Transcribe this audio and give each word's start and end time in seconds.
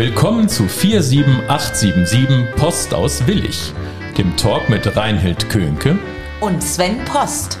Willkommen 0.00 0.48
zu 0.48 0.66
47877 0.66 2.56
Post 2.56 2.94
aus 2.94 3.26
Willig, 3.26 3.74
dem 4.16 4.34
Talk 4.38 4.70
mit 4.70 4.96
Reinhild 4.96 5.50
Könke 5.50 5.98
und 6.40 6.62
Sven 6.62 7.04
Post. 7.04 7.58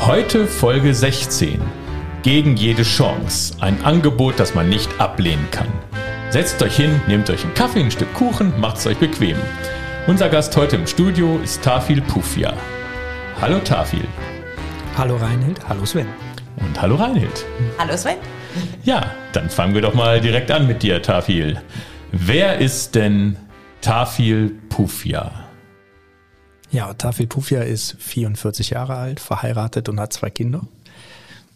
Heute 0.00 0.48
Folge 0.48 0.92
16. 0.92 1.62
Gegen 2.24 2.56
jede 2.56 2.82
Chance. 2.82 3.54
Ein 3.60 3.80
Angebot, 3.84 4.40
das 4.40 4.56
man 4.56 4.68
nicht 4.68 5.00
ablehnen 5.00 5.46
kann. 5.52 5.68
Setzt 6.30 6.60
euch 6.64 6.74
hin, 6.74 7.00
nehmt 7.06 7.30
euch 7.30 7.44
einen 7.44 7.54
Kaffee, 7.54 7.84
ein 7.84 7.92
Stück 7.92 8.12
Kuchen, 8.12 8.58
macht's 8.58 8.84
euch 8.84 8.98
bequem. 8.98 9.36
Unser 10.08 10.30
Gast 10.30 10.56
heute 10.56 10.74
im 10.74 10.88
Studio 10.88 11.38
ist 11.44 11.62
Tafil 11.62 12.02
Pufia. 12.02 12.54
Hallo 13.40 13.60
Tafil. 13.60 14.08
Hallo 14.96 15.16
Reinhild, 15.16 15.60
hallo 15.68 15.86
Sven. 15.86 16.08
Und 16.56 16.82
hallo 16.82 16.96
Reinhild. 16.96 17.46
Hallo 17.78 17.96
Sven. 17.96 18.16
Ja, 18.84 19.14
dann 19.32 19.50
fangen 19.50 19.74
wir 19.74 19.82
doch 19.82 19.94
mal 19.94 20.20
direkt 20.20 20.50
an 20.50 20.66
mit 20.66 20.82
dir, 20.82 21.02
Tafil. 21.02 21.60
Wer 22.12 22.58
ist 22.58 22.94
denn 22.94 23.36
Tafil 23.80 24.58
Pufia? 24.68 25.48
Ja, 26.70 26.92
Tafil 26.94 27.26
Pufia 27.26 27.62
ist 27.62 27.96
44 27.98 28.70
Jahre 28.70 28.96
alt, 28.96 29.20
verheiratet 29.20 29.88
und 29.88 30.00
hat 30.00 30.12
zwei 30.12 30.30
Kinder. 30.30 30.62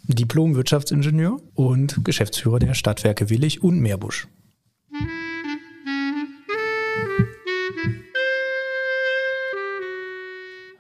Diplom-Wirtschaftsingenieur 0.05 1.39
und 1.55 2.05
Geschäftsführer 2.05 2.59
der 2.59 2.75
Stadtwerke 2.75 3.31
Willig 3.31 3.63
und 3.63 3.81
Meerbusch. 3.81 4.27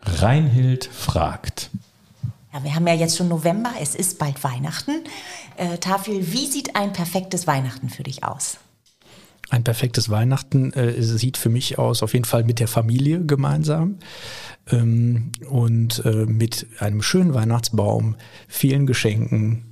Reinhild 0.02 0.84
fragt. 0.84 1.70
Ja, 2.52 2.62
wir 2.62 2.74
haben 2.74 2.86
ja 2.86 2.94
jetzt 2.94 3.16
schon 3.16 3.28
November, 3.28 3.72
es 3.80 3.94
ist 3.94 4.18
bald 4.18 4.42
Weihnachten. 4.44 5.04
Äh, 5.56 5.78
Tafel, 5.78 6.32
wie 6.32 6.46
sieht 6.46 6.76
ein 6.76 6.92
perfektes 6.92 7.46
Weihnachten 7.46 7.88
für 7.88 8.02
dich 8.02 8.24
aus? 8.24 8.58
Ein 9.50 9.64
perfektes 9.64 10.08
Weihnachten 10.08 10.72
äh, 10.72 11.02
sieht 11.02 11.36
für 11.36 11.50
mich 11.50 11.78
aus, 11.78 12.02
auf 12.02 12.14
jeden 12.14 12.24
Fall 12.24 12.44
mit 12.44 12.58
der 12.58 12.68
Familie 12.68 13.24
gemeinsam 13.24 13.98
ähm, 14.70 15.32
und 15.50 16.02
äh, 16.06 16.24
mit 16.26 16.66
einem 16.78 17.02
schönen 17.02 17.34
Weihnachtsbaum, 17.34 18.16
vielen 18.48 18.86
Geschenken, 18.86 19.66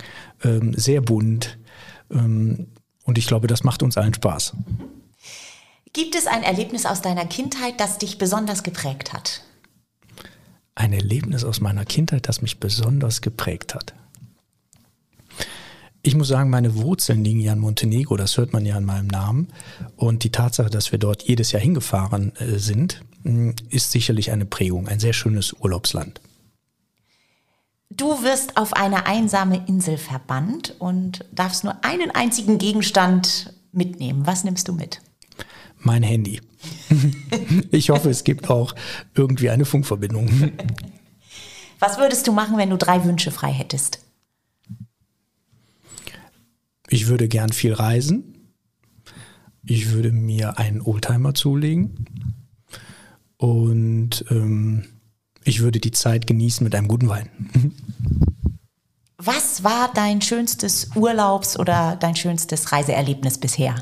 ähm, 0.44 0.74
sehr 0.74 1.00
bunt. 1.00 1.58
Ähm, 2.10 2.68
und 3.04 3.16
ich 3.16 3.26
glaube, 3.26 3.46
das 3.46 3.64
macht 3.64 3.82
uns 3.82 3.96
allen 3.96 4.12
Spaß. 4.12 4.54
Gibt 5.92 6.14
es 6.14 6.26
ein 6.26 6.42
Erlebnis 6.42 6.84
aus 6.84 7.00
deiner 7.00 7.24
Kindheit, 7.24 7.80
das 7.80 7.98
dich 7.98 8.18
besonders 8.18 8.62
geprägt 8.62 9.12
hat? 9.12 9.42
ein 10.80 10.92
Erlebnis 10.94 11.44
aus 11.44 11.60
meiner 11.60 11.84
Kindheit, 11.84 12.26
das 12.26 12.40
mich 12.40 12.58
besonders 12.58 13.20
geprägt 13.20 13.74
hat. 13.74 13.94
Ich 16.02 16.14
muss 16.14 16.28
sagen, 16.28 16.48
meine 16.48 16.76
Wurzeln 16.76 17.24
liegen 17.24 17.40
ja 17.40 17.52
in 17.52 17.58
Montenegro, 17.58 18.16
das 18.16 18.38
hört 18.38 18.54
man 18.54 18.64
ja 18.64 18.76
an 18.76 18.84
meinem 18.84 19.06
Namen. 19.06 19.48
Und 19.96 20.24
die 20.24 20.32
Tatsache, 20.32 20.70
dass 20.70 20.92
wir 20.92 20.98
dort 20.98 21.22
jedes 21.24 21.52
Jahr 21.52 21.60
hingefahren 21.60 22.32
äh, 22.36 22.58
sind, 22.58 23.02
mm, 23.22 23.50
ist 23.68 23.90
sicherlich 23.92 24.30
eine 24.30 24.46
Prägung, 24.46 24.88
ein 24.88 24.98
sehr 24.98 25.12
schönes 25.12 25.52
Urlaubsland. 25.52 26.20
Du 27.90 28.22
wirst 28.22 28.56
auf 28.56 28.72
eine 28.72 29.06
einsame 29.06 29.64
Insel 29.66 29.98
verbannt 29.98 30.74
und 30.78 31.24
darfst 31.32 31.64
nur 31.64 31.84
einen 31.84 32.10
einzigen 32.12 32.56
Gegenstand 32.56 33.52
mitnehmen. 33.72 34.26
Was 34.26 34.44
nimmst 34.44 34.68
du 34.68 34.72
mit? 34.72 35.02
Mein 35.80 36.02
Handy. 36.02 36.40
ich 37.70 37.90
hoffe, 37.90 38.08
es 38.08 38.24
gibt 38.24 38.48
auch 38.48 38.74
irgendwie 39.14 39.50
eine 39.50 39.64
Funkverbindung. 39.64 40.30
Was 41.78 41.98
würdest 41.98 42.26
du 42.26 42.32
machen, 42.32 42.58
wenn 42.58 42.70
du 42.70 42.76
drei 42.76 43.04
Wünsche 43.04 43.30
frei 43.30 43.50
hättest? 43.52 44.00
Ich 46.90 47.06
würde 47.06 47.28
gern 47.28 47.52
viel 47.52 47.72
reisen. 47.72 48.54
Ich 49.64 49.90
würde 49.92 50.10
mir 50.10 50.58
einen 50.58 50.80
Oldtimer 50.80 51.34
zulegen. 51.34 52.04
Und 53.36 54.24
ähm, 54.30 54.84
ich 55.44 55.60
würde 55.60 55.78
die 55.78 55.92
Zeit 55.92 56.26
genießen 56.26 56.64
mit 56.64 56.74
einem 56.74 56.88
guten 56.88 57.08
Wein. 57.08 57.28
Was 59.16 59.62
war 59.62 59.92
dein 59.94 60.20
schönstes 60.20 60.90
Urlaubs- 60.94 61.58
oder 61.58 61.96
dein 61.96 62.16
schönstes 62.16 62.72
Reiseerlebnis 62.72 63.38
bisher? 63.38 63.76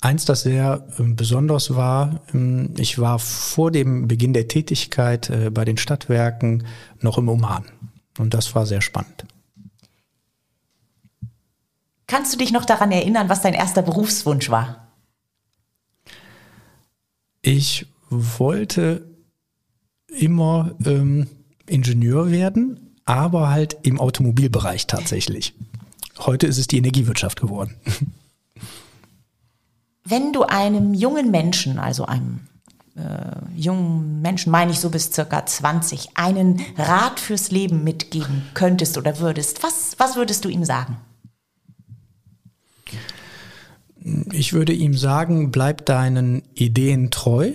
Eins, 0.00 0.24
das 0.24 0.42
sehr 0.42 0.86
ähm, 0.98 1.14
besonders 1.14 1.74
war, 1.74 2.22
ähm, 2.34 2.74
ich 2.76 2.98
war 2.98 3.18
vor 3.18 3.70
dem 3.70 4.08
Beginn 4.08 4.32
der 4.32 4.48
Tätigkeit 4.48 5.30
äh, 5.30 5.50
bei 5.50 5.64
den 5.64 5.76
Stadtwerken 5.76 6.66
noch 7.00 7.18
im 7.18 7.28
Oman. 7.28 7.64
Und 8.18 8.34
das 8.34 8.54
war 8.54 8.66
sehr 8.66 8.80
spannend. 8.80 9.26
Kannst 12.06 12.32
du 12.32 12.38
dich 12.38 12.52
noch 12.52 12.64
daran 12.64 12.92
erinnern, 12.92 13.28
was 13.28 13.42
dein 13.42 13.54
erster 13.54 13.82
Berufswunsch 13.82 14.48
war? 14.48 14.86
Ich 17.42 17.86
wollte 18.10 19.06
immer 20.08 20.74
ähm, 20.84 21.28
Ingenieur 21.66 22.30
werden, 22.30 22.96
aber 23.04 23.50
halt 23.50 23.76
im 23.82 24.00
Automobilbereich 24.00 24.86
tatsächlich. 24.86 25.54
Heute 26.18 26.46
ist 26.46 26.58
es 26.58 26.68
die 26.68 26.78
Energiewirtschaft 26.78 27.40
geworden. 27.40 27.74
Wenn 30.04 30.32
du 30.32 30.44
einem 30.44 30.94
jungen 30.94 31.32
Menschen, 31.32 31.80
also 31.80 32.06
einem 32.06 32.40
äh, 32.94 33.56
jungen 33.56 34.22
Menschen, 34.22 34.52
meine 34.52 34.70
ich 34.70 34.78
so 34.78 34.90
bis 34.90 35.12
circa 35.12 35.44
20, 35.44 36.10
einen 36.16 36.64
Rat 36.76 37.18
fürs 37.18 37.50
Leben 37.50 37.82
mitgeben 37.82 38.46
könntest 38.54 38.96
oder 38.96 39.18
würdest, 39.18 39.64
was, 39.64 39.96
was 39.98 40.14
würdest 40.14 40.44
du 40.44 40.48
ihm 40.48 40.64
sagen? 40.64 40.96
Ich 44.32 44.52
würde 44.52 44.72
ihm 44.72 44.96
sagen, 44.96 45.50
bleib 45.50 45.84
deinen 45.84 46.42
Ideen 46.54 47.10
treu 47.10 47.52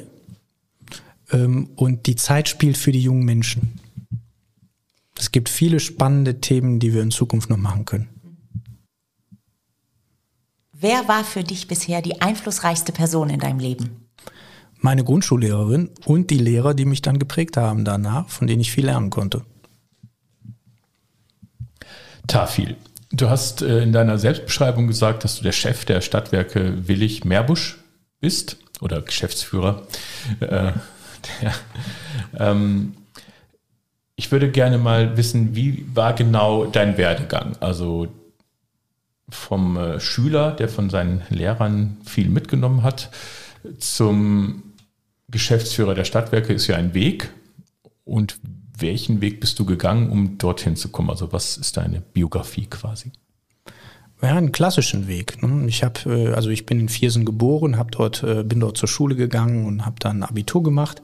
ähm, 1.32 1.70
und 1.76 2.08
die 2.08 2.18
Zeit 2.18 2.50
spielt 2.50 2.78
für 2.78 2.92
die 2.92 3.02
jungen 3.02 3.24
Menschen. 3.24 3.80
Es 5.18 5.32
gibt 5.32 5.48
viele 5.48 5.80
spannende 5.80 6.42
Themen, 6.42 6.80
die 6.80 6.94
wir 6.94 7.04
in 7.04 7.12
Zukunft 7.12 7.50
noch 7.50 7.58
machen 7.58 7.86
können. 7.86 8.10
Wer 10.74 11.08
war 11.08 11.24
für 11.24 11.44
dich 11.44 11.68
bisher 11.68 12.02
die 12.02 12.22
einflussreichste 12.22 12.92
Person 12.92 13.30
in 13.30 13.40
deinem 13.40 13.60
Leben? 13.60 14.08
Meine 14.80 15.04
Grundschullehrerin 15.04 15.92
und 16.06 16.32
die 16.32 16.40
Lehrer, 16.40 16.74
die 16.74 16.86
mich 16.86 17.02
dann 17.02 17.20
geprägt 17.20 17.56
haben 17.56 17.86
danach, 17.86 18.28
von 18.30 18.48
denen 18.48 18.62
ich 18.62 18.72
viel 18.72 18.86
lernen 18.86 19.12
konnte. 19.12 19.46
Tafil, 22.28 22.76
du 23.12 23.30
hast 23.30 23.62
äh, 23.62 23.82
in 23.82 23.92
deiner 23.92 24.18
Selbstbeschreibung 24.18 24.88
gesagt, 24.88 25.24
dass 25.24 25.38
du 25.38 25.44
der 25.44 25.52
Chef 25.52 25.86
der 25.86 26.02
Stadtwerke 26.02 26.88
Willig 26.88 27.26
Meerbusch 27.26 27.78
bist 28.20 28.58
oder 28.80 29.02
Geschäftsführer. 29.02 29.88
Äh, 30.40 30.72
ähm, 32.40 32.94
ich 34.16 34.32
würde 34.32 34.52
gerne 34.52 34.78
mal 34.78 35.18
wissen, 35.18 35.56
wie 35.56 35.86
war 35.94 36.14
genau 36.14 36.66
dein 36.66 36.98
Werdegang? 36.98 37.58
Also 37.60 38.08
vom 39.30 39.78
äh, 39.78 40.00
Schüler, 40.00 40.52
der 40.52 40.70
von 40.70 40.90
seinen 40.90 41.24
Lehrern 41.30 41.98
viel 42.06 42.30
mitgenommen 42.30 42.84
hat, 42.84 43.10
zum 43.80 44.64
Geschäftsführer 45.30 45.96
der 45.96 46.06
Stadtwerke 46.06 46.54
ist 46.54 46.68
ja 46.68 46.76
ein 46.76 46.94
Weg. 46.94 47.30
Und 48.04 48.38
welchen 48.82 49.22
Weg 49.22 49.40
bist 49.40 49.60
du 49.60 49.66
gegangen, 49.66 50.10
um 50.10 50.38
dorthin 50.38 50.76
zu 50.76 50.90
kommen? 50.90 51.10
Also 51.10 51.32
was 51.32 51.58
ist 51.58 51.78
deine 51.78 52.02
Biografie 52.02 52.68
quasi? 52.68 53.12
Ja, 54.22 54.36
einen 54.36 54.52
klassischen 54.52 55.08
Weg. 55.08 55.42
Ne? 55.42 55.68
Ich 55.68 55.84
habe, 55.84 56.00
äh, 56.06 56.34
also 56.34 56.50
ich 56.50 56.66
bin 56.66 56.80
in 56.80 56.90
Viersen 56.90 57.26
geboren, 57.26 57.78
habe 57.78 57.92
dort, 57.92 58.24
äh, 58.24 58.44
bin 58.44 58.60
dort 58.60 58.78
zur 58.78 58.88
Schule 58.88 59.16
gegangen 59.16 59.66
und 59.66 59.86
habe 59.86 59.96
dann 60.00 60.24
Abitur 60.24 60.62
gemacht 60.62 61.02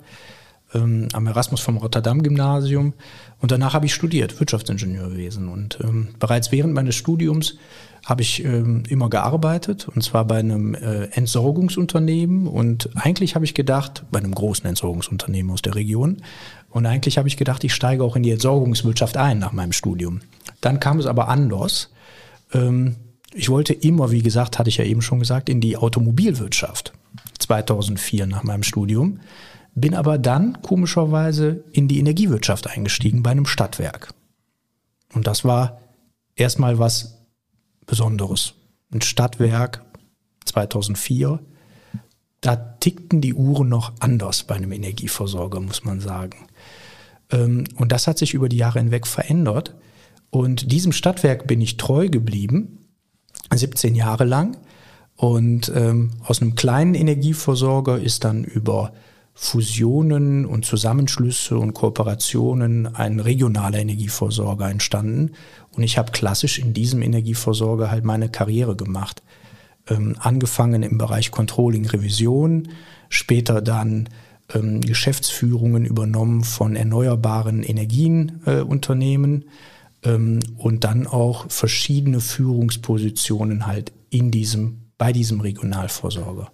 ähm, 0.73 1.07
am 1.13 1.27
Erasmus 1.27 1.61
vom 1.61 1.77
Rotterdam 1.77 2.23
Gymnasium 2.23 2.93
und 3.39 3.51
danach 3.51 3.73
habe 3.73 3.85
ich 3.85 3.93
studiert 3.93 4.39
Wirtschaftsingenieurwesen 4.39 5.47
und 5.47 5.79
ähm, 5.83 6.09
bereits 6.19 6.51
während 6.51 6.73
meines 6.73 6.95
Studiums 6.95 7.57
habe 8.05 8.21
ich 8.21 8.43
ähm, 8.43 8.83
immer 8.89 9.09
gearbeitet 9.09 9.87
und 9.87 10.03
zwar 10.03 10.25
bei 10.25 10.39
einem 10.39 10.75
äh, 10.75 11.05
Entsorgungsunternehmen 11.05 12.47
und 12.47 12.89
eigentlich 12.95 13.35
habe 13.35 13.45
ich 13.45 13.53
gedacht, 13.53 14.03
bei 14.11 14.19
einem 14.19 14.35
großen 14.35 14.65
Entsorgungsunternehmen 14.65 15.51
aus 15.51 15.61
der 15.61 15.75
Region 15.75 16.17
und 16.69 16.85
eigentlich 16.85 17.17
habe 17.17 17.27
ich 17.27 17.37
gedacht, 17.37 17.63
ich 17.63 17.73
steige 17.73 18.03
auch 18.03 18.15
in 18.15 18.23
die 18.23 18.31
Entsorgungswirtschaft 18.31 19.17
ein 19.17 19.39
nach 19.39 19.51
meinem 19.51 19.71
Studium. 19.71 20.21
Dann 20.61 20.79
kam 20.79 20.99
es 20.99 21.05
aber 21.05 21.27
anders. 21.29 21.89
Ähm, 22.53 22.95
ich 23.33 23.49
wollte 23.49 23.73
immer, 23.73 24.11
wie 24.11 24.21
gesagt, 24.21 24.59
hatte 24.59 24.69
ich 24.69 24.77
ja 24.77 24.85
eben 24.85 25.01
schon 25.01 25.19
gesagt, 25.19 25.49
in 25.49 25.61
die 25.61 25.77
Automobilwirtschaft 25.77 26.93
2004 27.39 28.25
nach 28.25 28.43
meinem 28.43 28.63
Studium, 28.63 29.19
bin 29.75 29.93
aber 29.93 30.17
dann 30.17 30.61
komischerweise 30.61 31.63
in 31.71 31.87
die 31.87 31.99
Energiewirtschaft 31.99 32.67
eingestiegen 32.67 33.21
bei 33.21 33.31
einem 33.31 33.45
Stadtwerk. 33.45 34.13
Und 35.13 35.27
das 35.27 35.45
war 35.45 35.79
erstmal 36.35 36.79
was 36.79 37.17
Besonderes. 37.85 38.53
Ein 38.91 39.01
Stadtwerk 39.01 39.85
2004, 40.45 41.39
da 42.41 42.55
tickten 42.55 43.21
die 43.21 43.33
Uhren 43.33 43.69
noch 43.69 43.93
anders 43.99 44.43
bei 44.43 44.55
einem 44.55 44.71
Energieversorger, 44.71 45.59
muss 45.59 45.83
man 45.83 45.99
sagen. 45.99 46.46
Ähm, 47.31 47.65
und 47.75 47.91
das 47.91 48.07
hat 48.07 48.17
sich 48.17 48.33
über 48.33 48.49
die 48.49 48.57
Jahre 48.57 48.79
hinweg 48.79 49.07
verändert. 49.07 49.75
Und 50.29 50.71
diesem 50.71 50.91
Stadtwerk 50.91 51.47
bin 51.47 51.61
ich 51.61 51.77
treu 51.77 52.09
geblieben. 52.09 52.79
17 53.53 53.95
Jahre 53.95 54.25
lang. 54.25 54.57
Und 55.15 55.71
ähm, 55.75 56.11
aus 56.23 56.41
einem 56.41 56.55
kleinen 56.55 56.93
Energieversorger 56.93 57.99
ist 57.99 58.23
dann 58.23 58.43
über 58.43 58.93
Fusionen 59.33 60.45
und 60.45 60.65
Zusammenschlüsse 60.65 61.57
und 61.57 61.73
Kooperationen 61.73 62.95
ein 62.95 63.19
regionaler 63.19 63.79
Energieversorger 63.79 64.69
entstanden. 64.69 65.31
Und 65.71 65.83
ich 65.83 65.97
habe 65.97 66.11
klassisch 66.11 66.59
in 66.59 66.73
diesem 66.73 67.01
Energieversorger 67.01 67.91
halt 67.91 68.03
meine 68.03 68.29
Karriere 68.29 68.75
gemacht. 68.75 69.21
Ähm, 69.87 70.15
angefangen 70.19 70.83
im 70.83 70.97
Bereich 70.97 71.31
Controlling, 71.31 71.85
Revision, 71.85 72.69
später 73.09 73.61
dann 73.61 74.09
ähm, 74.53 74.81
Geschäftsführungen 74.81 75.85
übernommen 75.85 76.43
von 76.43 76.75
erneuerbaren 76.75 77.63
Energienunternehmen 77.63 79.45
äh, 80.03 80.09
ähm, 80.13 80.39
und 80.57 80.83
dann 80.83 81.07
auch 81.07 81.49
verschiedene 81.49 82.19
Führungspositionen 82.19 83.65
halt 83.65 83.91
in 84.09 84.31
diesem, 84.31 84.91
bei 84.97 85.11
diesem 85.11 85.41
Regionalversorger. 85.41 86.51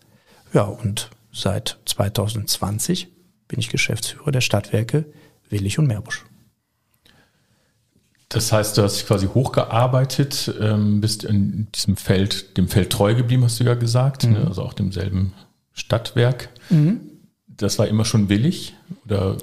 Ja, 0.54 0.64
und 0.64 1.10
seit 1.32 1.80
2020 1.86 3.10
bin 3.48 3.60
ich 3.60 3.70
Geschäftsführer 3.70 4.32
der 4.32 4.42
Stadtwerke 4.42 5.06
Willig 5.50 5.78
und 5.78 5.88
Meerbusch. 5.88 6.26
Das 8.30 8.52
heißt, 8.52 8.78
du 8.78 8.82
hast 8.82 8.96
dich 8.96 9.06
quasi 9.06 9.28
hochgearbeitet, 9.28 10.52
ähm, 10.60 11.02
bist 11.02 11.24
in 11.24 11.68
diesem 11.76 11.96
Feld, 11.96 12.58
dem 12.58 12.68
Feld 12.68 12.90
treu 12.90 13.14
geblieben, 13.14 13.44
hast 13.44 13.60
du 13.60 13.64
ja 13.64 13.76
gesagt, 13.76 14.26
mhm. 14.26 14.34
ne? 14.34 14.48
also 14.48 14.64
auch 14.64 14.74
demselben 14.74 15.34
Stadtwerk. 15.74 16.50
Mhm. 16.72 17.02
Das 17.58 17.80
war 17.80 17.88
immer 17.88 18.06
schon 18.06 18.30
willig 18.30 18.74
oder? 19.06 19.38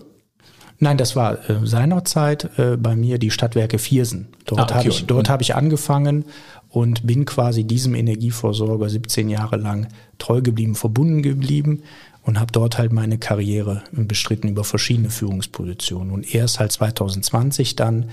Nein, 0.79 0.97
das 0.97 1.15
war 1.15 1.49
äh, 1.51 1.67
seinerzeit 1.67 2.59
äh, 2.59 2.77
bei 2.79 2.97
mir 2.97 3.19
die 3.19 3.31
Stadtwerke 3.31 3.79
Viersen. 3.79 4.29
Dort 4.47 4.61
ah, 4.61 4.65
okay. 4.65 4.75
habe 4.75 4.89
ich, 4.89 5.07
dort 5.07 5.29
hab 5.29 5.43
ich 5.43 5.55
angefangen 5.55 6.25
und 6.71 7.07
bin 7.07 7.27
quasi 7.27 7.65
diesem 7.65 7.95
Energieversorger 7.95 8.89
17 8.89 9.29
Jahre 9.29 9.57
lang 9.57 9.89
treu 10.19 10.41
geblieben, 10.41 10.75
verbunden 10.75 11.23
geblieben 11.23 11.83
und 12.23 12.41
habe 12.41 12.53
dort 12.53 12.79
halt 12.79 12.93
meine 12.93 13.19
Karriere 13.19 13.83
bestritten 13.93 14.49
über 14.49 14.65
verschiedene 14.65 15.11
Führungspositionen. 15.11 16.13
Und 16.13 16.35
erst 16.35 16.61
halt 16.61 16.73
2020 16.73 17.77
dann 17.77 18.07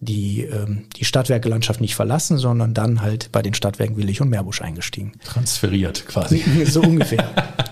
die, 0.00 0.42
ähm, 0.42 0.86
die 0.96 1.04
Stadtwerkelandschaft 1.06 1.80
nicht 1.80 1.94
verlassen, 1.94 2.36
sondern 2.36 2.74
dann 2.74 3.00
halt 3.00 3.32
bei 3.32 3.40
den 3.40 3.54
Stadtwerken 3.54 3.96
Willig 3.96 4.20
und 4.20 4.28
Meerbusch 4.28 4.60
eingestiegen. 4.60 5.12
Transferiert 5.24 6.06
quasi. 6.06 6.42
so 6.66 6.82
ungefähr. 6.82 7.30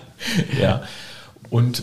ja. 0.61 0.83
Und 1.51 1.83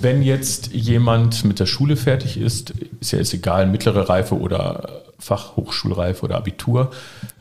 wenn 0.00 0.22
jetzt 0.22 0.72
jemand 0.72 1.44
mit 1.44 1.58
der 1.60 1.66
Schule 1.66 1.96
fertig 1.96 2.36
ist, 2.36 2.74
ist 3.00 3.12
ja 3.12 3.18
jetzt 3.18 3.32
egal, 3.32 3.66
mittlere 3.66 4.08
Reife 4.08 4.38
oder 4.38 5.02
Fachhochschulreife 5.18 6.24
oder 6.24 6.36
Abitur. 6.36 6.90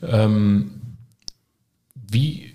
Ähm, 0.02 0.72
wie, 1.94 2.54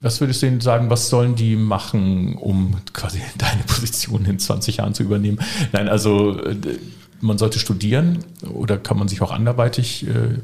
was 0.00 0.20
würdest 0.20 0.42
du 0.42 0.46
ihnen 0.46 0.60
sagen, 0.60 0.90
was 0.90 1.08
sollen 1.08 1.34
die 1.34 1.56
machen, 1.56 2.36
um 2.36 2.76
quasi 2.92 3.20
deine 3.38 3.62
Position 3.64 4.24
in 4.24 4.38
20 4.38 4.78
Jahren 4.78 4.94
zu 4.94 5.02
übernehmen? 5.02 5.40
Nein, 5.72 5.88
also 5.88 6.40
man 7.20 7.38
sollte 7.38 7.58
studieren 7.58 8.24
oder 8.52 8.78
kann 8.78 8.98
man 8.98 9.08
sich 9.08 9.22
auch 9.22 9.32
anderweitig 9.32 10.06
äh, 10.06 10.38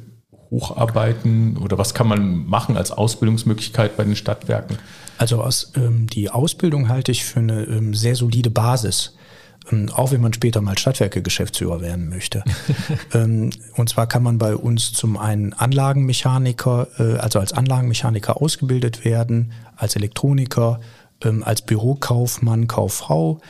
hocharbeiten 0.51 1.57
oder 1.57 1.79
was 1.79 1.95
kann 1.95 2.09
man 2.09 2.47
machen 2.47 2.77
als 2.77 2.91
Ausbildungsmöglichkeit 2.91 3.97
bei 3.97 4.05
den 4.05 4.17
Stadtwerken? 4.17 4.79
Also 5.19 5.43
aus, 5.43 5.73
ähm, 5.77 6.07
die 6.07 6.31
Ausbildung 6.31 6.89
halte 6.89 7.13
ich 7.13 7.25
für 7.25 7.41
eine 7.41 7.65
ähm, 7.65 7.95
sehr 7.95 8.17
solide 8.17 8.51
Basis. 8.51 9.15
Ähm, 9.71 9.89
auch 9.95 10.13
wenn 10.13 10.21
man 10.21 10.33
später 10.33 10.61
mal 10.61 10.77
Stadtwerke-Geschäftsführer 10.77 11.81
werden 11.81 12.09
möchte. 12.09 12.45
ähm, 13.15 13.51
und 13.77 13.89
zwar 13.89 14.07
kann 14.07 14.23
man 14.23 14.39
bei 14.39 14.55
uns 14.55 14.93
zum 14.93 15.17
einen 15.17 15.53
Anlagenmechaniker, 15.53 16.89
äh, 16.99 17.19
also 17.19 17.39
als 17.39 17.53
Anlagenmechaniker 17.53 18.41
ausgebildet 18.41 19.05
werden, 19.05 19.53
als 19.77 19.97
Elektroniker, 19.97 20.81
ähm, 21.23 21.43
als 21.43 21.63
Bürokaufmann, 21.63 22.67
Kauffrau 22.67 23.41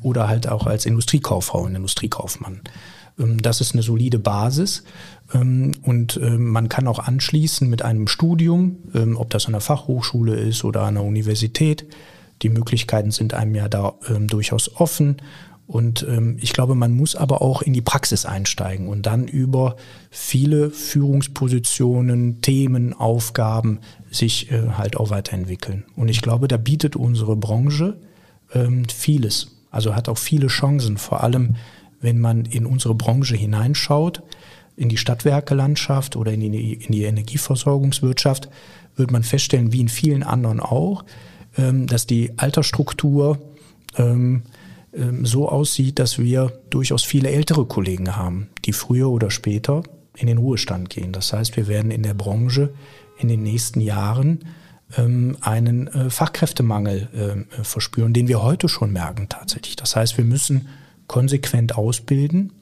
oder 0.00 0.26
halt 0.26 0.48
auch 0.48 0.66
als 0.66 0.86
Industriekauffrau 0.86 1.60
und 1.64 1.74
Industriekaufmann. 1.74 2.62
Das 3.18 3.60
ist 3.60 3.74
eine 3.74 3.82
solide 3.82 4.18
Basis. 4.18 4.84
Ähm, 5.32 5.72
und 5.82 6.20
man 6.22 6.68
kann 6.68 6.88
auch 6.88 6.98
anschließen 6.98 7.68
mit 7.68 7.82
einem 7.82 8.08
Studium, 8.08 8.76
ob 9.16 9.30
das 9.30 9.46
an 9.46 9.52
der 9.52 9.60
Fachhochschule 9.60 10.34
ist 10.34 10.64
oder 10.64 10.82
an 10.82 10.94
der 10.94 11.04
Universität. 11.04 11.86
Die 12.42 12.48
Möglichkeiten 12.48 13.10
sind 13.10 13.34
einem 13.34 13.54
ja 13.54 13.68
da 13.68 13.94
durchaus 14.20 14.76
offen. 14.76 15.16
Und 15.66 16.06
ich 16.38 16.52
glaube, 16.52 16.74
man 16.74 16.92
muss 16.92 17.16
aber 17.16 17.42
auch 17.42 17.62
in 17.62 17.72
die 17.72 17.82
Praxis 17.82 18.24
einsteigen 18.24 18.88
und 18.88 19.06
dann 19.06 19.26
über 19.26 19.76
viele 20.10 20.70
Führungspositionen, 20.70 22.40
Themen, 22.40 22.92
Aufgaben 22.92 23.80
sich 24.10 24.52
äh, 24.52 24.68
halt 24.76 24.96
auch 24.96 25.10
weiterentwickeln. 25.10 25.84
Und 25.96 26.08
ich 26.08 26.22
glaube, 26.22 26.46
da 26.46 26.56
bietet 26.56 26.94
unsere 26.94 27.36
Branche 27.36 27.96
vieles. 28.94 29.56
Also 29.72 29.96
hat 29.96 30.08
auch 30.08 30.18
viele 30.18 30.46
Chancen, 30.46 30.98
vor 30.98 31.22
allem 31.24 31.56
wenn 32.00 32.20
man 32.20 32.44
in 32.44 32.64
unsere 32.64 32.94
Branche 32.94 33.34
hineinschaut, 33.34 34.22
in 34.76 34.88
die 34.88 34.98
Stadtwerkelandschaft 34.98 36.16
oder 36.16 36.32
in 36.32 36.40
die, 36.40 36.74
in 36.74 36.92
die 36.92 37.04
Energieversorgungswirtschaft, 37.04 38.48
wird 38.94 39.10
man 39.10 39.22
feststellen, 39.22 39.72
wie 39.72 39.80
in 39.80 39.88
vielen 39.88 40.22
anderen 40.22 40.60
auch, 40.60 41.04
ähm, 41.56 41.86
dass 41.86 42.06
die 42.06 42.38
Altersstruktur 42.38 43.38
ähm, 43.96 44.42
ähm, 44.92 45.24
so 45.24 45.48
aussieht, 45.48 45.98
dass 45.98 46.18
wir 46.18 46.52
durchaus 46.70 47.02
viele 47.02 47.30
ältere 47.30 47.66
Kollegen 47.66 48.16
haben, 48.16 48.48
die 48.64 48.72
früher 48.72 49.10
oder 49.10 49.30
später 49.30 49.82
in 50.16 50.26
den 50.26 50.38
Ruhestand 50.38 50.90
gehen. 50.90 51.12
Das 51.12 51.32
heißt, 51.32 51.56
wir 51.56 51.68
werden 51.68 51.90
in 51.90 52.02
der 52.02 52.14
Branche 52.14 52.72
in 53.18 53.28
den 53.28 53.42
nächsten 53.42 53.80
Jahren 53.80 54.40
einen 55.40 55.88
äh, 55.88 56.10
Fachkräftemangel 56.10 57.46
verspüren, 57.62 58.12
den 58.12 58.28
wir 58.28 58.44
heute 58.44 58.68
schon 58.68 58.92
merken 58.92 59.28
tatsächlich. 59.28 59.74
Das 59.74 59.96
heißt, 59.96 60.16
wir 60.16 60.24
müssen 60.24 60.68
konsequent 61.08 61.76
ausbilden 61.76 62.52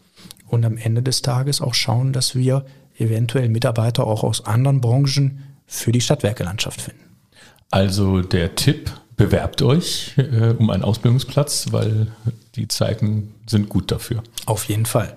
und 0.55 0.65
am 0.65 0.77
Ende 0.77 1.03
des 1.03 1.23
Tages 1.23 1.61
auch 1.61 1.75
schauen, 1.75 2.13
dass 2.13 2.35
wir 2.35 2.65
eventuell 2.99 3.49
Mitarbeiter 3.49 4.07
auch 4.07 4.25
aus 4.25 4.47
anderen 4.47 4.81
Branchen 4.81 5.43
für 5.67 5.93
die 5.93 6.01
Stadtwerkelandschaft 6.01 6.81
finden. 6.81 7.01
Also 7.71 8.23
der 8.23 8.55
Tipp, 8.55 8.91
bewerbt 9.17 9.63
euch 9.63 10.13
äh, 10.17 10.55
um 10.59 10.71
einen 10.71 10.83
Ausbildungsplatz, 10.83 11.67
weil 11.71 12.09
die 12.57 12.69
Zeiten 12.69 13.35
sind 13.47 13.69
gut 13.69 13.91
dafür. 13.91 14.23
Auf 14.47 14.65
jeden 14.65 14.87
Fall. 14.87 15.17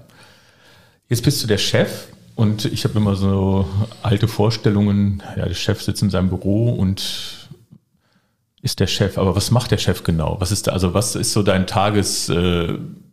Jetzt 1.10 1.24
bist 1.24 1.42
du 1.44 1.48
der 1.48 1.58
Chef 1.58 2.08
und 2.36 2.66
ich 2.66 2.84
habe 2.84 2.98
immer 2.98 3.16
so 3.16 3.68
alte 4.04 4.28
Vorstellungen, 4.28 5.24
ja, 5.36 5.46
der 5.46 5.54
Chef 5.54 5.82
sitzt 5.82 6.02
in 6.02 6.10
seinem 6.10 6.30
Büro 6.30 6.70
und 6.70 7.50
ist 8.62 8.80
der 8.80 8.88
Chef. 8.88 9.18
Aber 9.18 9.36
was 9.36 9.52
macht 9.52 9.72
der 9.72 9.78
Chef 9.78 10.04
genau? 10.04 10.38
Was 10.40 10.52
ist 10.52 10.68
da, 10.68 10.74
also 10.74 10.94
was 10.94 11.16
ist 11.16 11.32
so 11.32 11.44
dein 11.44 11.68
Tagesablauf? 11.68 12.70
Äh, 12.70 13.07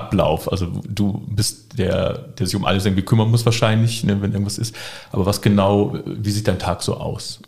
also 0.00 0.66
du 0.88 1.24
bist 1.28 1.78
der, 1.78 2.18
der 2.38 2.46
sich 2.46 2.56
um 2.56 2.64
alles 2.64 2.84
irgendwie 2.84 3.04
kümmern 3.04 3.30
muss 3.30 3.44
wahrscheinlich, 3.44 4.04
ne, 4.04 4.20
wenn 4.22 4.32
irgendwas 4.32 4.58
ist. 4.58 4.74
Aber 5.12 5.26
was 5.26 5.42
genau, 5.42 5.98
wie 6.06 6.30
sieht 6.30 6.48
dein 6.48 6.58
Tag 6.58 6.82
so 6.82 6.96
aus? 6.96 7.40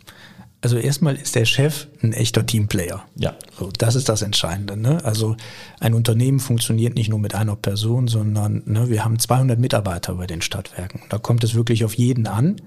Also 0.61 0.77
erstmal 0.77 1.15
ist 1.15 1.35
der 1.35 1.45
Chef 1.45 1.87
ein 2.03 2.11
echter 2.11 2.45
Teamplayer. 2.45 3.05
Ja. 3.15 3.35
So, 3.57 3.69
das 3.77 3.95
ist 3.95 4.09
das 4.09 4.21
Entscheidende. 4.21 4.75
Ne? 4.75 5.03
Also 5.05 5.37
ein 5.79 5.93
Unternehmen 5.93 6.39
funktioniert 6.39 6.95
nicht 6.95 7.09
nur 7.09 7.19
mit 7.19 7.33
einer 7.33 7.55
Person, 7.55 8.09
sondern 8.09 8.63
ne, 8.65 8.89
wir 8.89 9.05
haben 9.05 9.19
200 9.19 9.57
Mitarbeiter 9.57 10.15
bei 10.15 10.27
den 10.27 10.41
Stadtwerken. 10.41 11.01
Da 11.09 11.17
kommt 11.17 11.45
es 11.45 11.55
wirklich 11.55 11.85
auf 11.85 11.93
jeden 11.93 12.27
an. 12.27 12.57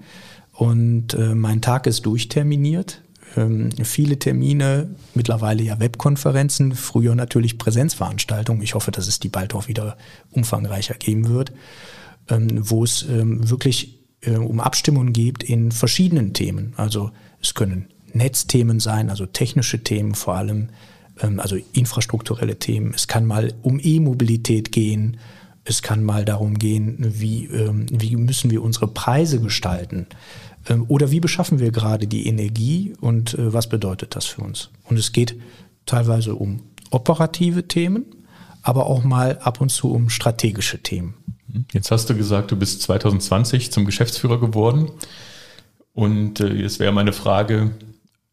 Und 0.53 1.13
äh, 1.13 1.35
mein 1.35 1.61
Tag 1.61 1.85
ist 1.85 2.05
durchterminiert. 2.05 3.01
Ähm, 3.35 3.69
viele 3.83 4.19
Termine, 4.19 4.89
mittlerweile 5.13 5.63
ja 5.63 5.79
Webkonferenzen, 5.79 6.75
früher 6.75 7.15
natürlich 7.15 7.57
Präsenzveranstaltungen. 7.57 8.61
Ich 8.61 8.75
hoffe, 8.75 8.91
dass 8.91 9.07
es 9.07 9.19
die 9.19 9.29
bald 9.29 9.53
auch 9.53 9.67
wieder 9.67 9.97
umfangreicher 10.31 10.95
geben 10.95 11.29
wird, 11.29 11.51
ähm, 12.29 12.69
wo 12.69 12.83
es 12.83 13.03
ähm, 13.03 13.49
wirklich 13.49 13.99
äh, 14.21 14.35
um 14.35 14.59
Abstimmungen 14.59 15.13
geht 15.13 15.43
in 15.43 15.71
verschiedenen 15.71 16.33
Themen. 16.33 16.73
Also 16.77 17.11
es 17.41 17.53
können 17.53 17.87
Netzthemen 18.13 18.79
sein, 18.79 19.09
also 19.09 19.25
technische 19.25 19.83
Themen 19.83 20.15
vor 20.15 20.35
allem, 20.35 20.69
ähm, 21.21 21.39
also 21.39 21.57
infrastrukturelle 21.73 22.59
Themen. 22.59 22.93
Es 22.93 23.07
kann 23.07 23.25
mal 23.25 23.53
um 23.61 23.79
E-Mobilität 23.81 24.71
gehen. 24.71 25.17
Es 25.65 25.81
kann 25.81 26.03
mal 26.03 26.25
darum 26.25 26.59
gehen, 26.59 26.97
wie, 26.99 27.45
ähm, 27.45 27.85
wie 27.89 28.15
müssen 28.17 28.51
wir 28.51 28.61
unsere 28.61 28.87
Preise 28.87 29.39
gestalten? 29.39 30.07
Ähm, 30.69 30.85
oder 30.87 31.11
wie 31.11 31.19
beschaffen 31.19 31.59
wir 31.59 31.71
gerade 31.71 32.07
die 32.07 32.27
Energie 32.27 32.93
und 33.01 33.33
äh, 33.33 33.53
was 33.53 33.67
bedeutet 33.67 34.15
das 34.15 34.25
für 34.25 34.41
uns? 34.41 34.69
Und 34.85 34.97
es 34.97 35.11
geht 35.11 35.35
teilweise 35.85 36.35
um 36.35 36.61
operative 36.91 37.67
Themen, 37.67 38.05
aber 38.61 38.85
auch 38.85 39.03
mal 39.03 39.37
ab 39.39 39.61
und 39.61 39.69
zu 39.69 39.91
um 39.91 40.09
strategische 40.09 40.81
Themen. 40.81 41.15
Jetzt 41.71 41.91
hast 41.91 42.09
du 42.09 42.15
gesagt, 42.15 42.51
du 42.51 42.55
bist 42.55 42.81
2020 42.81 43.71
zum 43.71 43.85
Geschäftsführer 43.85 44.39
geworden. 44.39 44.89
Und 45.93 46.39
äh, 46.39 46.53
jetzt 46.53 46.79
wäre 46.79 46.91
meine 46.91 47.13
Frage, 47.13 47.71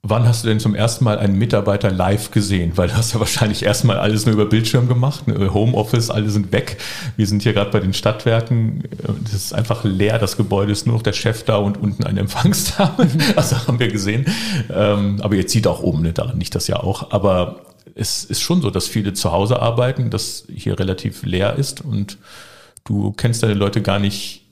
Wann 0.03 0.27
hast 0.27 0.45
du 0.45 0.49
denn 0.49 0.61
zum 0.61 0.75
ersten 0.75 1.05
Mal 1.05 1.19
einen 1.19 1.37
Mitarbeiter 1.37 1.91
live 1.91 2.31
gesehen? 2.31 2.73
Weil 2.77 2.89
du 2.89 2.97
hast 2.97 3.13
ja 3.13 3.21
wahrscheinlich 3.21 3.63
erstmal 3.63 3.99
alles 3.99 4.25
nur 4.25 4.33
über 4.33 4.47
Bildschirm 4.47 4.89
gemacht, 4.89 5.29
ne? 5.29 5.53
Homeoffice, 5.53 6.09
alle 6.09 6.31
sind 6.31 6.53
weg. 6.53 6.79
Wir 7.17 7.27
sind 7.27 7.43
hier 7.43 7.53
gerade 7.53 7.71
bei 7.71 7.81
den 7.81 7.93
Stadtwerken. 7.93 8.85
Das 9.25 9.35
ist 9.35 9.53
einfach 9.53 9.85
leer, 9.85 10.19
das 10.19 10.39
Gebäude 10.39 10.73
ist 10.73 10.87
nur 10.87 10.97
noch 10.97 11.03
der 11.03 11.13
Chef 11.13 11.43
da 11.45 11.57
und 11.57 11.77
unten 11.77 12.05
eine 12.05 12.21
Empfangsdame. 12.21 13.09
Also 13.37 13.57
haben 13.67 13.79
wir 13.79 13.89
gesehen. 13.89 14.25
Ähm, 14.71 15.21
aber 15.21 15.37
jetzt 15.37 15.53
sieht 15.53 15.67
auch 15.67 15.83
oben, 15.83 16.03
ne? 16.03 16.13
daran 16.15 16.39
nicht 16.39 16.55
das 16.55 16.67
ja 16.67 16.77
auch. 16.77 17.11
Aber 17.13 17.67
es 17.95 18.25
ist 18.25 18.41
schon 18.41 18.63
so, 18.63 18.71
dass 18.71 18.87
viele 18.87 19.13
zu 19.13 19.33
Hause 19.33 19.61
arbeiten, 19.61 20.09
dass 20.09 20.45
hier 20.53 20.79
relativ 20.79 21.25
leer 21.25 21.57
ist 21.57 21.85
und 21.85 22.17
du 22.85 23.13
kennst 23.13 23.43
deine 23.43 23.55
Leute 23.55 23.83
gar 23.83 23.99
nicht 23.99 24.47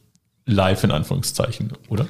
live 0.45 0.85
in 0.85 0.91
Anführungszeichen, 0.91 1.73
oder? 1.89 2.07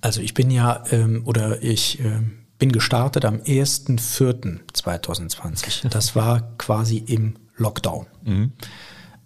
Also 0.00 0.20
ich 0.20 0.34
bin 0.34 0.50
ja, 0.50 0.82
ähm, 0.90 1.22
oder 1.24 1.62
ich 1.62 2.00
ähm, 2.00 2.43
bin 2.64 2.72
gestartet 2.72 3.26
am 3.26 3.40
1.4.2020. 3.40 5.90
Das 5.90 6.16
war 6.16 6.56
quasi 6.56 6.96
im 6.96 7.34
Lockdown. 7.56 8.06
Mhm. 8.22 8.52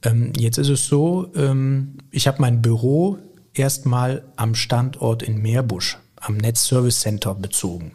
Ähm, 0.03 0.33
jetzt 0.37 0.59
ist 0.59 0.71
es 0.71 0.89
so, 0.89 1.31
ähm, 1.37 1.99
ich 2.11 2.27
habe 2.27 2.41
mein 2.41 2.63
Büro 2.63 3.19
erstmal 3.55 4.25
am 4.35 4.57
Standort 4.57 5.23
in 5.23 5.41
Meerbusch, 5.41 5.99
am 6.17 6.37
Netz 6.37 6.65
Service 6.65 7.01
Center 7.01 7.37
bezogen. 7.37 7.93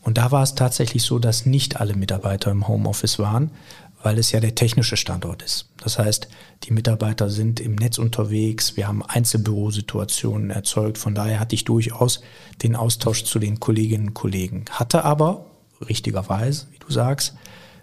Und 0.00 0.18
da 0.18 0.32
war 0.32 0.42
es 0.42 0.56
tatsächlich 0.56 1.04
so, 1.04 1.20
dass 1.20 1.46
nicht 1.46 1.80
alle 1.80 1.94
Mitarbeiter 1.94 2.50
im 2.50 2.66
Homeoffice 2.66 3.20
waren, 3.20 3.52
weil 4.02 4.18
es 4.18 4.30
ja 4.30 4.40
der 4.40 4.54
technische 4.54 4.96
Standort 4.96 5.42
ist. 5.42 5.70
Das 5.78 5.98
heißt, 5.98 6.28
die 6.64 6.72
Mitarbeiter 6.72 7.30
sind 7.30 7.60
im 7.60 7.74
Netz 7.74 7.98
unterwegs, 7.98 8.76
wir 8.76 8.86
haben 8.86 9.02
Einzelbürosituationen 9.02 10.50
erzeugt, 10.50 10.98
von 10.98 11.14
daher 11.14 11.40
hatte 11.40 11.54
ich 11.54 11.64
durchaus 11.64 12.20
den 12.62 12.76
Austausch 12.76 13.24
zu 13.24 13.38
den 13.38 13.60
Kolleginnen 13.60 14.08
und 14.08 14.14
Kollegen, 14.14 14.64
hatte 14.70 15.04
aber, 15.04 15.46
richtigerweise, 15.88 16.66
wie 16.72 16.78
du 16.78 16.90
sagst, 16.90 17.34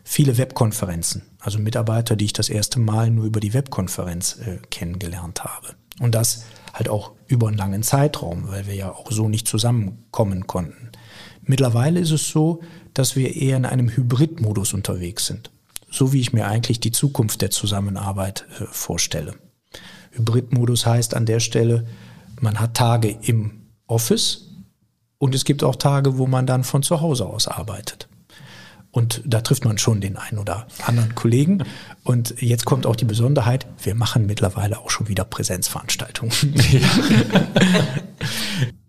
viele 0.03 0.37
Webkonferenzen, 0.37 1.23
also 1.39 1.59
Mitarbeiter, 1.59 2.15
die 2.15 2.25
ich 2.25 2.33
das 2.33 2.49
erste 2.49 2.79
Mal 2.79 3.09
nur 3.09 3.25
über 3.25 3.39
die 3.39 3.53
Webkonferenz 3.53 4.37
äh, 4.45 4.59
kennengelernt 4.69 5.43
habe. 5.43 5.75
Und 5.99 6.13
das 6.13 6.45
halt 6.73 6.89
auch 6.89 7.13
über 7.27 7.47
einen 7.47 7.57
langen 7.57 7.83
Zeitraum, 7.83 8.49
weil 8.49 8.67
wir 8.67 8.75
ja 8.75 8.91
auch 8.91 9.11
so 9.11 9.29
nicht 9.29 9.47
zusammenkommen 9.47 10.45
konnten. 10.45 10.91
Mittlerweile 11.41 12.01
ist 12.01 12.11
es 12.11 12.29
so, 12.29 12.61
dass 12.93 13.15
wir 13.15 13.35
eher 13.35 13.55
in 13.55 13.65
einem 13.65 13.89
Hybridmodus 13.89 14.73
unterwegs 14.73 15.25
sind 15.27 15.51
so 15.95 16.11
wie 16.11 16.19
ich 16.19 16.33
mir 16.33 16.47
eigentlich 16.47 16.79
die 16.79 16.91
Zukunft 16.91 17.41
der 17.41 17.51
Zusammenarbeit 17.51 18.45
äh, 18.59 18.65
vorstelle. 18.69 19.35
Hybridmodus 20.11 20.85
heißt 20.85 21.13
an 21.13 21.25
der 21.25 21.39
Stelle, 21.39 21.87
man 22.39 22.59
hat 22.59 22.73
Tage 22.73 23.17
im 23.21 23.67
Office 23.87 24.49
und 25.17 25.33
es 25.35 25.45
gibt 25.45 25.63
auch 25.63 25.75
Tage, 25.75 26.17
wo 26.17 26.27
man 26.27 26.45
dann 26.45 26.63
von 26.63 26.83
zu 26.83 27.01
Hause 27.01 27.25
aus 27.25 27.47
arbeitet. 27.47 28.09
Und 28.91 29.21
da 29.25 29.41
trifft 29.41 29.65
man 29.65 29.77
schon 29.77 29.99
den 29.99 30.15
einen 30.15 30.37
oder 30.37 30.67
anderen 30.85 31.15
Kollegen. 31.15 31.63
Und 32.03 32.41
jetzt 32.41 32.63
kommt 32.63 32.85
auch 32.85 32.95
die 32.95 33.03
Besonderheit, 33.03 33.67
wir 33.83 33.93
machen 33.93 34.25
mittlerweile 34.25 34.79
auch 34.79 34.89
schon 34.89 35.09
wieder 35.09 35.25
Präsenzveranstaltungen. 35.25 36.33
Ja. 36.71 36.89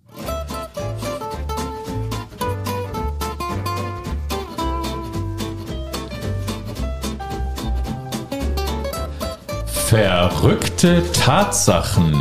Verrückte 9.89 11.01
Tatsachen. 11.13 12.13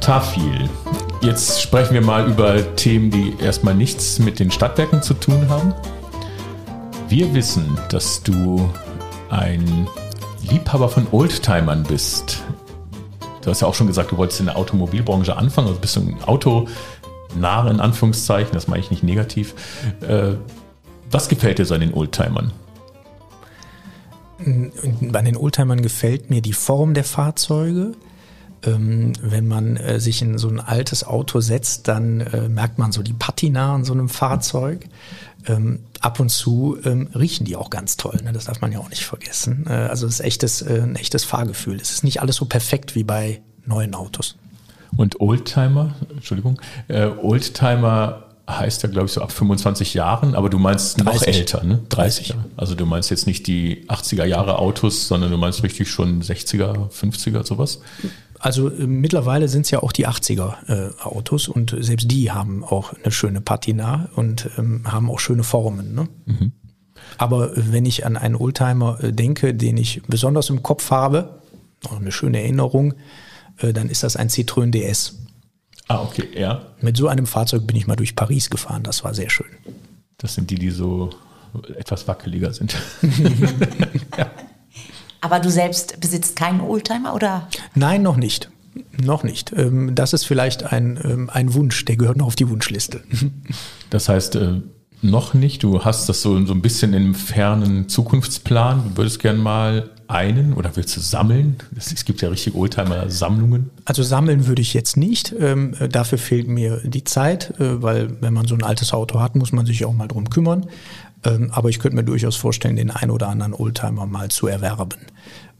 Tafil. 0.00 0.68
Jetzt 1.20 1.62
sprechen 1.62 1.94
wir 1.94 2.00
mal 2.00 2.26
über 2.26 2.74
Themen, 2.74 3.12
die 3.12 3.36
erstmal 3.40 3.76
nichts 3.76 4.18
mit 4.18 4.40
den 4.40 4.50
Stadtwerken 4.50 5.00
zu 5.00 5.14
tun 5.14 5.48
haben. 5.48 5.72
Wir 7.08 7.32
wissen, 7.32 7.78
dass 7.88 8.20
du 8.24 8.68
ein 9.30 9.86
Liebhaber 10.50 10.88
von 10.88 11.06
Oldtimern 11.12 11.84
bist. 11.84 12.42
Du 13.42 13.50
hast 13.50 13.60
ja 13.60 13.68
auch 13.68 13.74
schon 13.74 13.86
gesagt, 13.86 14.10
du 14.10 14.16
wolltest 14.16 14.40
in 14.40 14.46
der 14.46 14.56
Automobilbranche 14.56 15.36
anfangen, 15.36 15.68
also 15.68 15.78
bist 15.78 15.94
du 15.94 16.00
ein 16.00 16.16
Auto 16.26 16.66
nah 17.36 17.70
in 17.70 17.78
Anführungszeichen, 17.78 18.54
das 18.54 18.66
meine 18.66 18.80
ich 18.80 18.90
nicht 18.90 19.04
negativ. 19.04 19.54
Was 21.12 21.28
gefällt 21.28 21.58
dir 21.58 21.66
so 21.66 21.74
an 21.74 21.80
den 21.80 21.94
Oldtimern? 21.94 22.52
Bei 25.02 25.22
den 25.22 25.36
Oldtimern 25.36 25.82
gefällt 25.82 26.30
mir 26.30 26.40
die 26.40 26.54
Form 26.54 26.94
der 26.94 27.04
Fahrzeuge. 27.04 27.92
Ähm, 28.64 29.12
wenn 29.20 29.46
man 29.46 29.76
äh, 29.76 30.00
sich 30.00 30.22
in 30.22 30.38
so 30.38 30.48
ein 30.48 30.60
altes 30.60 31.04
Auto 31.04 31.40
setzt, 31.40 31.88
dann 31.88 32.20
äh, 32.20 32.48
merkt 32.48 32.78
man 32.78 32.92
so 32.92 33.02
die 33.02 33.12
Patina 33.12 33.74
an 33.74 33.84
so 33.84 33.92
einem 33.92 34.08
Fahrzeug. 34.08 34.86
Ähm, 35.46 35.80
ab 36.00 36.20
und 36.20 36.30
zu 36.30 36.78
ähm, 36.84 37.08
riechen 37.14 37.44
die 37.44 37.56
auch 37.56 37.70
ganz 37.70 37.96
toll. 37.96 38.18
Ne? 38.22 38.32
Das 38.32 38.44
darf 38.44 38.60
man 38.60 38.72
ja 38.72 38.78
auch 38.78 38.88
nicht 38.88 39.04
vergessen. 39.04 39.66
Äh, 39.68 39.72
also 39.72 40.06
es 40.06 40.14
ist 40.14 40.20
echtes, 40.20 40.62
äh, 40.62 40.80
ein 40.80 40.96
echtes 40.96 41.24
Fahrgefühl. 41.24 41.78
Es 41.80 41.90
ist 41.90 42.04
nicht 42.04 42.22
alles 42.22 42.36
so 42.36 42.44
perfekt 42.44 42.94
wie 42.94 43.04
bei 43.04 43.42
neuen 43.66 43.94
Autos. 43.94 44.36
Und 44.96 45.20
Oldtimer, 45.20 45.96
Entschuldigung, 46.10 46.60
äh, 46.88 47.06
Oldtimer 47.06 48.31
heißt 48.58 48.82
ja, 48.82 48.88
glaube 48.88 49.06
ich, 49.06 49.12
so 49.12 49.22
ab 49.22 49.32
25 49.32 49.94
Jahren, 49.94 50.34
aber 50.34 50.50
du 50.50 50.58
meinst 50.58 51.04
30. 51.04 51.04
noch 51.04 51.26
älter, 51.26 51.64
ne? 51.64 51.80
30. 51.88 52.28
30. 52.28 52.36
Also 52.56 52.74
du 52.74 52.86
meinst 52.86 53.10
jetzt 53.10 53.26
nicht 53.26 53.46
die 53.46 53.86
80er 53.88 54.24
Jahre 54.24 54.58
Autos, 54.58 55.08
sondern 55.08 55.30
du 55.30 55.36
meinst 55.36 55.62
richtig 55.62 55.90
schon 55.90 56.22
60er, 56.22 56.90
50er, 56.90 57.44
sowas? 57.46 57.80
Also 58.38 58.68
äh, 58.68 58.86
mittlerweile 58.86 59.48
sind 59.48 59.62
es 59.62 59.70
ja 59.70 59.82
auch 59.82 59.92
die 59.92 60.08
80er 60.08 60.54
äh, 60.68 61.02
Autos 61.02 61.48
und 61.48 61.76
selbst 61.78 62.10
die 62.10 62.32
haben 62.32 62.64
auch 62.64 62.92
eine 62.92 63.12
schöne 63.12 63.40
Patina 63.40 64.08
und 64.16 64.50
ähm, 64.58 64.82
haben 64.84 65.10
auch 65.10 65.20
schöne 65.20 65.44
Formen. 65.44 65.94
Ne? 65.94 66.08
Mhm. 66.26 66.52
Aber 67.18 67.52
wenn 67.54 67.86
ich 67.86 68.04
an 68.04 68.16
einen 68.16 68.34
Oldtimer 68.34 69.02
äh, 69.02 69.12
denke, 69.12 69.54
den 69.54 69.76
ich 69.76 70.02
besonders 70.08 70.50
im 70.50 70.62
Kopf 70.62 70.90
habe, 70.90 71.40
noch 71.84 72.00
eine 72.00 72.12
schöne 72.12 72.40
Erinnerung, 72.40 72.94
äh, 73.58 73.72
dann 73.72 73.88
ist 73.88 74.02
das 74.02 74.16
ein 74.16 74.28
Citroën 74.28 74.70
DS. 74.70 75.21
Ah, 75.88 76.02
okay, 76.02 76.28
ja. 76.34 76.66
Mit 76.80 76.96
so 76.96 77.08
einem 77.08 77.26
Fahrzeug 77.26 77.66
bin 77.66 77.76
ich 77.76 77.86
mal 77.86 77.96
durch 77.96 78.16
Paris 78.16 78.50
gefahren, 78.50 78.82
das 78.82 79.04
war 79.04 79.14
sehr 79.14 79.30
schön. 79.30 79.50
Das 80.18 80.34
sind 80.34 80.50
die, 80.50 80.56
die 80.56 80.70
so 80.70 81.10
etwas 81.76 82.06
wackeliger 82.08 82.52
sind. 82.52 82.76
ja. 84.16 84.30
Aber 85.20 85.38
du 85.38 85.50
selbst 85.50 86.00
besitzt 86.00 86.34
keinen 86.34 86.60
Oldtimer, 86.60 87.14
oder? 87.14 87.48
Nein, 87.76 88.02
noch 88.02 88.16
nicht. 88.16 88.50
Noch 89.00 89.22
nicht. 89.22 89.52
Ähm, 89.56 89.94
das 89.94 90.12
ist 90.12 90.24
vielleicht 90.24 90.72
ein, 90.72 90.98
ähm, 91.04 91.30
ein 91.30 91.54
Wunsch, 91.54 91.84
der 91.84 91.96
gehört 91.96 92.16
noch 92.16 92.26
auf 92.26 92.36
die 92.36 92.48
Wunschliste. 92.48 93.02
Das 93.90 94.08
heißt, 94.08 94.34
äh, 94.36 94.62
noch 95.02 95.34
nicht. 95.34 95.62
Du 95.62 95.84
hast 95.84 96.08
das 96.08 96.22
so, 96.22 96.44
so 96.46 96.54
ein 96.54 96.62
bisschen 96.62 96.94
im 96.94 97.14
fernen 97.14 97.88
Zukunftsplan. 97.88 98.90
Du 98.90 98.96
würdest 98.98 99.20
gerne 99.20 99.38
mal 99.38 99.90
einen 100.08 100.52
oder 100.52 100.76
willst 100.76 100.96
du 100.96 101.00
sammeln? 101.00 101.56
Es 101.76 102.04
gibt 102.04 102.22
ja 102.22 102.28
richtig 102.28 102.54
Oldtimer-Sammlungen. 102.54 103.70
Also 103.84 104.02
sammeln 104.02 104.46
würde 104.46 104.62
ich 104.62 104.74
jetzt 104.74 104.96
nicht. 104.96 105.34
Ähm, 105.38 105.74
äh, 105.80 105.88
dafür 105.88 106.18
fehlt 106.18 106.48
mir 106.48 106.80
die 106.84 107.04
Zeit, 107.04 107.58
äh, 107.58 107.82
weil 107.82 108.20
wenn 108.20 108.34
man 108.34 108.46
so 108.46 108.54
ein 108.54 108.62
altes 108.62 108.92
Auto 108.92 109.20
hat, 109.20 109.36
muss 109.36 109.52
man 109.52 109.66
sich 109.66 109.84
auch 109.84 109.94
mal 109.94 110.08
drum 110.08 110.28
kümmern. 110.28 110.66
Ähm, 111.24 111.50
aber 111.52 111.68
ich 111.68 111.78
könnte 111.78 111.96
mir 111.96 112.04
durchaus 112.04 112.36
vorstellen, 112.36 112.76
den 112.76 112.90
einen 112.90 113.10
oder 113.10 113.28
anderen 113.28 113.54
Oldtimer 113.54 114.06
mal 114.06 114.28
zu 114.28 114.46
erwerben. 114.46 114.98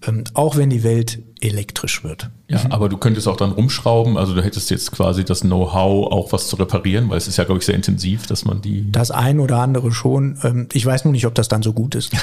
Ähm, 0.06 0.24
auch 0.34 0.56
wenn 0.56 0.70
die 0.70 0.82
Welt 0.82 1.20
elektrisch 1.40 2.04
wird. 2.04 2.30
Ja, 2.48 2.64
mhm. 2.64 2.72
aber 2.72 2.88
du 2.88 2.96
könntest 2.96 3.28
auch 3.28 3.36
dann 3.36 3.52
rumschrauben, 3.52 4.16
also 4.16 4.34
du 4.34 4.42
hättest 4.42 4.70
jetzt 4.70 4.92
quasi 4.92 5.24
das 5.24 5.40
Know-how, 5.40 6.12
auch 6.12 6.32
was 6.32 6.48
zu 6.48 6.56
reparieren, 6.56 7.10
weil 7.10 7.18
es 7.18 7.28
ist 7.28 7.36
ja, 7.36 7.44
glaube 7.44 7.60
ich, 7.60 7.66
sehr 7.66 7.74
intensiv, 7.74 8.26
dass 8.26 8.44
man 8.44 8.62
die. 8.62 8.90
Das 8.90 9.10
ein 9.10 9.40
oder 9.40 9.58
andere 9.58 9.92
schon. 9.92 10.38
Ähm, 10.42 10.68
ich 10.72 10.84
weiß 10.84 11.04
nur 11.04 11.12
nicht, 11.12 11.26
ob 11.26 11.34
das 11.34 11.48
dann 11.48 11.62
so 11.62 11.72
gut 11.72 11.94
ist. 11.94 12.12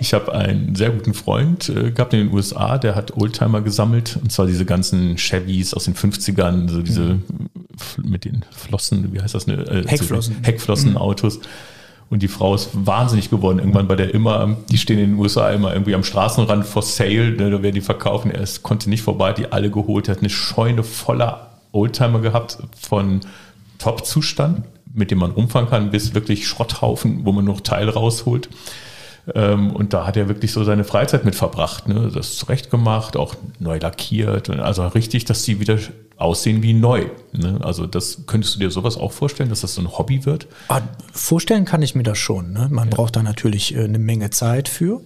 ich 0.00 0.14
habe 0.14 0.34
einen 0.34 0.74
sehr 0.74 0.90
guten 0.90 1.14
Freund 1.14 1.68
äh, 1.68 1.90
gehabt 1.90 2.14
in 2.14 2.20
den 2.20 2.34
USA, 2.34 2.78
der 2.78 2.94
hat 2.94 3.16
Oldtimer 3.16 3.60
gesammelt, 3.60 4.18
und 4.22 4.32
zwar 4.32 4.46
diese 4.46 4.64
ganzen 4.64 5.18
Chevys 5.18 5.74
aus 5.74 5.84
den 5.84 5.94
50ern, 5.94 6.68
so 6.68 6.82
diese 6.82 7.14
mhm. 7.14 7.20
mit 8.02 8.24
den 8.24 8.44
Flossen, 8.50 9.12
wie 9.12 9.20
heißt 9.20 9.34
das? 9.34 9.46
Ne? 9.46 9.54
Äh, 9.54 9.88
Heckflossen. 9.88 10.36
Heckflossenautos. 10.42 11.38
Mhm. 11.38 11.42
Und 12.08 12.22
die 12.22 12.28
Frau 12.28 12.54
ist 12.54 12.70
wahnsinnig 12.72 13.30
geworden. 13.30 13.58
Irgendwann 13.58 13.88
bei 13.88 13.96
der 13.96 14.14
immer, 14.14 14.56
die 14.70 14.78
stehen 14.78 14.98
in 14.98 15.10
den 15.10 15.18
USA 15.18 15.50
immer 15.50 15.72
irgendwie 15.72 15.94
am 15.94 16.04
Straßenrand 16.04 16.64
for 16.64 16.82
sale, 16.82 17.32
ne, 17.32 17.50
da 17.50 17.62
werden 17.62 17.74
die 17.74 17.80
verkaufen. 17.80 18.30
Er 18.30 18.42
ist, 18.42 18.62
konnte 18.62 18.88
nicht 18.88 19.02
vorbei, 19.02 19.32
die 19.32 19.50
alle 19.50 19.70
geholt. 19.70 20.08
Er 20.08 20.14
hat 20.14 20.20
eine 20.20 20.30
Scheune 20.30 20.84
voller 20.84 21.50
Oldtimer 21.72 22.20
gehabt 22.20 22.58
von 22.80 23.20
Top-Zustand, 23.78 24.64
mit 24.94 25.10
dem 25.10 25.18
man 25.18 25.32
rumfahren 25.32 25.68
kann, 25.68 25.90
bis 25.90 26.14
wirklich 26.14 26.46
Schrotthaufen, 26.46 27.24
wo 27.24 27.32
man 27.32 27.44
noch 27.44 27.60
Teile 27.60 27.94
rausholt. 27.94 28.48
Ähm, 29.34 29.70
und 29.74 29.92
da 29.92 30.06
hat 30.06 30.16
er 30.16 30.28
wirklich 30.28 30.52
so 30.52 30.64
seine 30.64 30.84
Freizeit 30.84 31.24
mit 31.24 31.34
verbracht. 31.34 31.88
Ne? 31.88 32.10
Das 32.12 32.36
zurechtgemacht, 32.36 33.16
auch 33.16 33.34
neu 33.58 33.78
lackiert. 33.78 34.50
Also 34.50 34.86
richtig, 34.86 35.24
dass 35.24 35.42
die 35.42 35.60
wieder 35.60 35.78
aussehen 36.16 36.62
wie 36.62 36.72
neu. 36.72 37.06
Ne? 37.32 37.58
Also 37.62 37.86
das 37.86 38.22
könntest 38.26 38.54
du 38.54 38.60
dir 38.60 38.70
sowas 38.70 38.96
auch 38.96 39.12
vorstellen, 39.12 39.50
dass 39.50 39.60
das 39.60 39.74
so 39.74 39.82
ein 39.82 39.98
Hobby 39.98 40.24
wird? 40.24 40.46
Ah, 40.68 40.80
vorstellen 41.12 41.64
kann 41.64 41.82
ich 41.82 41.94
mir 41.94 42.04
das 42.04 42.18
schon. 42.18 42.52
Ne? 42.52 42.68
Man 42.70 42.88
ja. 42.88 42.94
braucht 42.94 43.16
da 43.16 43.22
natürlich 43.22 43.74
äh, 43.74 43.84
eine 43.84 43.98
Menge 43.98 44.30
Zeit 44.30 44.68
für. 44.68 45.02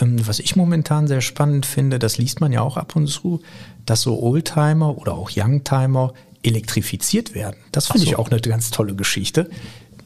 Ähm, 0.00 0.26
was 0.26 0.38
ich 0.38 0.56
momentan 0.56 1.06
sehr 1.06 1.20
spannend 1.20 1.66
finde, 1.66 1.98
das 1.98 2.18
liest 2.18 2.40
man 2.40 2.52
ja 2.52 2.62
auch 2.62 2.76
ab 2.76 2.96
und 2.96 3.08
zu, 3.08 3.40
dass 3.84 4.02
so 4.02 4.22
Oldtimer 4.22 4.96
oder 4.96 5.14
auch 5.14 5.30
Youngtimer 5.34 6.14
elektrifiziert 6.42 7.34
werden. 7.34 7.56
Das 7.72 7.86
finde 7.86 8.06
so. 8.06 8.12
ich 8.12 8.18
auch 8.18 8.30
eine 8.30 8.40
ganz 8.40 8.70
tolle 8.70 8.94
Geschichte. 8.94 9.48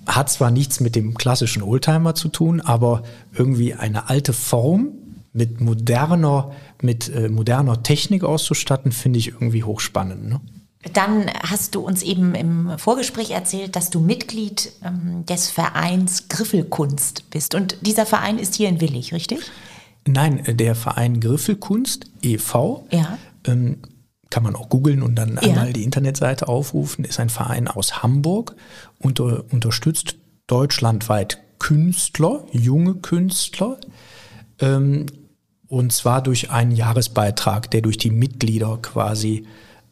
Hat 0.09 0.31
zwar 0.31 0.51
nichts 0.51 0.81
mit 0.81 0.97
dem 0.97 1.15
klassischen 1.15 1.63
Oldtimer 1.63 2.15
zu 2.15 2.29
tun, 2.29 2.61
aber 2.61 3.03
irgendwie 3.33 3.75
eine 3.75 4.09
alte 4.09 4.33
Form 4.33 4.93
mit 5.33 5.61
moderner, 5.61 6.53
mit 6.83 7.09
äh, 7.15 7.29
moderner 7.29 7.83
Technik 7.83 8.25
auszustatten, 8.25 8.91
finde 8.91 9.19
ich 9.19 9.29
irgendwie 9.29 9.63
hochspannend. 9.63 10.29
Ne? 10.29 10.41
Dann 10.95 11.31
hast 11.43 11.75
du 11.75 11.81
uns 11.81 12.03
eben 12.03 12.35
im 12.35 12.79
Vorgespräch 12.79 13.33
erzählt, 13.33 13.77
dass 13.77 13.91
du 13.91 14.01
Mitglied 14.01 14.73
ähm, 14.85 15.27
des 15.27 15.51
Vereins 15.51 16.29
Griffelkunst 16.29 17.31
bist. 17.31 17.55
Und 17.55 17.77
dieser 17.83 18.07
Verein 18.07 18.39
ist 18.39 18.55
hier 18.55 18.69
in 18.69 18.81
Willig, 18.81 19.13
richtig? 19.13 19.41
Nein, 20.07 20.43
der 20.49 20.75
Verein 20.75 21.21
Griffelkunst 21.21 22.07
e.V. 22.23 22.87
Ja. 22.91 23.19
Ähm, 23.45 23.79
kann 24.31 24.43
man 24.43 24.57
auch 24.57 24.69
googeln 24.69 25.03
und 25.03 25.15
dann 25.15 25.35
ja. 25.35 25.43
einmal 25.43 25.73
die 25.73 25.85
Internetseite 25.85 26.49
aufrufen, 26.49 27.05
ist 27.05 27.21
ein 27.21 27.31
Verein 27.31 27.69
aus 27.69 28.03
Hamburg 28.03 28.57
und 28.99 29.21
unterstützt 29.21 30.17
deutschlandweit 30.47 31.39
Künstler, 31.59 32.45
junge 32.53 32.95
Künstler, 32.95 33.79
ähm, 34.61 35.07
und 35.69 35.93
zwar 35.93 36.23
durch 36.23 36.51
einen 36.51 36.73
Jahresbeitrag, 36.73 37.71
der 37.71 37.83
durch 37.83 37.99
die 37.99 38.11
Mitglieder 38.11 38.79
quasi 38.81 39.47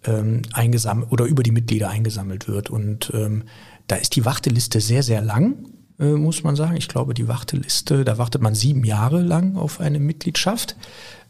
ähm, 0.04 0.42
eingesammelt 0.52 1.12
oder 1.12 1.26
über 1.26 1.42
die 1.42 1.50
Mitglieder 1.50 1.90
eingesammelt 1.90 2.48
wird. 2.48 2.70
Und 2.70 3.12
ähm, 3.14 3.44
da 3.86 3.96
ist 3.96 4.16
die 4.16 4.24
Warteliste 4.24 4.80
sehr, 4.80 5.02
sehr 5.02 5.20
lang, 5.20 5.68
äh, 5.98 6.12
muss 6.12 6.42
man 6.42 6.56
sagen. 6.56 6.76
Ich 6.76 6.88
glaube, 6.88 7.12
die 7.12 7.28
Warteliste, 7.28 8.04
da 8.04 8.16
wartet 8.16 8.40
man 8.40 8.54
sieben 8.54 8.84
Jahre 8.84 9.20
lang 9.20 9.56
auf 9.56 9.80
eine 9.80 10.00
Mitgliedschaft. 10.00 10.76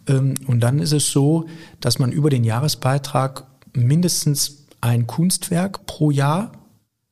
Ähm, 0.08 0.34
und 0.46 0.60
dann 0.60 0.78
ist 0.78 0.92
es 0.92 1.10
so, 1.10 1.46
dass 1.80 1.98
man 1.98 2.12
über 2.12 2.30
den 2.30 2.44
Jahresbeitrag 2.44 3.46
mindestens 3.75 4.66
ein 4.80 5.06
Kunstwerk 5.06 5.86
pro 5.86 6.10
Jahr, 6.10 6.52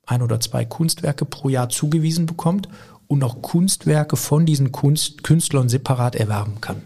ein 0.07 0.23
oder 0.23 0.41
zwei 0.41 0.65
Kunstwerke 0.65 1.25
pro 1.25 1.49
Jahr 1.49 1.69
zugewiesen 1.69 2.27
bekommt 2.27 2.69
und 3.07 3.23
auch 3.25 3.43
Kunstwerke 3.43 4.17
von 4.17 4.47
diesen 4.47 4.73
Kunst 4.73 5.23
Künstlern 5.23 5.69
separat 5.69 6.15
erwerben 6.15 6.61
kann. 6.61 6.83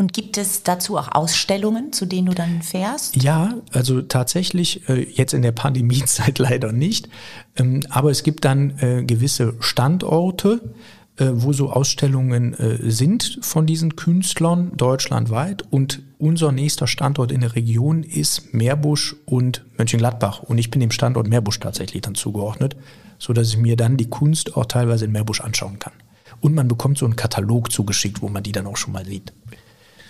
Und 0.00 0.14
gibt 0.14 0.38
es 0.38 0.62
dazu 0.62 0.96
auch 0.96 1.08
Ausstellungen, 1.12 1.92
zu 1.92 2.06
denen 2.06 2.28
du 2.28 2.34
dann 2.34 2.62
fährst? 2.62 3.22
Ja, 3.22 3.56
also 3.70 4.00
tatsächlich 4.00 4.88
äh, 4.88 5.02
jetzt 5.02 5.34
in 5.34 5.42
der 5.42 5.52
Pandemiezeit 5.52 6.38
leider 6.38 6.72
nicht. 6.72 7.10
Ähm, 7.56 7.82
aber 7.90 8.10
es 8.10 8.22
gibt 8.22 8.46
dann 8.46 8.78
äh, 8.78 9.04
gewisse 9.04 9.56
Standorte, 9.60 10.72
wo 11.20 11.52
so 11.52 11.70
Ausstellungen 11.70 12.56
sind 12.80 13.38
von 13.42 13.66
diesen 13.66 13.96
Künstlern 13.96 14.72
deutschlandweit. 14.76 15.64
Und 15.70 16.02
unser 16.18 16.52
nächster 16.52 16.86
Standort 16.86 17.32
in 17.32 17.40
der 17.40 17.54
Region 17.54 18.02
ist 18.02 18.54
Meerbusch 18.54 19.16
und 19.26 19.64
Mönchengladbach. 19.76 20.42
Und 20.42 20.58
ich 20.58 20.70
bin 20.70 20.80
dem 20.80 20.90
Standort 20.90 21.28
Meerbusch 21.28 21.60
tatsächlich 21.60 22.02
dann 22.02 22.14
zugeordnet, 22.14 22.76
sodass 23.18 23.48
ich 23.48 23.56
mir 23.56 23.76
dann 23.76 23.96
die 23.96 24.08
Kunst 24.08 24.56
auch 24.56 24.66
teilweise 24.66 25.04
in 25.04 25.12
Meerbusch 25.12 25.40
anschauen 25.40 25.78
kann. 25.78 25.92
Und 26.40 26.54
man 26.54 26.68
bekommt 26.68 26.98
so 26.98 27.04
einen 27.04 27.16
Katalog 27.16 27.70
zugeschickt, 27.70 28.22
wo 28.22 28.28
man 28.28 28.42
die 28.42 28.52
dann 28.52 28.66
auch 28.66 28.76
schon 28.76 28.92
mal 28.92 29.04
sieht. 29.04 29.32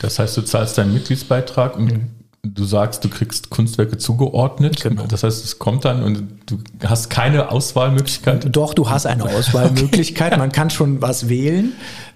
Das 0.01 0.19
heißt, 0.19 0.37
du 0.37 0.43
zahlst 0.43 0.79
deinen 0.79 0.95
Mitgliedsbeitrag 0.95 1.77
und 1.77 1.93
mhm. 1.93 2.11
Du 2.43 2.65
sagst, 2.65 3.05
du 3.05 3.09
kriegst 3.09 3.51
Kunstwerke 3.51 3.99
zugeordnet. 3.99 4.83
Genau. 4.83 5.07
Das 5.07 5.23
heißt, 5.23 5.45
es 5.45 5.59
kommt 5.59 5.85
dann 5.85 6.03
und 6.03 6.29
du 6.47 6.59
hast 6.85 7.11
keine 7.11 7.51
Auswahlmöglichkeit. 7.51 8.55
Doch, 8.55 8.75
du 8.75 8.89
hast 8.89 9.07
eine 9.07 9.25
Auswahlmöglichkeit. 9.25 10.37
Man 10.39 10.53
kann 10.53 10.71
schon 10.71 11.03
was 11.03 11.29
wählen, 11.29 11.73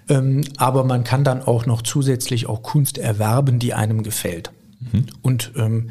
ähm, 0.09 0.43
aber 0.57 0.83
man 0.83 1.03
kann 1.03 1.23
dann 1.23 1.41
auch 1.41 1.65
noch 1.65 1.81
zusätzlich 1.81 2.47
auch 2.47 2.61
Kunst 2.61 2.97
erwerben, 2.97 3.59
die 3.59 3.73
einem 3.73 4.03
gefällt. 4.03 4.51
Mhm. 4.79 5.05
Und 5.21 5.51
ähm, 5.55 5.89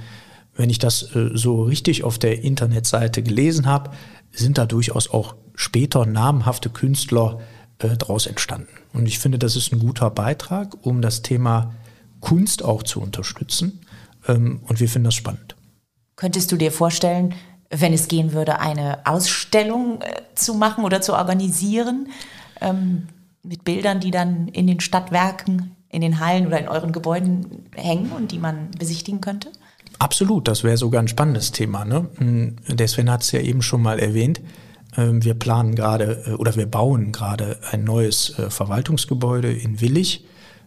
wenn 0.57 0.71
ich 0.71 0.79
das 0.79 1.15
äh, 1.15 1.31
so 1.35 1.65
richtig 1.65 2.05
auf 2.05 2.19
der 2.19 2.43
Internetseite 2.43 3.23
gelesen 3.23 3.67
habe, 3.67 3.91
sind 4.31 4.59
da 4.59 4.67
durchaus 4.67 5.11
auch 5.11 5.35
später 5.55 6.07
namhafte 6.07 6.71
Künstler 6.71 7.41
äh, 7.79 7.97
daraus 7.97 8.27
entstanden. 8.27 8.69
Und 8.93 9.07
ich 9.07 9.19
finde, 9.19 9.39
das 9.39 9.57
ist 9.57 9.73
ein 9.73 9.81
guter 9.81 10.11
Beitrag, 10.11 10.77
um 10.83 11.03
das 11.03 11.23
Thema 11.23 11.75
Kunst 12.21 12.65
auch 12.65 12.83
zu 12.83 13.01
unterstützen. 13.01 13.81
Ähm, 14.29 14.61
und 14.67 14.81
wir 14.81 14.89
finden 14.89 15.05
das 15.05 15.15
spannend. 15.15 15.57
Könntest 16.17 16.53
du 16.53 16.57
dir 16.57 16.73
vorstellen, 16.73 17.35
wenn 17.71 17.93
es 17.93 18.09
gehen 18.09 18.33
würde, 18.33 18.61
eine 18.61 19.07
Ausstellung 19.07 20.01
äh, 20.01 20.23
zu 20.35 20.55
machen 20.55 20.85
oder 20.85 21.01
zu 21.01 21.15
organisieren 21.15 22.09
ähm, 22.61 23.09
mit 23.43 23.65
Bildern, 23.65 24.01
die 24.01 24.11
dann 24.11 24.49
in 24.49 24.67
den 24.67 24.81
Stadtwerken, 24.81 25.77
in 25.89 26.01
den 26.01 26.21
Hallen 26.21 26.47
oder 26.47 26.59
in 26.59 26.69
euren 26.69 26.93
Gebäuden 26.93 27.67
hängen 27.75 28.13
und 28.13 28.33
die 28.33 28.39
man 28.39 28.71
besichtigen 28.79 29.21
könnte? 29.21 29.51
Absolut, 29.99 30.49
das 30.49 30.65
wäre 30.65 30.77
sogar 30.77 31.03
ein 31.03 31.09
spannendes 31.09 31.53
Thema. 31.53 31.85
Ne? 31.85 32.09
Hm, 32.17 32.57
der 32.69 32.89
Sven 32.89 33.11
hat 33.11 33.23
es 33.23 33.33
ja 33.33 33.41
eben 33.41 33.63
schon 33.63 33.83
mal 33.83 33.99
erwähnt. 33.99 34.41
Ähm, 34.97 35.25
wir 35.25 35.35
planen 35.35 35.75
gerade 35.75 36.25
äh, 36.27 36.31
oder 36.33 36.57
wir 36.57 36.67
bauen 36.67 37.13
gerade 37.13 37.59
ein 37.71 37.85
neues 37.85 38.39
äh, 38.39 38.51
Verwaltungsgebäude 38.51 39.53
in 39.53 39.81
Willig 39.81 40.25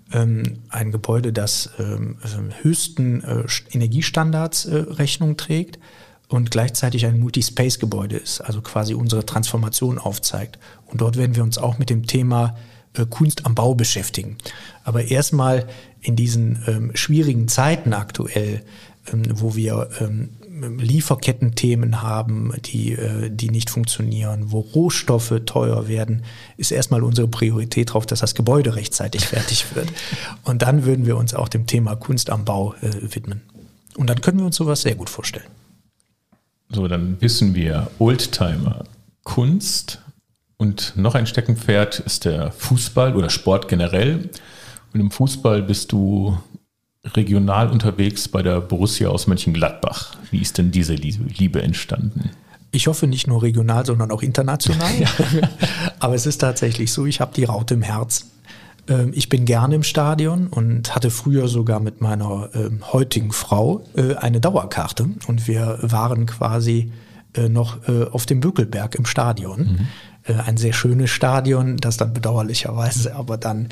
ein 0.10 0.92
Gebäude, 0.92 1.34
das 1.34 1.70
ähm, 1.80 2.18
höchsten 2.62 3.24
äh, 3.24 3.44
Energiestandards 3.72 4.66
äh, 4.66 4.76
Rechnung 4.76 5.36
trägt 5.36 5.80
und 6.30 6.52
gleichzeitig 6.52 7.06
ein 7.06 7.20
Multispace-Gebäude 7.20 8.18
ist, 8.18 8.42
also 8.42 8.62
quasi 8.62 8.94
unsere 8.94 9.26
Transformation 9.26 9.98
aufzeigt. 9.98 10.60
Und 10.86 11.02
dort 11.02 11.18
werden 11.18 11.36
wir 11.36 11.44
uns 11.44 11.58
auch 11.58 11.78
mit 11.78 11.90
dem 11.90 12.06
Thema 12.06 12.56
äh, 12.94 13.06
Kunst 13.06 13.46
am 13.46 13.56
Bau 13.56 13.76
beschäftigen. 13.76 14.38
Aber 14.84 15.04
erstmal 15.06 15.68
in 16.02 16.16
diesen 16.16 16.64
ähm, 16.68 16.92
schwierigen 16.96 17.48
Zeiten 17.48 17.94
aktuell, 17.94 18.64
ähm, 19.12 19.24
wo 19.34 19.56
wir 19.56 19.90
ähm, 20.00 20.30
Lieferkettenthemen 20.62 22.02
haben, 22.02 22.54
die, 22.66 22.94
äh, 22.94 23.30
die 23.30 23.50
nicht 23.50 23.70
funktionieren, 23.70 24.52
wo 24.52 24.60
Rohstoffe 24.60 25.34
teuer 25.46 25.88
werden, 25.88 26.24
ist 26.58 26.72
erstmal 26.72 27.04
unsere 27.04 27.28
Priorität 27.28 27.90
darauf, 27.90 28.06
dass 28.06 28.20
das 28.20 28.36
Gebäude 28.36 28.76
rechtzeitig 28.76 29.26
fertig 29.28 29.76
wird. 29.76 29.88
Und 30.44 30.62
dann 30.62 30.86
würden 30.86 31.06
wir 31.06 31.18
uns 31.18 31.34
auch 31.34 31.50
dem 31.50 31.66
Thema 31.68 31.96
Kunst 31.96 32.30
am 32.30 32.46
Bau 32.46 32.74
äh, 32.82 33.16
widmen. 33.16 33.42
Und 33.96 34.10
dann 34.10 34.22
können 34.22 34.40
wir 34.40 34.46
uns 34.46 34.56
sowas 34.56 34.82
sehr 34.82 34.96
gut 34.96 35.10
vorstellen. 35.10 35.48
So, 36.70 36.88
dann 36.88 37.20
wissen 37.22 37.56
wir 37.56 37.90
Oldtimer, 37.98 38.84
Kunst 39.24 40.02
und 40.58 40.94
noch 40.96 41.16
ein 41.16 41.28
Steckenpferd 41.28 42.00
ist 42.00 42.26
der 42.26 42.52
Fußball 42.52 43.16
oder 43.16 43.30
Sport 43.30 43.68
generell. 43.68 44.30
Und 44.94 45.00
im 45.00 45.12
Fußball 45.12 45.62
bist 45.62 45.92
du 45.92 46.38
regional 47.16 47.70
unterwegs 47.70 48.28
bei 48.28 48.42
der 48.42 48.62
Borussia 48.62 49.10
aus 49.10 49.28
Mönchengladbach. 49.28 50.16
Wie 50.32 50.42
ist 50.42 50.58
denn 50.58 50.72
diese 50.72 50.94
Liebe 50.94 51.62
entstanden? 51.62 52.32
Ich 52.72 52.88
hoffe 52.88 53.08
nicht 53.08 53.28
nur 53.28 53.42
regional, 53.42 53.86
sondern 53.86 54.12
auch 54.12 54.22
international. 54.22 54.92
Aber 56.00 56.16
es 56.16 56.26
ist 56.26 56.40
tatsächlich 56.40 56.92
so, 56.92 57.06
ich 57.06 57.22
habe 57.22 57.34
die 57.36 57.46
Raute 57.46 57.76
im 57.76 57.82
Herz. 57.82 58.28
Ähm, 58.88 59.12
ich 59.14 59.30
bin 59.30 59.46
gerne 59.46 59.76
im 59.76 59.84
Stadion 59.84 60.48
und 60.48 60.94
hatte 60.94 61.10
früher 61.10 61.48
sogar 61.48 61.80
mit 61.80 62.02
meiner 62.02 62.50
ähm, 62.54 62.82
heutigen 62.92 63.32
Frau 63.32 63.84
äh, 63.96 64.16
eine 64.16 64.42
Dauerkarte 64.42 65.08
und 65.28 65.48
wir 65.48 65.80
waren 65.82 66.26
quasi 66.26 66.92
äh, 67.34 67.50
noch 67.50 67.88
äh, 67.88 68.06
auf 68.12 68.26
dem 68.26 68.40
Bökelberg 68.40 68.96
im 68.96 69.06
Stadion. 69.06 69.60
Mhm. 69.60 69.88
Äh, 70.28 70.34
ein 70.34 70.58
sehr 70.58 70.74
schönes 70.74 71.10
Stadion, 71.10 71.78
das 71.78 71.98
dann 71.98 72.14
bedauerlicherweise 72.14 73.16
aber 73.16 73.38
dann 73.38 73.70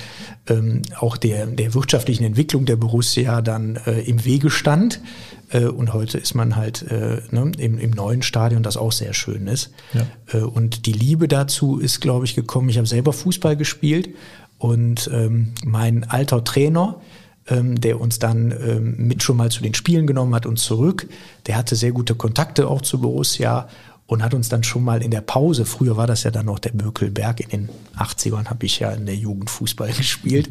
ähm, 0.48 0.82
auch 1.00 1.18
der, 1.18 1.46
der 1.48 1.74
wirtschaftlichen 1.74 2.24
Entwicklung 2.24 2.66
der 2.66 2.76
Borussia 2.76 3.42
dann 3.42 3.78
äh, 3.86 4.02
im 4.02 4.26
Wege 4.26 4.50
stand. 4.50 5.02
Äh, 5.50 5.66
und 5.66 5.94
heute 5.94 6.18
ist 6.18 6.34
man 6.34 6.56
halt 6.56 6.84
äh, 6.84 7.22
ne, 7.32 7.52
im, 7.58 7.78
im 7.78 7.92
neuen 7.92 8.22
Stadion, 8.22 8.64
das 8.64 8.78
auch 8.78 8.92
sehr 8.92 9.14
schön 9.14 9.48
ist. 9.48 9.72
Ja. 9.94 10.40
Äh, 10.40 10.44
und 10.44 10.86
die 10.86 10.94
Liebe 10.94 11.28
dazu 11.28 11.80
ist, 11.80 12.02
glaube 12.02 12.26
ich, 12.26 12.36
gekommen. 12.36 12.70
Ich 12.70 12.78
habe 12.78 12.88
selber 12.88 13.14
Fußball 13.14 13.56
gespielt 13.56 14.10
und 14.58 15.10
ähm, 15.14 15.54
mein 15.64 16.06
alter 16.06 16.44
Trainer, 16.44 17.02
ähm, 17.48 17.80
der 17.80 18.00
uns 18.00 18.20
dann 18.20 18.52
ähm, 18.52 18.96
mit 18.98 19.22
schon 19.22 19.38
mal 19.38 19.52
zu 19.52 19.62
den 19.62 19.74
Spielen 19.74 20.08
genommen 20.08 20.34
hat 20.34 20.46
und 20.46 20.58
zurück. 20.58 21.08
Der 21.48 21.58
hatte 21.58 21.76
sehr 21.76 21.92
gute 21.92 22.16
Kontakte 22.16 22.68
auch 22.68 22.82
zu 22.82 23.00
Borussia 23.00 23.68
und 24.08 24.24
hat 24.24 24.36
uns 24.36 24.50
dann 24.50 24.64
schon 24.64 24.84
mal 24.84 25.02
in 25.02 25.10
der 25.10 25.22
Pause, 25.22 25.66
früher 25.66 25.98
war 25.98 26.06
das 26.06 26.24
ja 26.24 26.32
dann 26.32 26.46
noch 26.46 26.60
der 26.60 26.74
Mökelberg, 26.76 27.40
in 27.40 27.50
den 27.50 27.70
80ern 27.98 28.46
habe 28.50 28.66
ich 28.66 28.80
ja 28.80 28.92
in 28.92 29.08
der 29.08 29.16
Jugend 29.16 29.50
Fußball 29.50 29.92
gespielt, 29.98 30.50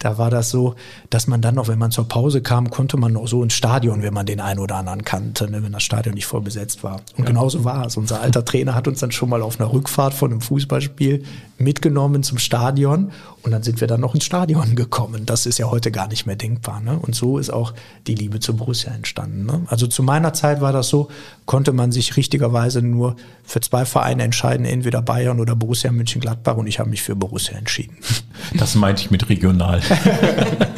da 0.00 0.18
war 0.18 0.30
das 0.30 0.50
so, 0.50 0.74
dass 1.10 1.28
man 1.28 1.40
dann 1.40 1.54
noch, 1.54 1.68
wenn 1.68 1.78
man 1.78 1.92
zur 1.92 2.08
Pause 2.08 2.42
kam, 2.42 2.68
konnte 2.70 2.96
man 2.96 3.12
noch 3.12 3.28
so 3.28 3.42
ins 3.42 3.54
Stadion, 3.54 4.02
wenn 4.02 4.14
man 4.14 4.26
den 4.26 4.40
einen 4.40 4.58
oder 4.58 4.76
anderen 4.76 5.04
kannte, 5.04 5.48
ne, 5.48 5.62
wenn 5.62 5.72
das 5.72 5.84
Stadion 5.84 6.14
nicht 6.14 6.26
voll 6.26 6.40
besetzt 6.40 6.82
war. 6.82 6.96
Und 7.16 7.24
ja. 7.24 7.26
genauso 7.26 7.64
war 7.64 7.86
es. 7.86 7.96
Unser 7.96 8.20
alter 8.20 8.44
Trainer 8.44 8.74
hat 8.74 8.88
uns 8.88 9.00
dann 9.00 9.12
schon 9.12 9.28
mal 9.28 9.42
auf 9.42 9.60
einer 9.60 9.72
Rückfahrt 9.72 10.14
von 10.14 10.32
einem 10.32 10.40
Fußballspiel 10.40 11.22
mitgenommen 11.58 12.22
zum 12.22 12.38
Stadion 12.38 13.10
Und 13.42 13.52
dann 13.52 13.62
sind 13.62 13.80
wir 13.80 13.88
dann 13.88 14.00
noch 14.00 14.14
ins 14.14 14.24
Stadion 14.24 14.74
gekommen. 14.74 15.24
Das 15.24 15.46
ist 15.46 15.58
ja 15.58 15.70
heute 15.70 15.90
gar 15.90 16.08
nicht 16.08 16.26
mehr 16.26 16.36
denkbar. 16.36 16.80
Ne? 16.80 16.98
Und 16.98 17.14
so 17.14 17.38
ist 17.38 17.50
auch 17.50 17.72
die 18.06 18.14
Liebe 18.14 18.40
zu 18.40 18.56
Borussia 18.56 18.92
entstanden. 18.92 19.46
Ne? 19.46 19.62
Also 19.68 19.86
zu 19.86 20.02
meiner 20.02 20.32
Zeit 20.32 20.60
war 20.60 20.72
das 20.72 20.88
so, 20.88 21.08
konnte 21.44 21.72
man 21.72 21.92
sich 21.92 22.16
richtigerweise 22.16 22.82
nur 22.82 23.16
für 23.44 23.60
zwei 23.60 23.84
Vereine 23.84 24.24
entscheiden, 24.24 24.66
entweder 24.66 25.00
Bayern 25.00 25.40
oder 25.40 25.56
Borussia 25.56 25.92
München-Gladbach. 25.92 26.56
Und 26.56 26.66
ich 26.66 26.78
habe 26.78 26.90
mich 26.90 27.02
für 27.02 27.16
Borussia 27.16 27.56
entschieden. 27.56 27.96
Das 28.54 28.74
meinte 28.74 29.02
ich 29.02 29.10
mit 29.10 29.28
regional. 29.28 29.80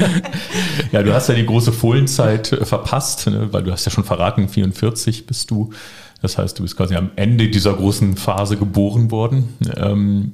ja, 0.92 1.02
du 1.02 1.12
hast 1.12 1.28
ja 1.28 1.34
die 1.34 1.44
große 1.44 1.72
Fohlenzeit 1.72 2.52
äh, 2.52 2.64
verpasst, 2.64 3.26
ne? 3.26 3.52
weil 3.52 3.62
du 3.62 3.72
hast 3.72 3.84
ja 3.84 3.90
schon 3.90 4.04
verraten, 4.04 4.48
44 4.48 5.26
bist 5.26 5.50
du. 5.50 5.70
Das 6.22 6.38
heißt, 6.38 6.58
du 6.58 6.62
bist 6.62 6.76
quasi 6.76 6.94
am 6.96 7.10
Ende 7.16 7.48
dieser 7.48 7.74
großen 7.74 8.16
Phase 8.16 8.56
geboren 8.56 9.10
worden. 9.10 9.56
Ähm, 9.76 10.32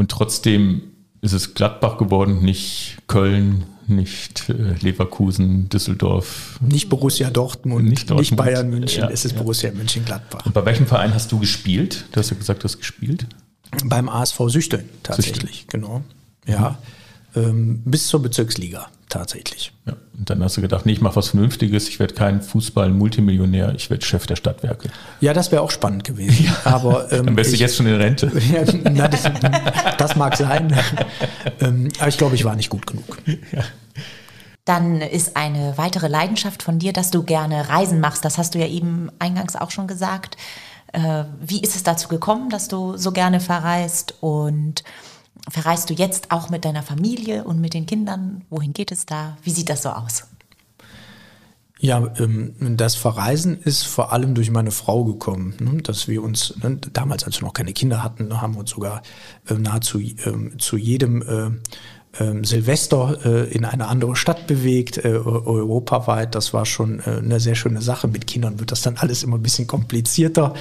und 0.00 0.10
trotzdem 0.10 0.80
ist 1.20 1.34
es 1.34 1.52
Gladbach 1.52 1.98
geworden, 1.98 2.42
nicht 2.42 2.96
Köln, 3.06 3.64
nicht 3.86 4.48
äh, 4.48 4.72
Leverkusen, 4.80 5.68
Düsseldorf. 5.68 6.58
Nicht 6.62 6.88
Borussia 6.88 7.28
Dortmund, 7.28 7.84
nicht, 7.84 8.08
Dortmund. 8.08 8.20
nicht 8.20 8.34
Bayern 8.34 8.70
München, 8.70 9.02
ja, 9.02 9.10
es 9.10 9.26
ist 9.26 9.32
ja. 9.32 9.42
Borussia 9.42 9.70
München-Gladbach. 9.70 10.46
Und 10.46 10.54
bei 10.54 10.64
welchem 10.64 10.86
Verein 10.86 11.12
hast 11.12 11.30
du 11.32 11.38
gespielt? 11.38 12.06
Du 12.12 12.18
hast 12.18 12.30
ja 12.30 12.36
gesagt, 12.38 12.62
du 12.62 12.64
hast 12.64 12.78
gespielt. 12.78 13.26
Beim 13.84 14.08
ASV 14.08 14.40
Süchteln 14.48 14.88
tatsächlich, 15.02 15.58
Süchteln. 15.58 15.82
genau. 15.82 16.02
Ja, 16.46 16.78
mhm. 17.34 17.42
ähm, 17.42 17.82
bis 17.84 18.06
zur 18.06 18.22
Bezirksliga 18.22 18.88
tatsächlich. 19.10 19.72
Ja, 19.86 19.94
und 20.16 20.30
dann 20.30 20.42
hast 20.42 20.56
du 20.56 20.60
gedacht, 20.60 20.86
nee, 20.86 20.92
ich 20.92 21.00
mache 21.00 21.16
was 21.16 21.28
Vernünftiges, 21.28 21.88
ich 21.88 21.98
werde 21.98 22.14
kein 22.14 22.40
Fußball-Multimillionär, 22.40 23.74
ich 23.74 23.90
werde 23.90 24.04
Chef 24.04 24.26
der 24.26 24.36
Stadtwerke. 24.36 24.88
Ja, 25.20 25.34
das 25.34 25.52
wäre 25.52 25.62
auch 25.62 25.70
spannend 25.70 26.04
gewesen. 26.04 26.46
Ja. 26.46 26.56
Aber, 26.64 27.12
ähm, 27.12 27.26
dann 27.26 27.36
wärst 27.36 27.52
du 27.52 27.56
jetzt 27.56 27.76
schon 27.76 27.86
in 27.86 27.96
Rente. 27.96 28.30
ja, 28.52 28.64
na, 28.90 29.08
das, 29.08 29.22
das, 29.98 30.16
mag 30.16 30.36
sein. 30.36 30.74
ähm, 31.60 31.88
aber 31.98 32.08
ich 32.08 32.18
glaube, 32.18 32.34
ich 32.34 32.44
war 32.44 32.56
nicht 32.56 32.70
gut 32.70 32.86
genug. 32.86 33.18
Ja. 33.26 33.64
Dann 34.64 35.00
ist 35.00 35.36
eine 35.36 35.76
weitere 35.76 36.08
Leidenschaft 36.08 36.62
von 36.62 36.78
dir, 36.78 36.92
dass 36.92 37.10
du 37.10 37.22
gerne 37.22 37.68
Reisen 37.68 38.00
machst. 38.00 38.24
Das 38.24 38.38
hast 38.38 38.54
du 38.54 38.58
ja 38.58 38.66
eben 38.66 39.10
eingangs 39.18 39.56
auch 39.56 39.70
schon 39.70 39.86
gesagt. 39.86 40.36
Äh, 40.92 41.24
wie 41.40 41.60
ist 41.60 41.76
es 41.76 41.82
dazu 41.82 42.08
gekommen, 42.08 42.50
dass 42.50 42.68
du 42.68 42.96
so 42.96 43.12
gerne 43.12 43.40
verreist 43.40 44.14
und 44.20 44.84
Verreist 45.48 45.90
du 45.90 45.94
jetzt 45.94 46.30
auch 46.30 46.50
mit 46.50 46.64
deiner 46.64 46.82
Familie 46.82 47.44
und 47.44 47.60
mit 47.60 47.74
den 47.74 47.86
Kindern? 47.86 48.44
Wohin 48.50 48.72
geht 48.72 48.92
es 48.92 49.06
da? 49.06 49.36
Wie 49.42 49.50
sieht 49.50 49.68
das 49.68 49.82
so 49.82 49.90
aus? 49.90 50.24
Ja, 51.82 52.12
ähm, 52.18 52.76
das 52.76 52.94
Verreisen 52.94 53.58
ist 53.62 53.84
vor 53.84 54.12
allem 54.12 54.34
durch 54.34 54.50
meine 54.50 54.70
Frau 54.70 55.02
gekommen, 55.04 55.54
ne, 55.60 55.80
dass 55.80 56.08
wir 56.08 56.22
uns, 56.22 56.54
ne, 56.62 56.76
damals 56.76 57.24
als 57.24 57.40
wir 57.40 57.46
noch 57.46 57.54
keine 57.54 57.72
Kinder 57.72 58.04
hatten, 58.04 58.38
haben 58.38 58.54
wir 58.54 58.60
uns 58.60 58.70
sogar 58.70 59.00
äh, 59.48 59.54
nahezu 59.54 59.98
ähm, 59.98 60.58
zu 60.58 60.76
jedem 60.76 61.22
äh, 61.22 61.50
ähm, 62.18 62.44
Silvester 62.44 63.18
äh, 63.24 63.52
in 63.52 63.64
eine 63.64 63.88
andere 63.88 64.16
Stadt 64.16 64.46
bewegt, 64.46 65.04
europaweit. 65.04 66.34
Das 66.34 66.52
war 66.52 66.66
schon 66.66 67.00
eine 67.00 67.40
sehr 67.40 67.54
schöne 67.54 67.82
Sache. 67.82 68.08
Mit 68.08 68.26
Kindern 68.26 68.58
wird 68.58 68.72
das 68.72 68.82
dann 68.82 68.96
alles 68.96 69.22
immer 69.22 69.36
ein 69.36 69.42
bisschen 69.42 69.66
komplizierter. 69.66 70.54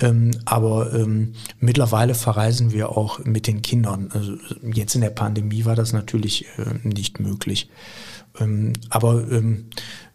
Ähm, 0.00 0.30
aber 0.44 0.92
ähm, 0.92 1.34
mittlerweile 1.60 2.14
verreisen 2.14 2.72
wir 2.72 2.90
auch 2.90 3.24
mit 3.24 3.46
den 3.46 3.62
Kindern. 3.62 4.10
Also 4.12 4.34
jetzt 4.62 4.94
in 4.94 5.00
der 5.00 5.10
Pandemie 5.10 5.64
war 5.64 5.74
das 5.74 5.92
natürlich 5.92 6.46
äh, 6.56 6.86
nicht 6.86 7.18
möglich. 7.18 7.68
Ähm, 8.38 8.74
aber 8.90 9.30
ähm, 9.30 9.66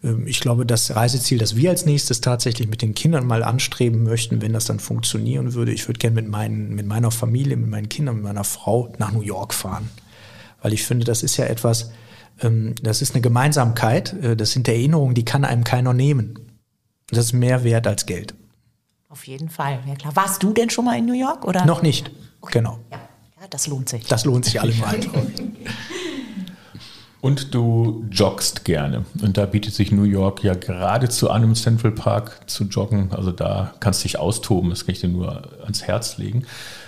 ähm, 0.02 0.26
ich 0.26 0.40
glaube, 0.40 0.64
das 0.64 0.94
Reiseziel, 0.96 1.38
das 1.38 1.56
wir 1.56 1.70
als 1.70 1.84
nächstes 1.84 2.22
tatsächlich 2.22 2.68
mit 2.68 2.80
den 2.80 2.94
Kindern 2.94 3.26
mal 3.26 3.42
anstreben 3.42 4.04
möchten, 4.04 4.40
wenn 4.40 4.54
das 4.54 4.64
dann 4.64 4.80
funktionieren 4.80 5.52
würde, 5.52 5.72
ich 5.72 5.86
würde 5.86 5.98
gerne 5.98 6.22
mit, 6.22 6.70
mit 6.70 6.86
meiner 6.86 7.10
Familie, 7.10 7.56
mit 7.56 7.68
meinen 7.68 7.88
Kindern, 7.88 8.16
mit 8.16 8.24
meiner 8.24 8.44
Frau 8.44 8.92
nach 8.98 9.12
New 9.12 9.22
York 9.22 9.52
fahren. 9.52 9.90
Weil 10.64 10.72
ich 10.72 10.84
finde, 10.84 11.04
das 11.04 11.22
ist 11.22 11.36
ja 11.36 11.44
etwas, 11.44 11.92
ähm, 12.40 12.74
das 12.82 13.02
ist 13.02 13.14
eine 13.14 13.20
Gemeinsamkeit, 13.20 14.14
äh, 14.14 14.34
das 14.34 14.52
sind 14.52 14.66
Erinnerungen, 14.66 15.14
die 15.14 15.26
kann 15.26 15.44
einem 15.44 15.62
keiner 15.62 15.92
nehmen. 15.92 16.38
Das 17.10 17.26
ist 17.26 17.34
mehr 17.34 17.64
wert 17.64 17.86
als 17.86 18.06
Geld. 18.06 18.34
Auf 19.10 19.26
jeden 19.26 19.50
Fall, 19.50 19.80
ja 19.86 19.94
klar. 19.94 20.16
Warst 20.16 20.42
du 20.42 20.54
denn 20.54 20.70
schon 20.70 20.86
mal 20.86 20.96
in 20.96 21.04
New 21.04 21.12
York? 21.12 21.44
Oder? 21.44 21.66
Noch 21.66 21.82
nicht, 21.82 22.10
okay. 22.40 22.60
genau. 22.60 22.78
Ja. 22.90 22.96
ja, 23.42 23.46
das 23.50 23.66
lohnt 23.66 23.90
sich. 23.90 24.06
Das 24.06 24.24
lohnt 24.24 24.46
sich 24.46 24.58
allemal. 24.58 25.00
Und 27.20 27.54
du 27.54 28.06
joggst 28.10 28.64
gerne. 28.64 29.04
Und 29.20 29.36
da 29.36 29.44
bietet 29.44 29.74
sich 29.74 29.92
New 29.92 30.04
York 30.04 30.42
ja 30.44 30.54
geradezu 30.54 31.28
an, 31.28 31.42
im 31.42 31.54
Central 31.54 31.92
Park 31.92 32.48
zu 32.48 32.64
joggen. 32.64 33.12
Also 33.12 33.32
da 33.32 33.74
kannst 33.80 34.00
du 34.00 34.04
dich 34.04 34.18
austoben, 34.18 34.70
das 34.70 34.86
kann 34.86 34.94
ich 34.94 35.00
dir 35.00 35.08
nur 35.08 35.42
ans 35.62 35.82
Herz 35.82 36.16
legen. 36.16 36.46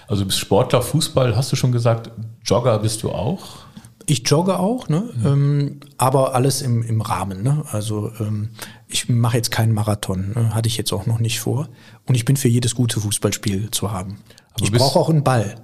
Also 0.09 0.23
du 0.23 0.29
bist 0.29 0.39
Sportler, 0.39 0.81
Fußball, 0.81 1.37
hast 1.37 1.53
du 1.53 1.57
schon 1.57 1.73
gesagt, 1.73 2.11
Jogger 2.43 2.79
bist 2.79 3.03
du 3.03 3.12
auch? 3.12 3.65
Ich 4.09 4.29
jogge 4.29 4.59
auch, 4.59 4.88
ne? 4.88 5.11
Mhm. 5.16 5.27
Ähm, 5.27 5.81
aber 5.99 6.35
alles 6.35 6.62
im, 6.62 6.83
im 6.83 7.01
Rahmen. 7.01 7.42
Ne? 7.42 7.64
Also 7.73 8.12
ähm, 8.21 8.51
ich 8.87 9.09
mache 9.09 9.37
jetzt 9.37 9.51
keinen 9.51 9.73
Marathon, 9.73 10.33
ne? 10.35 10.55
hatte 10.55 10.69
ich 10.69 10.77
jetzt 10.77 10.92
auch 10.92 11.07
noch 11.07 11.19
nicht 11.19 11.40
vor. 11.40 11.69
Und 12.07 12.14
ich 12.14 12.25
bin 12.25 12.37
für 12.37 12.49
jedes 12.49 12.77
gute 12.77 13.01
Fußballspiel 13.01 13.71
zu 13.73 13.90
haben. 13.90 14.19
Aber 14.55 14.64
ich 14.64 14.73
brauche 14.73 14.99
auch 14.99 15.11
einen 15.11 15.25
Ball. 15.25 15.57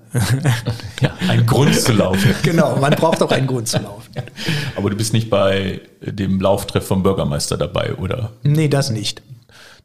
ja, 1.00 1.14
einen 1.28 1.46
Grund 1.46 1.74
zu 1.74 1.92
laufen. 1.92 2.34
genau, 2.42 2.76
man 2.76 2.92
braucht 2.94 3.22
auch 3.22 3.30
einen 3.30 3.46
Grund 3.46 3.68
zu 3.68 3.78
laufen. 3.78 4.12
Aber 4.76 4.90
du 4.90 4.96
bist 4.96 5.12
nicht 5.14 5.30
bei 5.30 5.80
dem 6.02 6.40
Lauftreff 6.40 6.86
vom 6.86 7.02
Bürgermeister 7.02 7.56
dabei, 7.56 7.94
oder? 7.94 8.32
Nee, 8.42 8.68
das 8.68 8.90
nicht. 8.90 9.22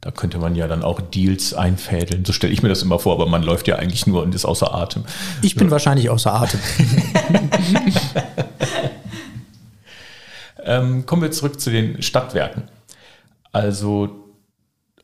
Da 0.01 0.12
könnte 0.12 0.38
man 0.38 0.55
ja 0.55 0.67
dann 0.67 0.83
auch 0.83 1.01
Deals 1.01 1.53
einfädeln. 1.53 2.23
So 2.23 2.31
stelle 2.31 2.53
ich 2.53 2.62
mir 2.62 2.69
das 2.69 2.83
immer 2.83 2.99
vor, 2.99 3.13
aber 3.13 3.27
man 3.27 3.41
läuft 3.41 3.67
ja 3.67 3.77
eigentlich 3.77 4.05
nur 4.05 4.21
und 4.21 4.36
ist 4.36 4.45
außer 4.45 4.73
Atem. 4.73 5.05
Ich 5.41 5.55
bin 5.55 5.67
ja. 5.67 5.71
wahrscheinlich 5.71 6.10
außer 6.10 6.33
Atem. 6.33 6.60
ähm, 10.63 11.05
kommen 11.05 11.23
wir 11.23 11.31
zurück 11.31 11.60
zu 11.60 11.71
den 11.71 12.03
Stadtwerken. 12.03 12.63
Also 13.51 14.27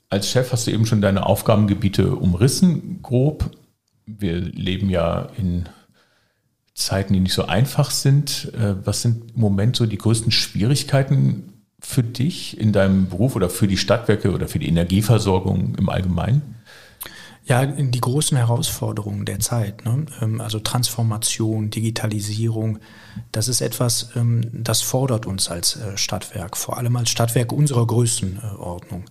als 0.09 0.29
Chef 0.29 0.51
hast 0.51 0.67
du 0.67 0.71
eben 0.71 0.85
schon 0.85 1.01
deine 1.01 1.25
Aufgabengebiete 1.25 2.15
umrissen, 2.15 3.01
grob. 3.01 3.49
Wir 4.05 4.39
leben 4.39 4.91
ja 4.91 5.29
in 5.37 5.67
Zeiten, 6.75 7.13
die 7.13 7.19
nicht 7.19 7.33
so 7.33 7.45
einfach 7.47 7.89
sind. 7.89 8.51
Äh, 8.53 8.85
was 8.85 9.01
sind 9.01 9.31
im 9.33 9.41
Moment 9.41 9.75
so 9.75 9.87
die 9.87 9.97
größten 9.97 10.31
Schwierigkeiten 10.31 11.52
für 11.85 12.03
dich 12.03 12.59
in 12.59 12.71
deinem 12.71 13.09
Beruf 13.09 13.35
oder 13.35 13.49
für 13.49 13.67
die 13.67 13.77
Stadtwerke 13.77 14.31
oder 14.31 14.47
für 14.47 14.59
die 14.59 14.67
Energieversorgung 14.67 15.75
im 15.77 15.89
Allgemeinen? 15.89 16.41
Ja, 17.45 17.65
die 17.65 17.99
großen 17.99 18.37
Herausforderungen 18.37 19.25
der 19.25 19.39
Zeit, 19.39 19.83
ne? 19.83 20.05
Ähm, 20.21 20.39
also 20.39 20.59
Transformation, 20.59 21.69
Digitalisierung, 21.69 22.79
das 23.33 23.49
ist 23.49 23.59
etwas, 23.59 24.11
ähm, 24.15 24.43
das 24.53 24.81
fordert 24.81 25.25
uns 25.25 25.49
als 25.49 25.75
äh, 25.75 25.97
Stadtwerk, 25.97 26.55
vor 26.55 26.77
allem 26.77 26.95
als 26.95 27.09
Stadtwerk 27.09 27.51
unserer 27.51 27.85
Größenordnung. 27.85 29.03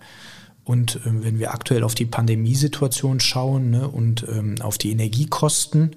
Und 0.63 0.99
ähm, 1.05 1.23
wenn 1.23 1.37
wir 1.37 1.53
aktuell 1.53 1.83
auf 1.83 1.93
die 1.93 2.07
Pandemiesituation 2.07 3.19
schauen 3.19 3.69
ne, 3.69 3.87
und 3.87 4.25
auf 4.61 4.79
die 4.79 4.91
Energiekosten, 4.91 5.91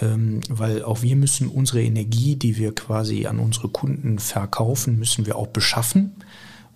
weil 0.00 0.82
auch 0.82 1.02
wir 1.02 1.16
müssen 1.16 1.48
unsere 1.48 1.82
Energie, 1.82 2.36
die 2.36 2.56
wir 2.56 2.74
quasi 2.74 3.26
an 3.26 3.38
unsere 3.38 3.68
Kunden 3.68 4.18
verkaufen, 4.18 4.98
müssen 4.98 5.26
wir 5.26 5.36
auch 5.36 5.48
beschaffen. 5.48 6.12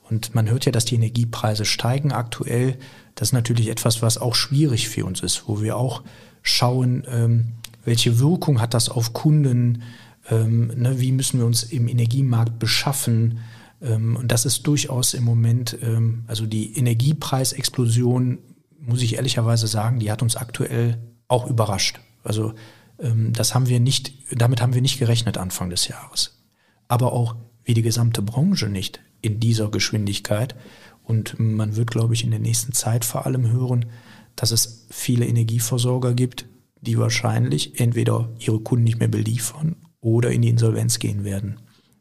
Und 0.09 0.35
man 0.35 0.49
hört 0.49 0.67
ja, 0.67 0.73
dass 0.73 0.85
die 0.85 0.95
Energiepreise 0.95 1.65
steigen 1.65 2.13
aktuell. 2.13 2.77
Das 3.15 3.29
ist 3.29 3.33
natürlich 3.33 3.69
etwas, 3.69 4.03
was 4.03 4.19
auch 4.19 4.35
schwierig 4.35 4.89
für 4.89 5.05
uns 5.05 5.21
ist, 5.21 5.49
wo 5.49 5.61
wir 5.63 5.77
auch 5.77 6.03
schauen, 6.43 7.05
ähm, 7.11 7.53
welche 7.85 8.19
Wirkung 8.19 8.61
hat 8.61 8.75
das 8.75 8.89
auf 8.89 9.13
Kunden, 9.13 9.83
ähm, 10.31 10.69
ne, 10.77 11.01
wie 11.01 11.13
müssen 11.13 11.39
wir 11.39 11.47
uns 11.47 11.65
im 11.65 11.89
Energiemarkt 11.89 12.59
beschaffen. 12.59 13.39
Ähm, 13.83 14.17
und 14.17 14.31
das 14.31 14.45
ist 14.45 14.67
durchaus 14.67 15.15
im 15.15 15.25
Moment, 15.25 15.77
ähm, 15.83 16.25
also 16.27 16.47
die 16.47 16.77
Energiepreisexplosion, 16.77 18.39
muss 18.81 19.03
ich 19.03 19.17
ehrlicherweise 19.17 19.67
sagen, 19.67 19.99
die 19.99 20.11
hat 20.11 20.23
uns 20.23 20.37
aktuell 20.37 20.99
auch 21.27 21.49
überrascht. 21.49 21.99
Also 22.23 22.51
ähm, 22.51 22.55
das 22.99 23.55
haben 23.55 23.69
wir 23.69 23.81
nicht, 23.81 24.13
damit 24.33 24.61
haben 24.61 24.75
wir 24.75 24.83
nicht 24.83 24.99
gerechnet 24.99 25.39
Anfang 25.39 25.71
des 25.71 25.89
Jahres. 25.89 26.43
Aber 26.89 27.13
auch 27.13 27.37
wie 27.65 27.75
die 27.75 27.83
gesamte 27.83 28.23
Branche 28.23 28.69
nicht 28.69 29.01
in 29.21 29.41
dieser 29.41 29.71
Geschwindigkeit. 29.71 30.55
Und 31.03 31.39
man 31.39 31.77
wird, 31.77 31.91
glaube 31.91 32.15
ich, 32.15 32.25
in 32.25 32.31
der 32.31 32.41
nächsten 32.41 32.73
Zeit 32.73 33.05
vor 33.05 33.27
allem 33.27 33.51
hören, 33.51 33.87
dass 34.35 34.51
es 34.51 34.87
viele 34.91 35.27
Energieversorger 35.27 36.15
gibt, 36.15 36.47
die 36.81 36.99
wahrscheinlich 36.99 37.81
entweder 37.81 38.31
ihre 38.39 38.61
Kunden 38.61 38.85
nicht 38.85 38.99
mehr 38.99 39.09
beliefern 39.09 39.77
oder 40.01 40.31
in 40.31 40.43
die 40.43 40.49
Insolvenz 40.49 40.99
gehen 40.99 41.25
werden. 41.25 41.61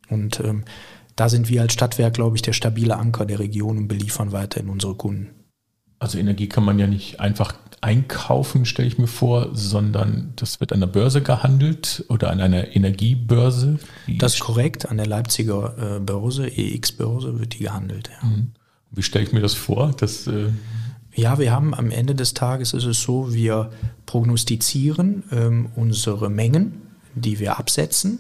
Und 0.10 0.40
ähm, 0.42 0.64
da 1.16 1.30
sind 1.30 1.50
wir 1.50 1.62
als 1.62 1.74
Stadtwerk, 1.74 2.14
glaube 2.14 2.36
ich, 2.36 2.42
der 2.42 2.54
stabile 2.54 2.98
Anker 2.98 3.26
der 3.26 3.40
Region 3.40 3.78
und 3.78 3.88
beliefern 3.88 4.32
weiterhin 4.32 4.70
unsere 4.70 4.96
Kunden. 4.96 5.30
Also 5.98 6.18
Energie 6.20 6.48
kann 6.48 6.66
man 6.66 6.78
ja 6.78 6.88
nicht 6.88 7.20
einfach 7.20 7.56
einkaufen, 7.82 8.66
stelle 8.66 8.88
ich 8.88 8.98
mir 8.98 9.08
vor, 9.08 9.50
sondern 9.54 10.34
das 10.36 10.60
wird 10.60 10.74
an 10.74 10.80
der 10.80 10.88
Börse 10.88 11.22
gehandelt 11.22 12.06
oder 12.10 12.32
an 12.32 12.42
einer 12.42 12.76
Energiebörse? 12.76 13.80
Das 14.20 14.36
ist 14.36 14.40
korrekt, 14.40 14.90
an 14.90 14.98
der 14.98 15.08
Leipziger 15.08 15.98
äh, 15.98 16.00
Börse, 16.00 16.48
EX-Börse 16.48 17.40
wird 17.40 17.54
die 17.54 17.60
gehandelt. 17.60 18.10
Ja. 18.22 18.28
Mhm. 18.28 18.52
Wie 18.92 19.04
stelle 19.04 19.26
ich 19.26 19.34
mir 19.34 19.42
das 19.42 19.54
vor? 19.54 19.94
Dass, 19.98 20.28
äh 20.28 20.50
ja, 21.14 21.40
wir 21.40 21.52
haben 21.52 21.74
am 21.74 21.92
Ende 21.92 22.14
des 22.14 22.34
Tages 22.34 22.74
ist 22.74 22.86
es 22.86 23.02
so, 23.02 23.34
wir 23.34 23.72
prognostizieren 24.06 25.24
ähm, 25.32 25.70
unsere 25.76 26.30
Mengen, 26.30 26.82
die 27.16 27.40
wir 27.40 27.58
absetzen 27.58 28.20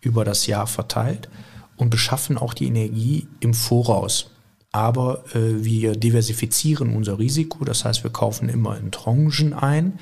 über 0.00 0.24
das 0.24 0.46
Jahr 0.46 0.66
verteilt 0.66 1.28
und 1.76 1.90
beschaffen 1.90 2.36
auch 2.38 2.54
die 2.54 2.66
Energie 2.66 3.26
im 3.40 3.54
Voraus. 3.54 4.30
Aber 4.76 5.24
äh, 5.34 5.64
wir 5.64 5.96
diversifizieren 5.96 6.94
unser 6.94 7.18
Risiko, 7.18 7.64
das 7.64 7.86
heißt, 7.86 8.04
wir 8.04 8.10
kaufen 8.10 8.50
immer 8.50 8.76
in 8.76 8.90
Tranchen 8.90 9.54
ein. 9.54 9.98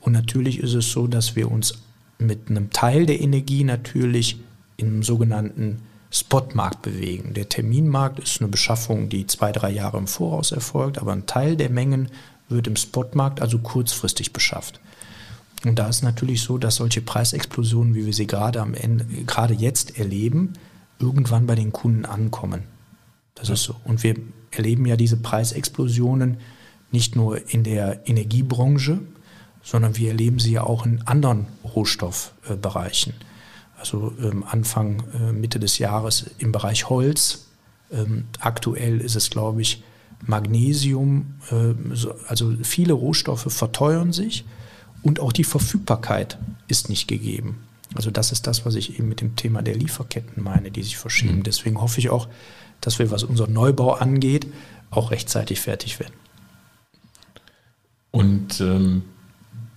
Und 0.00 0.14
natürlich 0.14 0.60
ist 0.60 0.72
es 0.72 0.90
so, 0.90 1.06
dass 1.06 1.36
wir 1.36 1.50
uns 1.50 1.74
mit 2.18 2.48
einem 2.48 2.70
Teil 2.70 3.04
der 3.04 3.20
Energie 3.20 3.64
natürlich 3.64 4.38
im 4.78 5.02
sogenannten 5.02 5.82
Spotmarkt 6.10 6.80
bewegen. 6.80 7.34
Der 7.34 7.50
Terminmarkt 7.50 8.18
ist 8.18 8.40
eine 8.40 8.48
Beschaffung, 8.48 9.10
die 9.10 9.26
zwei, 9.26 9.52
drei 9.52 9.70
Jahre 9.70 9.98
im 9.98 10.06
Voraus 10.06 10.52
erfolgt, 10.52 10.96
aber 10.96 11.12
ein 11.12 11.26
Teil 11.26 11.56
der 11.56 11.68
Mengen 11.68 12.08
wird 12.48 12.66
im 12.66 12.76
Spotmarkt 12.76 13.42
also 13.42 13.58
kurzfristig 13.58 14.32
beschafft. 14.32 14.80
Und 15.66 15.78
da 15.78 15.86
ist 15.86 16.02
natürlich 16.02 16.40
so, 16.40 16.56
dass 16.56 16.76
solche 16.76 17.02
Preisexplosionen, 17.02 17.94
wie 17.94 18.06
wir 18.06 18.14
sie 18.14 18.26
gerade 18.26 18.62
am 18.62 18.72
Ende, 18.72 19.04
gerade 19.26 19.52
jetzt 19.52 19.98
erleben, 19.98 20.54
irgendwann 20.98 21.46
bei 21.46 21.56
den 21.56 21.72
Kunden 21.72 22.06
ankommen. 22.06 22.73
Das 23.34 23.48
ist 23.48 23.62
so. 23.64 23.76
Und 23.84 24.02
wir 24.02 24.16
erleben 24.50 24.86
ja 24.86 24.96
diese 24.96 25.16
Preisexplosionen 25.16 26.38
nicht 26.90 27.16
nur 27.16 27.50
in 27.52 27.64
der 27.64 28.08
Energiebranche, 28.08 29.00
sondern 29.62 29.96
wir 29.96 30.08
erleben 30.08 30.38
sie 30.38 30.52
ja 30.52 30.64
auch 30.64 30.86
in 30.86 31.02
anderen 31.06 31.46
Rohstoffbereichen. 31.64 33.14
Also 33.76 34.12
ähm, 34.20 34.44
Anfang, 34.44 35.02
äh, 35.14 35.32
Mitte 35.32 35.58
des 35.58 35.78
Jahres 35.78 36.30
im 36.38 36.52
Bereich 36.52 36.88
Holz. 36.88 37.46
Ähm, 37.90 38.26
aktuell 38.38 39.00
ist 39.00 39.16
es, 39.16 39.30
glaube 39.30 39.62
ich, 39.62 39.82
Magnesium. 40.26 41.34
Äh, 41.50 41.74
also 42.28 42.54
viele 42.62 42.92
Rohstoffe 42.92 43.52
verteuern 43.52 44.12
sich 44.12 44.44
und 45.02 45.20
auch 45.20 45.32
die 45.32 45.44
Verfügbarkeit 45.44 46.38
ist 46.68 46.88
nicht 46.88 47.08
gegeben. 47.08 47.64
Also 47.94 48.10
das 48.10 48.32
ist 48.32 48.46
das, 48.46 48.64
was 48.64 48.74
ich 48.74 48.98
eben 48.98 49.08
mit 49.08 49.20
dem 49.20 49.36
Thema 49.36 49.62
der 49.62 49.74
Lieferketten 49.74 50.42
meine, 50.42 50.70
die 50.70 50.82
sich 50.82 50.96
verschieben. 50.96 51.38
Mhm. 51.38 51.42
Deswegen 51.44 51.80
hoffe 51.80 52.00
ich 52.00 52.10
auch, 52.10 52.28
dass 52.86 52.98
wir, 52.98 53.10
was 53.10 53.24
unseren 53.24 53.52
Neubau 53.52 53.92
angeht, 53.92 54.46
auch 54.90 55.10
rechtzeitig 55.10 55.60
fertig 55.60 55.98
werden. 56.00 56.14
Und 58.10 58.60
ähm, 58.60 59.02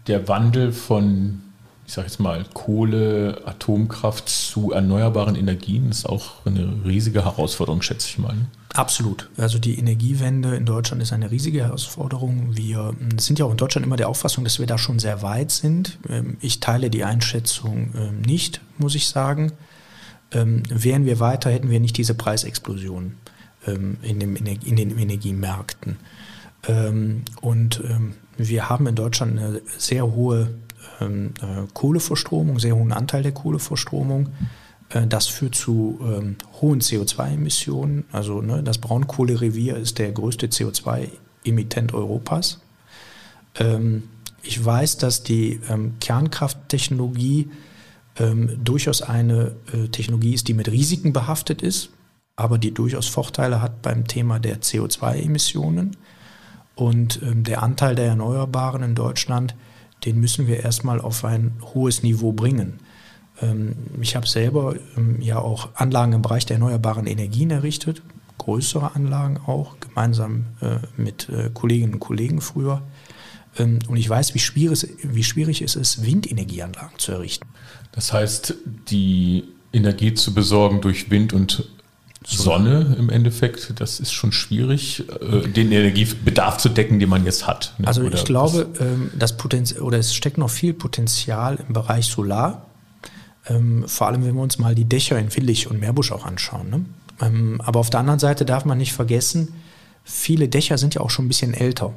der 0.05 0.27
Wandel 0.27 0.71
von, 0.71 1.41
ich 1.87 1.93
sage 1.93 2.07
jetzt 2.07 2.19
mal, 2.19 2.45
Kohle, 2.53 3.41
Atomkraft 3.45 4.29
zu 4.29 4.71
erneuerbaren 4.71 5.35
Energien 5.35 5.89
ist 5.89 6.05
auch 6.05 6.45
eine 6.45 6.81
riesige 6.85 7.25
Herausforderung, 7.25 7.81
schätze 7.81 8.07
ich 8.07 8.17
mal. 8.19 8.35
Absolut. 8.73 9.27
Also 9.37 9.57
die 9.57 9.79
Energiewende 9.79 10.55
in 10.55 10.65
Deutschland 10.65 11.01
ist 11.01 11.11
eine 11.11 11.31
riesige 11.31 11.63
Herausforderung. 11.63 12.55
Wir 12.55 12.93
sind 13.17 13.39
ja 13.39 13.45
auch 13.45 13.51
in 13.51 13.57
Deutschland 13.57 13.87
immer 13.87 13.95
der 13.95 14.07
Auffassung, 14.07 14.43
dass 14.43 14.59
wir 14.59 14.67
da 14.67 14.77
schon 14.77 14.99
sehr 14.99 15.23
weit 15.23 15.49
sind. 15.49 15.97
Ähm, 16.07 16.37
ich 16.41 16.59
teile 16.59 16.91
die 16.91 17.03
Einschätzung 17.03 17.93
ähm, 17.97 18.21
nicht, 18.21 18.61
muss 18.77 18.93
ich 18.93 19.07
sagen. 19.07 19.53
Ähm, 20.31 20.63
wären 20.69 21.05
wir 21.05 21.19
weiter, 21.19 21.49
hätten 21.49 21.69
wir 21.69 21.79
nicht 21.79 21.97
diese 21.97 22.13
Preisexplosion 22.13 23.15
in, 23.65 24.19
dem, 24.19 24.37
in 24.37 24.75
den 24.77 24.97
Energiemärkten. 24.97 25.97
Und 27.41 27.83
wir 28.37 28.69
haben 28.69 28.87
in 28.87 28.95
Deutschland 28.95 29.37
eine 29.37 29.61
sehr 29.77 30.05
hohe 30.13 30.51
äh, 30.99 31.67
Kohleverstromung, 31.73 32.59
sehr 32.59 32.75
hohen 32.75 32.91
Anteil 32.91 33.23
der 33.23 33.31
Kohleverstromung. 33.31 34.29
Äh, 34.89 35.07
das 35.07 35.27
führt 35.27 35.55
zu 35.55 35.99
ähm, 36.01 36.35
hohen 36.61 36.81
CO2-Emissionen. 36.81 38.05
Also 38.11 38.41
ne, 38.41 38.63
das 38.63 38.77
Braunkohlerevier 38.77 39.77
ist 39.77 39.99
der 39.99 40.11
größte 40.11 40.47
CO2-Emittent 40.47 41.93
Europas. 41.93 42.59
Ähm, 43.59 44.03
ich 44.43 44.63
weiß, 44.63 44.97
dass 44.97 45.23
die 45.23 45.59
ähm, 45.69 45.95
Kernkrafttechnologie 45.99 47.49
ähm, 48.19 48.63
durchaus 48.63 49.01
eine 49.01 49.55
äh, 49.73 49.87
Technologie 49.89 50.33
ist, 50.33 50.47
die 50.47 50.53
mit 50.53 50.71
Risiken 50.71 51.13
behaftet 51.13 51.61
ist, 51.61 51.89
aber 52.35 52.57
die 52.57 52.73
durchaus 52.73 53.07
Vorteile 53.07 53.61
hat 53.61 53.81
beim 53.81 54.07
Thema 54.07 54.39
der 54.39 54.61
CO2-Emissionen. 54.61 55.97
Und 56.75 57.21
ähm, 57.23 57.43
der 57.43 57.63
Anteil 57.63 57.95
der 57.95 58.05
Erneuerbaren 58.05 58.83
in 58.83 58.95
Deutschland, 58.95 59.55
den 60.05 60.19
müssen 60.19 60.47
wir 60.47 60.63
erstmal 60.63 61.01
auf 61.01 61.25
ein 61.25 61.53
hohes 61.73 62.03
Niveau 62.03 62.33
bringen. 62.33 62.79
Ähm, 63.41 63.75
ich 64.01 64.15
habe 64.15 64.27
selber 64.27 64.75
ähm, 64.95 65.21
ja 65.21 65.39
auch 65.39 65.69
Anlagen 65.75 66.13
im 66.13 66.21
Bereich 66.21 66.45
der 66.45 66.55
erneuerbaren 66.55 67.07
Energien 67.07 67.49
errichtet, 67.49 68.03
größere 68.37 68.95
Anlagen 68.95 69.37
auch, 69.37 69.79
gemeinsam 69.79 70.45
äh, 70.61 70.77
mit 70.95 71.29
äh, 71.29 71.49
Kolleginnen 71.53 71.95
und 71.95 71.99
Kollegen 71.99 72.41
früher. 72.41 72.83
Ähm, 73.57 73.79
und 73.87 73.97
ich 73.97 74.09
weiß, 74.09 74.33
wie 74.35 74.39
schwierig, 74.39 74.87
wie 75.03 75.23
schwierig 75.23 75.61
es 75.61 75.75
ist, 75.75 76.05
Windenergieanlagen 76.05 76.99
zu 76.99 77.13
errichten. 77.13 77.47
Das 77.97 78.13
heißt, 78.13 78.53
die 78.91 79.43
Energie 79.73 80.13
zu 80.13 80.35
besorgen 80.35 80.81
durch 80.81 81.09
Wind 81.09 81.33
und 81.33 81.67
Sonne 82.23 82.95
im 82.99 83.09
Endeffekt, 83.09 83.79
das 83.79 83.99
ist 83.99 84.11
schon 84.13 84.31
schwierig, 84.31 85.03
äh, 85.19 85.47
den 85.47 85.71
Energiebedarf 85.71 86.59
zu 86.59 86.69
decken, 86.69 86.99
den 86.99 87.09
man 87.09 87.25
jetzt 87.25 87.47
hat. 87.47 87.73
Ne? 87.79 87.87
Also 87.87 88.03
ich 88.03 88.23
glaube, 88.23 88.67
das 89.17 89.35
Potenzial 89.35 89.81
oder 89.81 89.97
es 89.97 90.13
steckt 90.13 90.37
noch 90.37 90.51
viel 90.51 90.75
Potenzial 90.75 91.57
im 91.67 91.73
Bereich 91.73 92.05
Solar. 92.05 92.67
Ähm, 93.47 93.85
vor 93.87 94.05
allem, 94.05 94.23
wenn 94.23 94.35
wir 94.35 94.43
uns 94.43 94.59
mal 94.59 94.75
die 94.75 94.85
Dächer 94.85 95.17
in 95.17 95.35
Willig 95.35 95.67
und 95.67 95.79
Meerbusch 95.79 96.11
auch 96.11 96.25
anschauen. 96.25 96.69
Ne? 96.69 96.85
Ähm, 97.19 97.61
aber 97.65 97.79
auf 97.79 97.89
der 97.89 98.01
anderen 98.01 98.19
Seite 98.19 98.45
darf 98.45 98.63
man 98.63 98.77
nicht 98.77 98.93
vergessen, 98.93 99.55
viele 100.03 100.49
Dächer 100.49 100.77
sind 100.77 100.93
ja 100.93 101.01
auch 101.01 101.09
schon 101.09 101.25
ein 101.25 101.29
bisschen 101.29 101.55
älter. 101.55 101.95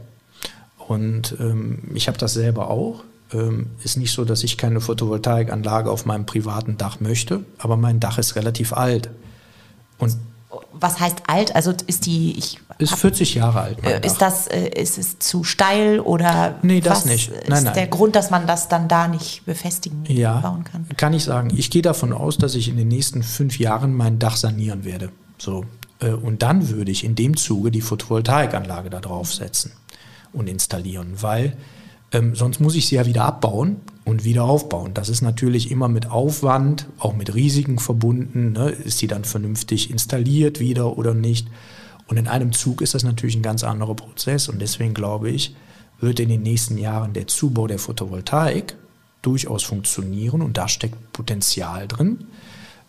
Und 0.79 1.37
ähm, 1.41 1.91
ich 1.93 2.09
habe 2.09 2.17
das 2.17 2.33
selber 2.33 2.71
auch. 2.71 3.05
Ähm, 3.33 3.71
ist 3.85 3.97
nicht 3.97 4.13
so, 4.13 4.25
dass 4.25 4.43
ich 4.43 4.59
keine 4.59 4.81
Photovoltaikanlage 4.81 5.91
auf 5.91 6.05
meinem 6.05 6.27
privaten 6.27 6.77
Dach 6.77 7.01
möchte, 7.01 7.45
aber 7.59 7.77
mein 7.77 8.01
Dach 8.01 8.19
ist 8.19 8.35
relativ 8.35 8.73
alt. 8.73 9.11
Und 9.99 10.17
was 10.73 10.99
heißt 10.99 11.23
alt? 11.27 11.55
Also 11.55 11.73
ist 11.87 12.07
die 12.07 12.37
ich 12.37 12.59
ist 12.79 12.95
40 12.95 13.35
Jahre 13.35 13.61
alt. 13.61 13.85
Äh, 13.85 14.05
ist 14.05 14.19
das 14.19 14.49
äh, 14.49 14.69
ist 14.69 14.99
es 14.99 15.19
zu 15.19 15.45
steil 15.45 16.01
oder 16.01 16.57
Nee, 16.63 16.81
das 16.81 17.05
nicht. 17.05 17.31
Nein, 17.31 17.59
ist 17.59 17.65
nein. 17.65 17.75
der 17.75 17.87
Grund, 17.87 18.17
dass 18.17 18.31
man 18.31 18.47
das 18.47 18.69
dann 18.69 18.89
da 18.89 19.07
nicht 19.07 19.45
befestigen 19.45 20.05
ja, 20.07 20.39
bauen 20.39 20.65
kann? 20.65 20.87
Kann 20.97 21.13
ich 21.13 21.25
sagen. 21.25 21.53
Ich 21.55 21.71
gehe 21.71 21.83
davon 21.83 22.13
aus, 22.13 22.39
dass 22.39 22.55
ich 22.55 22.69
in 22.69 22.77
den 22.77 22.89
nächsten 22.89 23.23
fünf 23.23 23.59
Jahren 23.59 23.95
mein 23.95 24.19
Dach 24.19 24.37
sanieren 24.37 24.85
werde. 24.85 25.11
So 25.39 25.65
äh, 26.01 26.11
und 26.11 26.43
dann 26.43 26.69
würde 26.71 26.91
ich 26.91 27.05
in 27.05 27.15
dem 27.15 27.37
Zuge 27.37 27.71
die 27.71 27.83
Photovoltaikanlage 27.83 28.91
da 28.91 29.01
draufsetzen 29.01 29.73
und 30.33 30.49
installieren, 30.49 31.15
weil 31.21 31.57
ähm, 32.13 32.35
sonst 32.35 32.61
muss 32.61 32.75
ich 32.75 32.89
sie 32.89 32.97
ja 32.97 33.07
wieder 33.07 33.25
abbauen 33.25 33.77
und 34.05 34.25
wieder 34.25 34.45
aufbauen. 34.45 34.95
Das 34.95 35.09
ist 35.09 35.23
natürlich 35.23 35.71
immer 35.71 35.89
mit 35.89 36.11
Aufwand, 36.11 36.87
auch 36.99 37.15
mit 37.15 37.35
Risiken 37.35 37.79
verbunden. 37.79 38.53
Ne? 38.53 38.71
Ist 38.71 38.99
sie 38.99 39.07
dann 39.07 39.25
vernünftig 39.25 39.91
installiert 39.91 40.61
wieder 40.61 40.99
oder 40.99 41.15
nicht? 41.15 41.49
Und 42.09 42.17
in 42.17 42.27
einem 42.27 42.53
Zug 42.53 42.83
ist 42.83 42.95
das 42.95 43.05
natürlich 43.05 43.37
ein 43.37 43.43
ganz 43.43 43.63
anderer 43.63 43.95
Prozess. 43.95 44.49
Und 44.49 44.61
deswegen 44.61 44.95
glaube 44.95 45.31
ich, 45.31 45.55
wird 46.01 46.19
in 46.19 46.29
den 46.29 46.43
nächsten 46.43 46.79
Jahren 46.79 47.13
der 47.13 47.29
Zubau 47.29 47.67
der 47.67 47.79
Photovoltaik 47.79 48.75
durchaus 49.23 49.63
funktionieren 49.63 50.43
und 50.43 50.57
da 50.57 50.67
steckt 50.67 51.13
Potenzial 51.13 51.87
drin, 51.87 52.27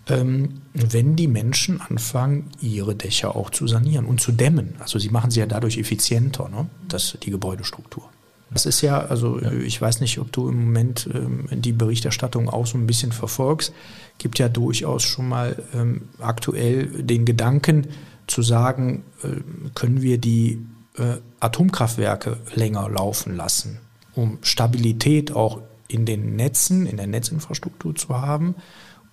ähm, 0.07 0.61
wenn 0.73 1.15
die 1.15 1.27
Menschen 1.27 1.81
anfangen, 1.81 2.49
ihre 2.61 2.95
Dächer 2.95 3.35
auch 3.35 3.49
zu 3.49 3.67
sanieren 3.67 4.05
und 4.05 4.21
zu 4.21 4.31
dämmen. 4.31 4.75
Also 4.79 4.97
sie 4.97 5.09
machen 5.09 5.29
sie 5.29 5.41
ja 5.41 5.45
dadurch 5.45 5.77
effizienter, 5.77 6.49
ne? 6.49 6.67
das, 6.87 7.17
die 7.21 7.31
Gebäudestruktur. 7.31 8.09
Das 8.53 8.65
ist 8.65 8.81
ja, 8.81 8.99
also 8.99 9.39
ja. 9.39 9.51
ich 9.51 9.81
weiß 9.81 10.01
nicht, 10.01 10.19
ob 10.19 10.31
du 10.31 10.49
im 10.49 10.65
Moment 10.65 11.09
ähm, 11.13 11.47
die 11.51 11.71
Berichterstattung 11.71 12.49
auch 12.49 12.67
so 12.67 12.77
ein 12.77 12.85
bisschen 12.85 13.11
verfolgst. 13.11 13.73
Gibt 14.17 14.39
ja 14.39 14.49
durchaus 14.49 15.03
schon 15.03 15.29
mal 15.29 15.63
ähm, 15.73 16.09
aktuell 16.19 16.87
den 17.03 17.25
Gedanken 17.25 17.87
zu 18.27 18.41
sagen, 18.41 19.03
äh, 19.23 19.41
können 19.73 20.01
wir 20.01 20.17
die 20.17 20.65
äh, 20.97 21.17
Atomkraftwerke 21.39 22.37
länger 22.53 22.89
laufen 22.89 23.35
lassen, 23.35 23.79
um 24.15 24.37
Stabilität 24.41 25.31
auch 25.31 25.61
in 25.87 26.05
den 26.05 26.35
Netzen, 26.35 26.85
in 26.85 26.97
der 26.97 27.07
Netzinfrastruktur 27.07 27.95
zu 27.95 28.09
haben 28.09 28.55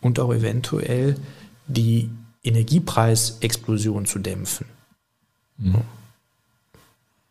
und 0.01 0.18
auch 0.18 0.33
eventuell 0.33 1.16
die 1.66 2.11
Energiepreisexplosion 2.42 4.07
zu 4.07 4.18
dämpfen. 4.18 4.66
Mhm. 5.59 5.83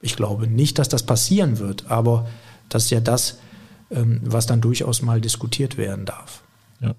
Ich 0.02 0.16
glaube 0.16 0.48
nicht, 0.48 0.80
dass 0.80 0.90
das 0.90 1.04
passieren 1.04 1.60
wird, 1.60 1.90
aber 1.90 2.28
das 2.70 2.86
ist 2.86 2.90
ja 2.92 3.00
das, 3.00 3.40
ähm, 3.90 4.22
was 4.24 4.46
dann 4.46 4.62
durchaus 4.62 5.02
mal 5.02 5.22
diskutiert 5.22 5.78
werden 5.78 6.06
darf. 6.06 6.44
Ja. 6.82 6.94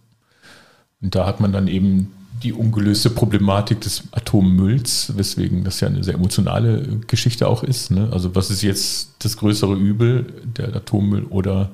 Und 1.01 1.15
da 1.15 1.27
hat 1.27 1.41
man 1.41 1.53
dann 1.53 1.69
eben 1.69 2.13
die 2.43 2.53
ungelöste 2.53 3.11
Problematik 3.11 3.81
des 3.81 4.05
Atommülls, 4.13 5.13
weswegen 5.17 5.65
das 5.65 5.81
ja 5.81 5.89
eine 5.89 6.05
sehr 6.05 6.15
emotionale 6.15 7.01
Geschichte 7.07 7.49
auch 7.49 7.65
ist. 7.65 7.91
Ne? 7.91 8.09
Also 8.13 8.35
was 8.35 8.51
ist 8.51 8.63
jetzt 8.63 9.11
das 9.19 9.37
größere 9.37 9.75
Übel, 9.75 10.27
der 10.57 10.75
Atommüll 10.75 11.25
oder 11.25 11.71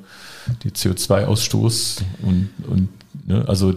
der 0.62 0.72
CO2-Ausstoß? 0.72 2.02
Und, 2.22 2.48
und 2.66 2.88
ne? 3.26 3.44
also 3.46 3.74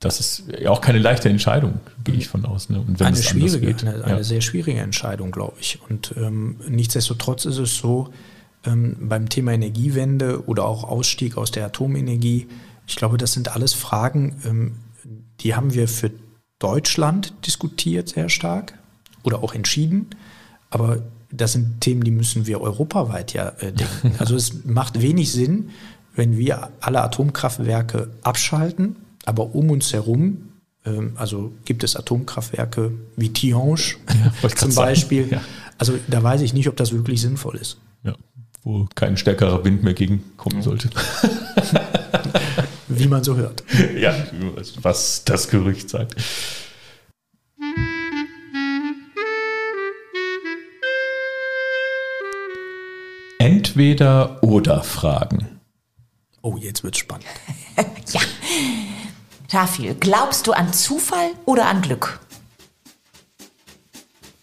das 0.00 0.20
ist 0.20 0.44
ja 0.60 0.70
auch 0.70 0.80
keine 0.80 0.98
leichte 0.98 1.28
Entscheidung, 1.28 1.80
gehe 2.04 2.14
ich 2.14 2.28
von 2.28 2.44
aus. 2.44 2.68
Ne? 2.68 2.80
Und 2.80 3.00
wenn 3.00 3.06
eine 3.06 3.16
schwierige, 3.16 3.66
geht, 3.66 3.84
eine, 3.84 4.04
eine 4.04 4.24
sehr 4.24 4.42
schwierige 4.42 4.80
Entscheidung, 4.80 5.30
glaube 5.30 5.56
ich. 5.58 5.78
Und 5.88 6.14
ähm, 6.16 6.56
nichtsdestotrotz 6.68 7.46
ist 7.46 7.58
es 7.58 7.76
so, 7.76 8.12
ähm, 8.64 8.96
beim 9.00 9.28
Thema 9.28 9.52
Energiewende 9.52 10.46
oder 10.46 10.66
auch 10.66 10.84
Ausstieg 10.84 11.36
aus 11.36 11.50
der 11.50 11.66
Atomenergie, 11.66 12.46
ich 12.86 12.96
glaube, 12.96 13.16
das 13.16 13.32
sind 13.32 13.54
alles 13.54 13.72
Fragen, 13.72 14.40
ähm, 14.44 14.76
die 15.40 15.54
haben 15.54 15.72
wir 15.72 15.88
für 15.88 16.10
Deutschland 16.58 17.32
diskutiert 17.46 18.08
sehr 18.10 18.28
stark 18.28 18.74
oder 19.22 19.42
auch 19.42 19.54
entschieden. 19.54 20.10
Aber 20.70 21.02
das 21.30 21.52
sind 21.52 21.80
Themen, 21.80 22.04
die 22.04 22.10
müssen 22.10 22.46
wir 22.46 22.60
europaweit 22.60 23.32
ja 23.32 23.48
äh, 23.60 23.72
denken. 23.72 24.14
Also 24.18 24.36
es 24.36 24.64
macht 24.64 25.00
wenig 25.00 25.32
Sinn, 25.32 25.70
wenn 26.14 26.38
wir 26.38 26.70
alle 26.80 27.02
Atomkraftwerke 27.02 28.10
abschalten, 28.22 28.96
aber 29.26 29.54
um 29.54 29.70
uns 29.70 29.92
herum, 29.92 30.52
ähm, 30.86 31.12
also 31.16 31.52
gibt 31.66 31.84
es 31.84 31.96
Atomkraftwerke 31.96 32.92
wie 33.16 33.32
Tihange 33.32 33.96
ja, 34.42 34.48
zum 34.48 34.74
Beispiel. 34.74 35.28
Ja. 35.30 35.42
Also 35.76 35.98
da 36.08 36.22
weiß 36.22 36.40
ich 36.40 36.54
nicht, 36.54 36.68
ob 36.68 36.76
das 36.76 36.92
wirklich 36.92 37.20
sinnvoll 37.20 37.56
ist. 37.56 37.76
Ja, 38.04 38.14
wo 38.62 38.88
kein 38.94 39.18
stärkerer 39.18 39.64
Wind 39.64 39.82
mehr 39.82 39.94
gegenkommen 39.94 40.62
sollte. 40.62 40.88
Wie 42.88 43.08
man 43.08 43.22
so 43.22 43.36
hört. 43.36 43.62
Ja, 43.98 44.14
was 44.80 45.24
das 45.24 45.48
Gerücht 45.48 45.90
sagt. 45.90 46.14
Entweder 53.38 54.42
oder 54.42 54.82
Fragen. 54.82 55.60
Oh, 56.42 56.56
jetzt 56.56 56.84
wird's 56.84 56.98
spannend. 56.98 57.26
ja. 58.12 58.20
Tafil, 59.48 59.94
glaubst 59.94 60.46
du 60.46 60.52
an 60.52 60.72
Zufall 60.72 61.30
oder 61.44 61.66
an 61.66 61.82
Glück? 61.82 62.20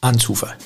An 0.01 0.17
Zufall. 0.19 0.57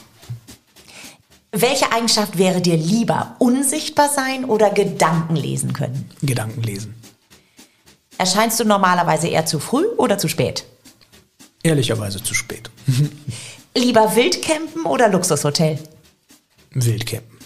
Welche 1.52 1.92
Eigenschaft 1.92 2.38
wäre 2.38 2.62
dir 2.62 2.78
lieber? 2.78 3.36
Unsichtbar 3.40 4.10
sein 4.10 4.46
oder 4.46 4.70
Gedanken 4.70 5.36
lesen 5.36 5.74
können? 5.74 6.10
Gedanken 6.22 6.62
lesen. 6.62 6.96
Erscheinst 8.18 8.60
du 8.60 8.64
normalerweise 8.64 9.28
eher 9.28 9.46
zu 9.46 9.60
früh 9.60 9.86
oder 9.98 10.18
zu 10.18 10.28
spät? 10.28 10.66
Ehrlicherweise 11.64 12.22
zu 12.22 12.34
spät. 12.34 12.70
lieber 13.76 14.16
Wildcampen 14.16 14.86
oder 14.86 15.10
Luxushotel? 15.10 15.80
Wildcampen. 16.72 17.38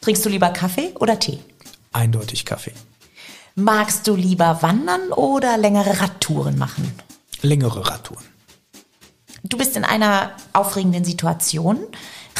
Trinkst 0.00 0.24
du 0.24 0.28
lieber 0.28 0.50
Kaffee 0.50 0.92
oder 0.96 1.18
Tee? 1.18 1.38
Eindeutig 1.92 2.44
Kaffee. 2.44 2.72
Magst 3.56 4.08
du 4.08 4.16
lieber 4.16 4.62
wandern 4.62 5.12
oder 5.12 5.56
längere 5.56 6.00
Radtouren 6.00 6.58
machen? 6.58 6.92
Längere 7.40 7.86
Radtouren. 7.86 8.24
Du 9.44 9.56
bist 9.56 9.76
in 9.76 9.84
einer 9.84 10.32
aufregenden 10.52 11.04
Situation. 11.04 11.78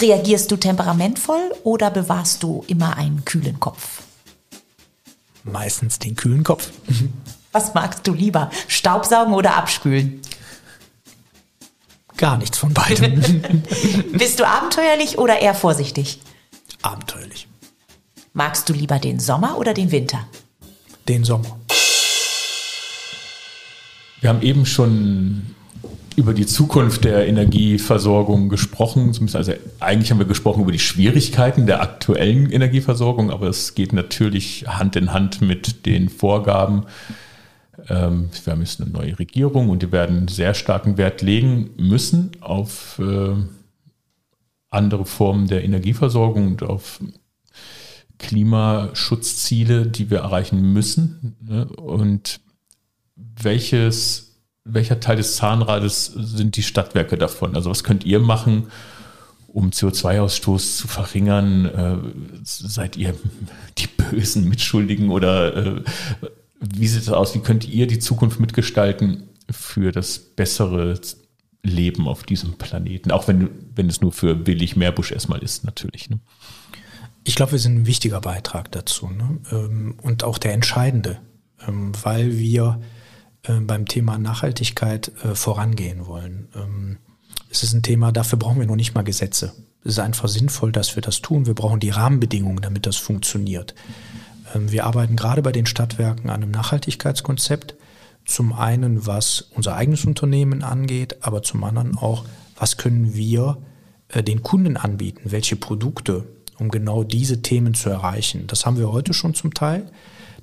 Reagierst 0.00 0.50
du 0.50 0.56
temperamentvoll 0.56 1.54
oder 1.62 1.90
bewahrst 1.90 2.42
du 2.42 2.64
immer 2.66 2.96
einen 2.96 3.24
kühlen 3.24 3.60
Kopf? 3.60 4.02
Meistens 5.44 6.00
den 6.00 6.16
kühlen 6.16 6.42
Kopf. 6.42 6.70
Was 7.52 7.74
magst 7.74 8.04
du 8.08 8.12
lieber? 8.12 8.50
Staubsaugen 8.66 9.34
oder 9.34 9.54
abspülen? 9.54 10.20
Gar 12.16 12.38
nichts 12.38 12.58
von 12.58 12.74
beidem. 12.74 13.20
Bist 14.12 14.40
du 14.40 14.48
abenteuerlich 14.48 15.18
oder 15.18 15.38
eher 15.38 15.54
vorsichtig? 15.54 16.20
Abenteuerlich. 16.82 17.46
Magst 18.32 18.68
du 18.68 18.72
lieber 18.72 18.98
den 18.98 19.20
Sommer 19.20 19.58
oder 19.58 19.74
den 19.74 19.92
Winter? 19.92 20.26
Den 21.08 21.24
Sommer. 21.24 21.58
Wir 24.20 24.30
haben 24.30 24.42
eben 24.42 24.64
schon 24.64 25.54
über 26.16 26.32
die 26.32 26.46
Zukunft 26.46 27.04
der 27.04 27.26
Energieversorgung 27.26 28.48
gesprochen. 28.48 29.14
Also 29.34 29.52
eigentlich 29.80 30.10
haben 30.10 30.18
wir 30.18 30.26
gesprochen 30.26 30.62
über 30.62 30.72
die 30.72 30.78
Schwierigkeiten 30.78 31.66
der 31.66 31.82
aktuellen 31.82 32.50
Energieversorgung, 32.50 33.30
aber 33.30 33.48
es 33.48 33.74
geht 33.74 33.92
natürlich 33.92 34.66
Hand 34.66 34.96
in 34.96 35.12
Hand 35.12 35.40
mit 35.40 35.86
den 35.86 36.08
Vorgaben. 36.08 36.84
Ähm, 37.88 38.30
wir 38.44 38.52
haben 38.52 38.60
jetzt 38.60 38.80
eine 38.80 38.90
neue 38.90 39.18
Regierung 39.18 39.68
und 39.68 39.82
die 39.82 39.92
werden 39.92 40.28
sehr 40.28 40.54
starken 40.54 40.96
Wert 40.96 41.20
legen 41.20 41.70
müssen 41.76 42.30
auf 42.40 43.00
äh, 43.00 43.34
andere 44.70 45.04
Formen 45.04 45.48
der 45.48 45.64
Energieversorgung 45.64 46.48
und 46.48 46.62
auf 46.62 47.00
Klimaschutzziele, 48.26 49.86
die 49.86 50.10
wir 50.10 50.18
erreichen 50.18 50.72
müssen. 50.72 51.36
Ne? 51.40 51.66
Und 51.66 52.40
welches 53.16 54.34
welcher 54.64 54.98
Teil 54.98 55.16
des 55.16 55.36
Zahnrades 55.36 56.06
sind 56.06 56.56
die 56.56 56.62
Stadtwerke 56.62 57.18
davon? 57.18 57.54
Also 57.54 57.70
was 57.70 57.84
könnt 57.84 58.04
ihr 58.04 58.18
machen, 58.18 58.68
um 59.46 59.70
CO2-Ausstoß 59.70 60.78
zu 60.78 60.88
verringern? 60.88 61.66
Äh, 61.66 61.98
seid 62.44 62.96
ihr 62.96 63.14
die 63.78 63.86
bösen 63.86 64.48
Mitschuldigen 64.48 65.10
oder 65.10 65.56
äh, 65.56 65.82
wie 66.60 66.88
sieht 66.88 67.02
es 67.02 67.10
aus? 67.10 67.34
Wie 67.34 67.40
könnt 67.40 67.68
ihr 67.68 67.86
die 67.86 67.98
Zukunft 67.98 68.40
mitgestalten 68.40 69.28
für 69.50 69.92
das 69.92 70.18
bessere 70.18 70.98
Leben 71.62 72.08
auf 72.08 72.24
diesem 72.24 72.54
Planeten? 72.54 73.10
Auch 73.10 73.28
wenn, 73.28 73.50
wenn 73.74 73.90
es 73.90 74.00
nur 74.00 74.12
für 74.12 74.34
billig 74.34 74.76
Meerbusch 74.76 75.12
erstmal 75.12 75.42
ist, 75.42 75.64
natürlich. 75.64 76.08
Ne? 76.08 76.20
Ich 77.24 77.34
glaube, 77.34 77.52
wir 77.52 77.58
sind 77.58 77.76
ein 77.76 77.86
wichtiger 77.86 78.20
Beitrag 78.20 78.70
dazu 78.72 79.08
ne? 79.08 79.38
Ähm, 79.50 79.94
und 80.02 80.24
auch 80.24 80.38
der 80.38 80.52
entscheidende, 80.52 81.20
ähm, 81.66 81.92
weil 82.02 82.38
wir 82.38 82.80
äh, 83.44 83.60
beim 83.60 83.86
Thema 83.86 84.18
Nachhaltigkeit 84.18 85.10
äh, 85.22 85.34
vorangehen 85.34 86.06
wollen. 86.06 86.48
Ähm, 86.54 86.98
es 87.50 87.62
ist 87.62 87.72
ein 87.72 87.82
Thema, 87.82 88.12
dafür 88.12 88.38
brauchen 88.38 88.60
wir 88.60 88.66
noch 88.66 88.76
nicht 88.76 88.94
mal 88.94 89.02
Gesetze. 89.02 89.54
Es 89.84 89.92
ist 89.92 89.98
einfach 89.98 90.28
sinnvoll, 90.28 90.72
dass 90.72 90.96
wir 90.96 91.02
das 91.02 91.22
tun. 91.22 91.46
Wir 91.46 91.54
brauchen 91.54 91.80
die 91.80 91.90
Rahmenbedingungen, 91.90 92.62
damit 92.62 92.86
das 92.86 92.96
funktioniert. 92.96 93.74
Wir 94.54 94.86
arbeiten 94.86 95.14
gerade 95.14 95.42
bei 95.42 95.52
den 95.52 95.66
Stadtwerken 95.66 96.30
an 96.30 96.42
einem 96.42 96.50
Nachhaltigkeitskonzept. 96.50 97.74
Zum 98.24 98.52
einen, 98.54 99.06
was 99.06 99.42
unser 99.54 99.76
eigenes 99.76 100.04
Unternehmen 100.04 100.62
angeht, 100.62 101.18
aber 101.20 101.42
zum 101.42 101.62
anderen 101.64 101.96
auch, 101.96 102.24
was 102.56 102.76
können 102.76 103.14
wir 103.14 103.58
äh, 104.08 104.22
den 104.22 104.42
Kunden 104.42 104.76
anbieten, 104.76 105.30
welche 105.30 105.56
Produkte, 105.56 106.24
um 106.58 106.70
genau 106.70 107.04
diese 107.04 107.42
Themen 107.42 107.74
zu 107.74 107.90
erreichen. 107.90 108.46
Das 108.46 108.66
haben 108.66 108.78
wir 108.78 108.92
heute 108.92 109.14
schon 109.14 109.34
zum 109.34 109.54
Teil. 109.54 109.90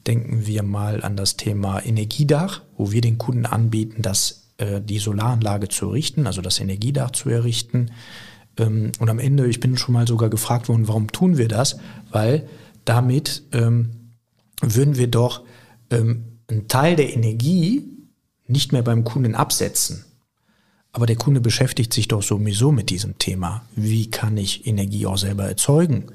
Denken 0.07 0.45
wir 0.47 0.63
mal 0.63 1.03
an 1.03 1.15
das 1.15 1.37
Thema 1.37 1.85
Energiedach, 1.85 2.61
wo 2.77 2.91
wir 2.91 3.01
den 3.01 3.17
Kunden 3.17 3.45
anbieten, 3.45 4.01
das, 4.01 4.49
äh, 4.57 4.81
die 4.81 4.99
Solaranlage 4.99 5.67
zu 5.67 5.87
errichten, 5.87 6.27
also 6.27 6.41
das 6.41 6.59
Energiedach 6.59 7.11
zu 7.11 7.29
errichten. 7.29 7.91
Ähm, 8.57 8.91
und 8.99 9.09
am 9.09 9.19
Ende, 9.19 9.47
ich 9.47 9.59
bin 9.59 9.77
schon 9.77 9.93
mal 9.93 10.07
sogar 10.07 10.29
gefragt 10.29 10.69
worden, 10.69 10.87
warum 10.87 11.11
tun 11.11 11.37
wir 11.37 11.47
das? 11.47 11.77
Weil 12.11 12.47
damit 12.85 13.43
ähm, 13.51 13.91
würden 14.61 14.97
wir 14.97 15.07
doch 15.07 15.43
ähm, 15.91 16.39
einen 16.47 16.67
Teil 16.67 16.95
der 16.95 17.13
Energie 17.13 17.87
nicht 18.47 18.71
mehr 18.71 18.81
beim 18.81 19.03
Kunden 19.03 19.35
absetzen. 19.35 20.05
Aber 20.93 21.05
der 21.05 21.15
Kunde 21.15 21.39
beschäftigt 21.39 21.93
sich 21.93 22.07
doch 22.07 22.21
sowieso 22.21 22.71
mit 22.71 22.89
diesem 22.89 23.17
Thema. 23.17 23.63
Wie 23.75 24.09
kann 24.09 24.37
ich 24.37 24.67
Energie 24.67 25.05
auch 25.05 25.17
selber 25.17 25.45
erzeugen? 25.45 26.07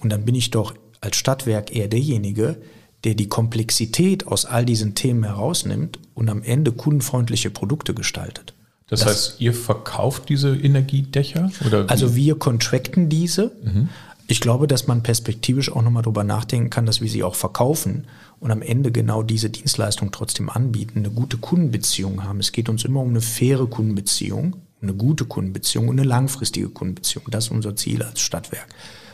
Und 0.00 0.10
dann 0.10 0.24
bin 0.24 0.34
ich 0.34 0.50
doch 0.50 0.74
als 1.00 1.16
Stadtwerk 1.16 1.74
eher 1.74 1.88
derjenige, 1.88 2.56
der 3.04 3.14
die 3.14 3.28
Komplexität 3.28 4.26
aus 4.26 4.44
all 4.46 4.64
diesen 4.64 4.94
Themen 4.94 5.24
herausnimmt 5.24 5.98
und 6.14 6.30
am 6.30 6.42
Ende 6.42 6.72
kundenfreundliche 6.72 7.50
Produkte 7.50 7.94
gestaltet. 7.94 8.54
Das, 8.86 9.00
das 9.00 9.08
heißt, 9.08 9.40
ihr 9.40 9.54
verkauft 9.54 10.28
diese 10.28 10.54
Energiedächer? 10.54 11.50
Oder 11.66 11.88
also 11.88 12.14
wir 12.14 12.38
contracten 12.38 13.08
diese. 13.08 13.52
Mhm. 13.62 13.88
Ich 14.32 14.40
glaube, 14.40 14.66
dass 14.66 14.86
man 14.86 15.02
perspektivisch 15.02 15.70
auch 15.70 15.82
nochmal 15.82 16.04
darüber 16.04 16.24
nachdenken 16.24 16.70
kann, 16.70 16.86
dass 16.86 17.02
wir 17.02 17.10
sie 17.10 17.22
auch 17.22 17.34
verkaufen 17.34 18.06
und 18.40 18.50
am 18.50 18.62
Ende 18.62 18.90
genau 18.90 19.22
diese 19.22 19.50
Dienstleistung 19.50 20.10
trotzdem 20.10 20.48
anbieten, 20.48 21.00
eine 21.00 21.10
gute 21.10 21.36
Kundenbeziehung 21.36 22.24
haben. 22.24 22.40
Es 22.40 22.50
geht 22.50 22.70
uns 22.70 22.86
immer 22.86 23.00
um 23.00 23.10
eine 23.10 23.20
faire 23.20 23.66
Kundenbeziehung, 23.66 24.56
eine 24.80 24.94
gute 24.94 25.26
Kundenbeziehung 25.26 25.88
und 25.88 26.00
eine 26.00 26.08
langfristige 26.08 26.70
Kundenbeziehung. 26.70 27.26
Das 27.30 27.44
ist 27.44 27.50
unser 27.50 27.76
Ziel 27.76 28.02
als 28.02 28.20
Stadtwerk. 28.20 28.68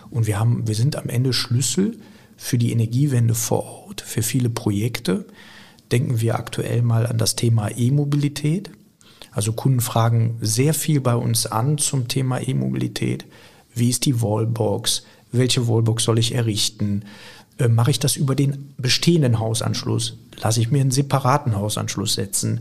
Und 0.09 0.29
wir 0.29 0.39
haben, 0.39 0.69
wir 0.69 0.77
sind 0.77 0.95
am 0.95 1.09
Ende 1.09 1.33
Schlüssel 1.33 1.99
für 2.37 2.57
die 2.57 2.71
Energiewende 2.71 3.35
vor 3.35 3.65
Ort, 3.65 4.03
für 4.03 4.23
viele 4.23 4.51
Projekte. 4.51 5.27
Denken 5.91 6.21
wir 6.21 6.37
aktuell 6.37 6.83
mal 6.83 7.09
an 7.09 7.19
das 7.19 7.35
Thema 7.35 7.77
E-Mobilität. 7.77 8.71
Also 9.33 9.53
Kunden 9.53 9.81
fragen 9.81 10.39
sehr 10.41 10.75
viel 10.75 11.01
bei 11.01 11.17
uns 11.17 11.47
an 11.47 11.77
zum 11.77 12.07
Thema 12.07 12.41
E-Mobilität. 12.41 13.25
Wie 13.79 13.91
ist 13.91 14.07
die 14.07 14.21
Wallbox? 14.21 15.05
Welche 15.33 15.69
Wallbox 15.69 16.05
soll 16.05 16.19
ich 16.19 16.35
errichten? 16.35 17.03
Äh, 17.59 17.69
mache 17.69 17.91
ich 17.91 17.99
das 17.99 18.17
über 18.17 18.35
den 18.35 18.75
bestehenden 18.79 19.39
Hausanschluss? 19.39 20.17
Lasse 20.41 20.61
ich 20.61 20.71
mir 20.71 20.81
einen 20.81 20.91
separaten 20.91 21.57
Hausanschluss 21.57 22.15
setzen? 22.15 22.61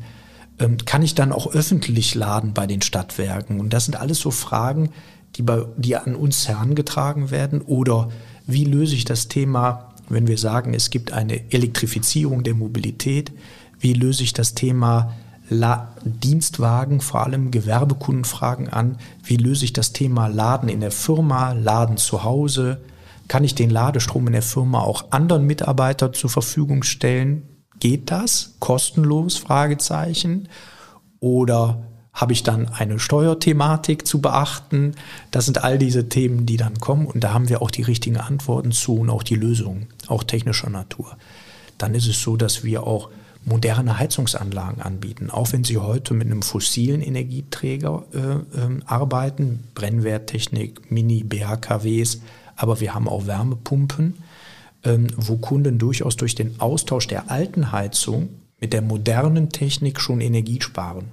Ähm, 0.59 0.77
kann 0.85 1.03
ich 1.03 1.15
dann 1.15 1.31
auch 1.31 1.53
öffentlich 1.53 2.15
laden 2.15 2.53
bei 2.53 2.67
den 2.67 2.81
Stadtwerken? 2.81 3.59
Und 3.59 3.71
das 3.71 3.85
sind 3.85 3.95
alles 3.95 4.19
so 4.19 4.31
Fragen, 4.31 4.89
die, 5.35 5.43
bei, 5.43 5.65
die 5.77 5.95
an 5.95 6.15
uns 6.15 6.47
herangetragen 6.47 7.31
werden. 7.31 7.61
Oder 7.61 8.09
wie 8.47 8.65
löse 8.65 8.95
ich 8.95 9.05
das 9.05 9.27
Thema, 9.27 9.93
wenn 10.09 10.27
wir 10.27 10.37
sagen, 10.37 10.73
es 10.73 10.89
gibt 10.89 11.11
eine 11.11 11.51
Elektrifizierung 11.51 12.43
der 12.43 12.55
Mobilität? 12.55 13.31
Wie 13.79 13.93
löse 13.93 14.23
ich 14.23 14.33
das 14.33 14.55
Thema 14.55 15.13
La 15.49 15.93
Dienstwagen, 16.03 16.99
vor 16.99 17.23
allem 17.23 17.51
Gewerbekunden 17.51 18.25
fragen 18.25 18.69
an? 18.69 18.97
Wie 19.23 19.37
löse 19.37 19.63
ich 19.63 19.73
das 19.73 19.93
Thema 19.93 20.27
Laden 20.27 20.67
in 20.67 20.81
der 20.81 20.91
Firma, 20.91 21.53
Laden 21.53 21.97
zu 21.97 22.23
Hause? 22.23 22.81
Kann 23.29 23.43
ich 23.43 23.55
den 23.55 23.69
Ladestrom 23.69 24.27
in 24.27 24.33
der 24.33 24.41
Firma 24.41 24.81
auch 24.81 25.11
anderen 25.11 25.45
Mitarbeitern 25.45 26.13
zur 26.13 26.29
Verfügung 26.29 26.83
stellen? 26.83 27.43
Geht 27.79 28.11
das? 28.11 28.55
Kostenlos? 28.59 29.37
Fragezeichen. 29.37 30.49
Oder 31.19 31.81
habe 32.11 32.33
ich 32.33 32.43
dann 32.43 32.67
eine 32.67 32.99
Steuerthematik 32.99 34.05
zu 34.05 34.19
beachten? 34.19 34.95
Das 35.31 35.45
sind 35.45 35.63
all 35.63 35.77
diese 35.77 36.09
Themen, 36.09 36.45
die 36.45 36.57
dann 36.57 36.79
kommen 36.79 37.05
und 37.05 37.23
da 37.23 37.33
haben 37.33 37.47
wir 37.47 37.61
auch 37.61 37.71
die 37.71 37.83
richtigen 37.83 38.17
Antworten 38.17 38.71
zu 38.71 38.95
und 38.99 39.09
auch 39.09 39.23
die 39.23 39.35
Lösungen, 39.35 39.87
auch 40.07 40.23
technischer 40.23 40.69
Natur. 40.69 41.15
Dann 41.77 41.95
ist 41.95 42.07
es 42.07 42.21
so, 42.21 42.35
dass 42.35 42.63
wir 42.63 42.83
auch 42.83 43.09
moderne 43.47 43.97
Heizungsanlagen 43.97 44.81
anbieten, 44.81 45.29
auch 45.29 45.51
wenn 45.53 45.63
Sie 45.63 45.77
heute 45.77 46.13
mit 46.13 46.27
einem 46.27 46.41
fossilen 46.41 47.01
Energieträger 47.01 48.03
äh, 48.13 48.17
äh, 48.17 48.79
arbeiten, 48.85 49.63
Brennwerttechnik, 49.73 50.91
Mini-BHKWs, 50.91 52.21
aber 52.55 52.79
wir 52.79 52.93
haben 52.93 53.07
auch 53.07 53.25
Wärmepumpen, 53.25 54.15
äh, 54.83 54.97
wo 55.15 55.37
Kunden 55.37 55.79
durchaus 55.79 56.15
durch 56.15 56.35
den 56.35 56.59
Austausch 56.59 57.07
der 57.07 57.31
alten 57.31 57.71
Heizung 57.71 58.29
mit 58.59 58.73
der 58.73 58.81
modernen 58.81 59.49
Technik 59.49 59.99
schon 59.99 60.21
Energie 60.21 60.61
sparen 60.61 61.05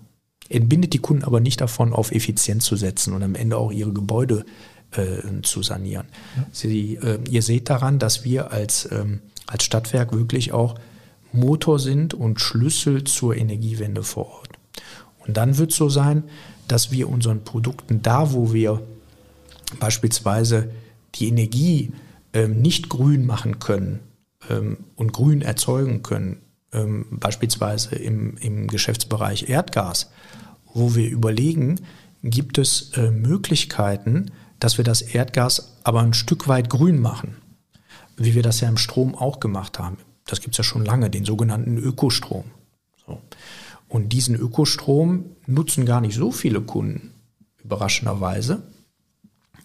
entbindet 0.49 0.93
die 0.93 0.99
Kunden 0.99 1.25
aber 1.25 1.41
nicht 1.41 1.61
davon, 1.61 1.93
auf 1.93 2.13
Effizienz 2.13 2.65
zu 2.65 2.77
setzen 2.77 3.13
und 3.15 3.23
am 3.23 3.35
Ende 3.35 3.57
auch 3.57 3.73
ihre 3.73 3.93
Gebäude 3.93 4.45
äh, 4.93 5.43
zu 5.43 5.63
sanieren. 5.63 6.07
Ja. 6.37 6.47
Sie, 6.53 6.97
äh, 6.97 7.19
ihr 7.29 7.43
seht 7.43 7.71
daran, 7.71 7.99
dass 7.99 8.25
wir 8.25 8.53
als, 8.53 8.89
ähm, 8.93 9.21
als 9.47 9.65
Stadtwerk 9.65 10.13
wirklich 10.13 10.53
auch 10.53 10.77
Motor 11.35 11.79
sind 11.79 12.15
und 12.15 12.41
Schlüssel 12.41 13.05
zur 13.05 13.37
Energiewende 13.37 14.03
vor 14.03 14.27
Ort. 14.27 14.51
Und 15.27 15.37
dann 15.37 15.59
wird 15.59 15.71
es 15.71 15.77
so 15.77 15.89
sein, 15.89 16.25
dass 16.69 16.91
wir 16.91 17.09
unseren 17.09 17.45
Produkten 17.45 18.03
da, 18.03 18.33
wo 18.33 18.53
wir 18.53 18.83
beispielsweise 19.81 20.71
die 21.15 21.29
Energie 21.29 21.93
ähm, 22.33 22.61
nicht 22.61 22.89
grün 22.89 23.27
machen 23.27 23.59
können 23.59 24.01
ähm, 24.51 24.79
und 24.97 25.13
grün 25.13 25.43
erzeugen 25.43 26.03
können, 26.03 26.43
ähm, 26.73 27.07
beispielsweise 27.11 27.95
im, 27.97 28.37
im 28.39 28.67
Geschäftsbereich 28.67 29.49
Erdgas, 29.49 30.11
wo 30.73 30.95
wir 30.95 31.09
überlegen, 31.09 31.81
gibt 32.23 32.59
es 32.59 32.93
äh, 32.97 33.11
Möglichkeiten, 33.11 34.31
dass 34.59 34.79
wir 34.79 34.85
das 34.85 35.03
Erdgas 35.03 35.79
aber 35.85 36.01
ein 36.01 36.15
Stück 36.15 36.49
weit 36.49 36.71
grün 36.71 37.01
machen, 37.01 37.37
wie 38.17 38.35
wir 38.35 38.43
das 38.43 38.61
ja 38.61 38.69
im 38.69 38.79
Strom 38.79 39.15
auch 39.15 39.41
gemacht 39.41 39.79
haben. 39.79 39.99
Das 40.27 40.41
gibt 40.41 40.55
es 40.55 40.59
ja 40.59 40.65
schon 40.65 40.85
lange, 40.85 41.11
den 41.11 41.25
sogenannten 41.25 41.77
Ökostrom. 41.77 42.45
So. 43.07 43.21
Und 43.89 44.09
diesen 44.09 44.35
Ökostrom 44.35 45.37
nutzen 45.47 45.87
gar 45.87 46.01
nicht 46.01 46.15
so 46.17 46.33
viele 46.33 46.61
Kunden, 46.61 47.13
überraschenderweise. 47.63 48.63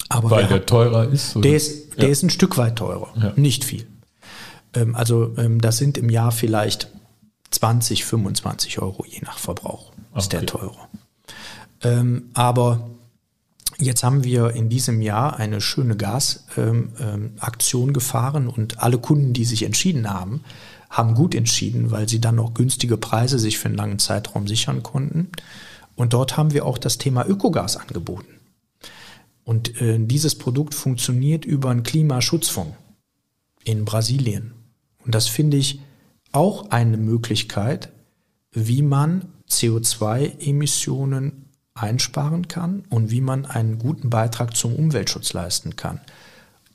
Aber 0.09 0.31
Weil 0.31 0.47
der 0.47 0.65
teurer 0.65 1.07
ist? 1.07 1.35
Oder? 1.35 1.49
Der, 1.49 1.55
ist, 1.57 1.97
der 1.97 2.05
ja. 2.05 2.09
ist 2.09 2.23
ein 2.23 2.29
Stück 2.29 2.57
weit 2.57 2.77
teurer, 2.77 3.13
ja. 3.15 3.33
nicht 3.35 3.63
viel. 3.63 3.87
Ähm, 4.73 4.95
also 4.95 5.35
ähm, 5.37 5.61
das 5.61 5.77
sind 5.77 5.97
im 5.97 6.09
Jahr 6.09 6.31
vielleicht 6.31 6.89
20, 7.51 8.05
25 8.05 8.79
Euro 8.79 9.05
je 9.05 9.19
nach 9.21 9.37
Verbrauch 9.37 9.91
ist 10.15 10.27
okay. 10.27 10.37
der 10.37 10.45
teurer. 10.45 10.89
Ähm, 11.81 12.29
aber 12.33 12.89
jetzt 13.79 14.03
haben 14.03 14.23
wir 14.23 14.51
in 14.51 14.69
diesem 14.69 15.01
Jahr 15.01 15.37
eine 15.37 15.61
schöne 15.61 15.95
Gasaktion 15.95 16.49
ähm, 16.57 17.87
ähm, 17.87 17.93
gefahren 17.93 18.47
und 18.47 18.79
alle 18.79 18.97
Kunden, 18.97 19.33
die 19.33 19.45
sich 19.45 19.63
entschieden 19.63 20.09
haben, 20.09 20.41
haben 20.89 21.13
gut 21.13 21.35
entschieden, 21.35 21.91
weil 21.91 22.09
sie 22.09 22.19
dann 22.19 22.35
noch 22.35 22.53
günstige 22.53 22.97
Preise 22.97 23.39
sich 23.39 23.59
für 23.59 23.67
einen 23.67 23.77
langen 23.77 23.99
Zeitraum 23.99 24.47
sichern 24.47 24.83
konnten. 24.83 25.29
Und 25.95 26.13
dort 26.13 26.37
haben 26.37 26.53
wir 26.53 26.65
auch 26.65 26.77
das 26.77 26.97
Thema 26.97 27.27
Ökogas 27.27 27.77
angeboten. 27.77 28.39
Und 29.43 29.81
äh, 29.81 29.97
dieses 29.99 30.35
Produkt 30.35 30.73
funktioniert 30.73 31.45
über 31.45 31.69
einen 31.69 31.83
Klimaschutzfonds 31.83 32.75
in 33.63 33.85
Brasilien. 33.85 34.53
Und 35.05 35.15
das 35.15 35.27
finde 35.27 35.57
ich 35.57 35.81
auch 36.31 36.71
eine 36.71 36.97
Möglichkeit, 36.97 37.91
wie 38.51 38.81
man 38.81 39.25
CO2-Emissionen 39.49 41.48
einsparen 41.81 42.47
kann 42.47 42.83
und 42.89 43.11
wie 43.11 43.21
man 43.21 43.45
einen 43.45 43.79
guten 43.79 44.09
Beitrag 44.09 44.55
zum 44.55 44.75
Umweltschutz 44.75 45.33
leisten 45.33 45.75
kann. 45.75 45.99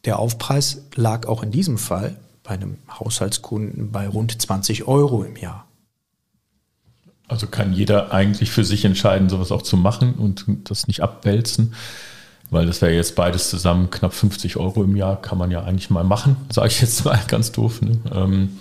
Der 0.05 0.19
Aufpreis 0.19 0.83
lag 0.95 1.27
auch 1.27 1.43
in 1.43 1.51
diesem 1.51 1.79
Fall 1.79 2.17
bei 2.43 2.51
einem 2.51 2.77
Haushaltskunden 2.89 3.91
bei 3.91 4.07
rund 4.07 4.41
20 4.41 4.87
Euro 4.87 5.25
im 5.25 5.37
Jahr. 5.37 5.67
Also 7.27 7.47
kann 7.47 7.73
jeder 7.73 8.13
eigentlich 8.13 8.51
für 8.51 8.65
sich 8.65 8.85
entscheiden, 8.85 9.31
sowas 9.31 9.51
auch 9.51 9.63
zu 9.63 9.79
machen 9.79 10.15
und 10.15 10.45
das 10.65 10.87
nicht 10.87 11.03
abwälzen, 11.03 11.75
weil 12.51 12.67
das 12.67 12.83
wäre 12.83 12.93
jetzt 12.93 13.17
beides 13.17 13.49
zusammen 13.49 13.91
knapp 13.91 14.13
50 14.13 14.59
Euro 14.59 14.85
im 14.85 14.95
Jahr, 14.95 15.21
kann 15.21 15.39
man 15.39 15.51
ja 15.51 15.65
eigentlich 15.65 15.89
mal 15.89 16.05
machen, 16.05 16.37
sage 16.53 16.69
ich 16.69 16.83
jetzt 16.83 17.05
mal 17.07 17.19
ganz 17.29 17.51
doof. 17.51 17.81
Ne? 17.81 17.99
Ähm, 18.13 18.59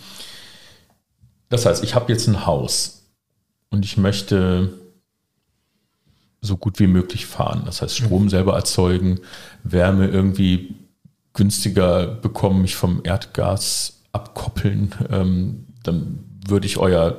das 1.49 1.65
heißt, 1.65 1.83
ich 1.83 1.93
habe 1.93 2.11
jetzt 2.11 2.27
ein 2.27 2.45
Haus 2.45 3.03
und 3.69 3.83
ich 3.83 3.97
möchte 3.97 4.73
so 6.43 6.57
gut 6.57 6.79
wie 6.79 6.87
möglich 6.87 7.25
fahren. 7.25 7.63
Das 7.65 7.81
heißt, 7.81 7.97
Strom 7.97 8.23
mhm. 8.23 8.29
selber 8.29 8.53
erzeugen, 8.55 9.19
Wärme 9.63 10.07
irgendwie 10.07 10.75
günstiger 11.33 12.05
bekommen, 12.05 12.61
mich 12.61 12.75
vom 12.75 13.01
Erdgas 13.03 14.01
abkoppeln. 14.11 14.93
Ähm, 15.09 15.65
dann 15.83 16.19
würde 16.45 16.67
ich 16.67 16.77
euer 16.77 17.17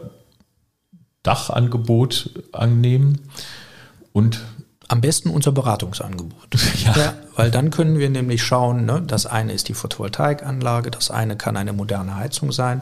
Dachangebot 1.23 2.31
annehmen 2.53 3.23
und 4.13 4.43
am 4.89 5.01
besten 5.01 5.31
unser 5.31 5.53
Beratungsangebot. 5.53 6.35
Ja. 6.85 6.93
ja. 6.97 7.15
weil 7.35 7.51
dann 7.51 7.71
können 7.71 7.99
wir 7.99 8.11
nämlich 8.11 8.43
schauen, 8.43 8.85
ne, 8.85 9.03
das 9.07 9.25
eine 9.25 9.55
ist 9.55 9.69
die 9.69 9.75
Photovoltaikanlage, 9.75 10.91
das 10.91 11.11
eine 11.11 11.37
kann 11.37 11.57
eine 11.57 11.73
moderne 11.73 12.17
Heizung 12.17 12.53
sein 12.53 12.81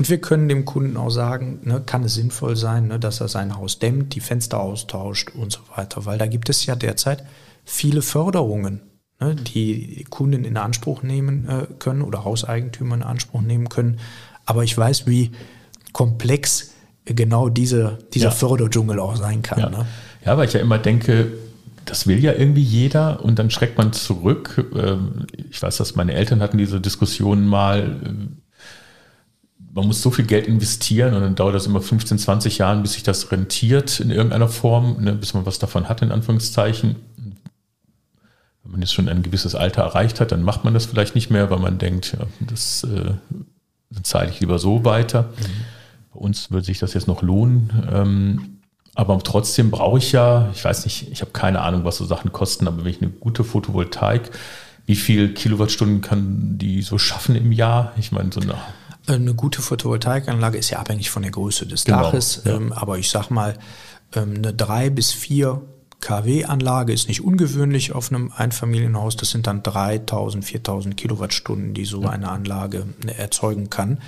und 0.00 0.08
wir 0.08 0.18
können 0.18 0.48
dem 0.48 0.64
Kunden 0.64 0.96
auch 0.96 1.10
sagen, 1.10 1.58
ne, 1.62 1.82
kann 1.84 2.04
es 2.04 2.14
sinnvoll 2.14 2.56
sein, 2.56 2.88
ne, 2.88 2.98
dass 2.98 3.20
er 3.20 3.28
sein 3.28 3.58
Haus 3.58 3.80
dämmt, 3.80 4.14
die 4.14 4.20
Fenster 4.20 4.58
austauscht 4.58 5.32
und 5.34 5.52
so 5.52 5.60
weiter. 5.76 6.06
Weil 6.06 6.16
da 6.16 6.26
gibt 6.26 6.48
es 6.48 6.64
ja 6.64 6.74
derzeit 6.74 7.22
viele 7.66 8.00
Förderungen, 8.00 8.80
ne, 9.20 9.34
die 9.34 10.06
Kunden 10.08 10.46
in 10.46 10.56
Anspruch 10.56 11.02
nehmen 11.02 11.46
äh, 11.46 11.66
können 11.78 12.00
oder 12.00 12.24
Hauseigentümer 12.24 12.94
in 12.94 13.02
Anspruch 13.02 13.42
nehmen 13.42 13.68
können. 13.68 14.00
Aber 14.46 14.64
ich 14.64 14.74
weiß, 14.78 15.06
wie 15.06 15.32
komplex 15.92 16.70
genau 17.04 17.50
diese, 17.50 17.98
dieser 18.14 18.28
ja. 18.28 18.34
Förderdschungel 18.34 18.98
auch 19.00 19.16
sein 19.16 19.42
kann. 19.42 19.58
Ja. 19.58 19.68
Ne? 19.68 19.86
ja, 20.24 20.38
weil 20.38 20.48
ich 20.48 20.54
ja 20.54 20.60
immer 20.60 20.78
denke, 20.78 21.30
das 21.84 22.06
will 22.06 22.20
ja 22.20 22.32
irgendwie 22.32 22.62
jeder 22.62 23.22
und 23.22 23.38
dann 23.38 23.50
schreckt 23.50 23.76
man 23.76 23.92
zurück. 23.92 24.66
Ähm, 24.74 25.26
ich 25.50 25.62
weiß, 25.62 25.76
dass 25.76 25.94
meine 25.94 26.14
Eltern 26.14 26.40
hatten 26.40 26.56
diese 26.56 26.80
Diskussionen 26.80 27.46
mal, 27.46 28.00
man 29.72 29.86
muss 29.86 30.02
so 30.02 30.10
viel 30.10 30.26
Geld 30.26 30.46
investieren 30.46 31.14
und 31.14 31.22
dann 31.22 31.34
dauert 31.34 31.54
das 31.54 31.66
immer 31.66 31.80
15, 31.80 32.18
20 32.18 32.58
Jahre, 32.58 32.80
bis 32.80 32.94
sich 32.94 33.02
das 33.02 33.30
rentiert 33.30 34.00
in 34.00 34.10
irgendeiner 34.10 34.48
Form, 34.48 35.02
ne, 35.02 35.12
bis 35.12 35.34
man 35.34 35.46
was 35.46 35.58
davon 35.58 35.88
hat, 35.88 36.02
in 36.02 36.10
Anführungszeichen. 36.10 36.96
Wenn 38.62 38.72
man 38.72 38.80
jetzt 38.80 38.92
schon 38.92 39.08
ein 39.08 39.22
gewisses 39.22 39.54
Alter 39.54 39.82
erreicht 39.82 40.20
hat, 40.20 40.32
dann 40.32 40.42
macht 40.42 40.64
man 40.64 40.74
das 40.74 40.86
vielleicht 40.86 41.14
nicht 41.14 41.30
mehr, 41.30 41.50
weil 41.50 41.58
man 41.58 41.78
denkt, 41.78 42.16
ja, 42.18 42.26
das 42.40 42.84
äh, 42.84 43.14
dann 43.90 44.04
zahle 44.04 44.30
ich 44.30 44.40
lieber 44.40 44.58
so 44.58 44.84
weiter. 44.84 45.22
Mhm. 45.22 46.14
Bei 46.14 46.20
uns 46.20 46.50
würde 46.50 46.66
sich 46.66 46.78
das 46.78 46.94
jetzt 46.94 47.08
noch 47.08 47.22
lohnen. 47.22 47.72
Ähm, 47.92 48.56
aber 48.94 49.18
trotzdem 49.20 49.70
brauche 49.70 49.98
ich 49.98 50.12
ja, 50.12 50.50
ich 50.52 50.64
weiß 50.64 50.84
nicht, 50.84 51.10
ich 51.10 51.20
habe 51.20 51.30
keine 51.30 51.60
Ahnung, 51.60 51.84
was 51.84 51.96
so 51.96 52.04
Sachen 52.04 52.32
kosten, 52.32 52.66
aber 52.66 52.84
wenn 52.84 52.90
ich 52.90 53.00
eine 53.00 53.10
gute 53.10 53.44
Photovoltaik, 53.44 54.30
wie 54.86 54.96
viel 54.96 55.32
Kilowattstunden 55.32 56.00
kann 56.00 56.58
die 56.58 56.82
so 56.82 56.98
schaffen 56.98 57.36
im 57.36 57.52
Jahr? 57.52 57.92
Ich 57.96 58.12
meine, 58.12 58.32
so 58.32 58.40
eine 58.40 58.54
eine 59.14 59.34
gute 59.34 59.62
Photovoltaikanlage 59.62 60.58
ist 60.58 60.70
ja 60.70 60.78
abhängig 60.78 61.10
von 61.10 61.22
der 61.22 61.32
Größe 61.32 61.66
des 61.66 61.84
genau, 61.84 62.02
Daches, 62.02 62.42
ja. 62.44 62.56
ähm, 62.56 62.72
aber 62.72 62.98
ich 62.98 63.10
sag 63.10 63.30
mal, 63.30 63.58
ähm, 64.14 64.34
eine 64.36 64.54
3 64.54 64.90
bis 64.90 65.12
4 65.12 65.62
kW-Anlage 66.00 66.92
ist 66.92 67.08
nicht 67.08 67.22
ungewöhnlich 67.22 67.92
auf 67.92 68.10
einem 68.10 68.32
Einfamilienhaus. 68.34 69.16
Das 69.16 69.30
sind 69.30 69.46
dann 69.46 69.62
3000, 69.62 70.44
4000 70.44 70.96
Kilowattstunden, 70.96 71.74
die 71.74 71.84
so 71.84 72.02
eine 72.06 72.30
Anlage 72.30 72.86
äh, 73.06 73.12
erzeugen 73.12 73.70
kann. 73.70 73.98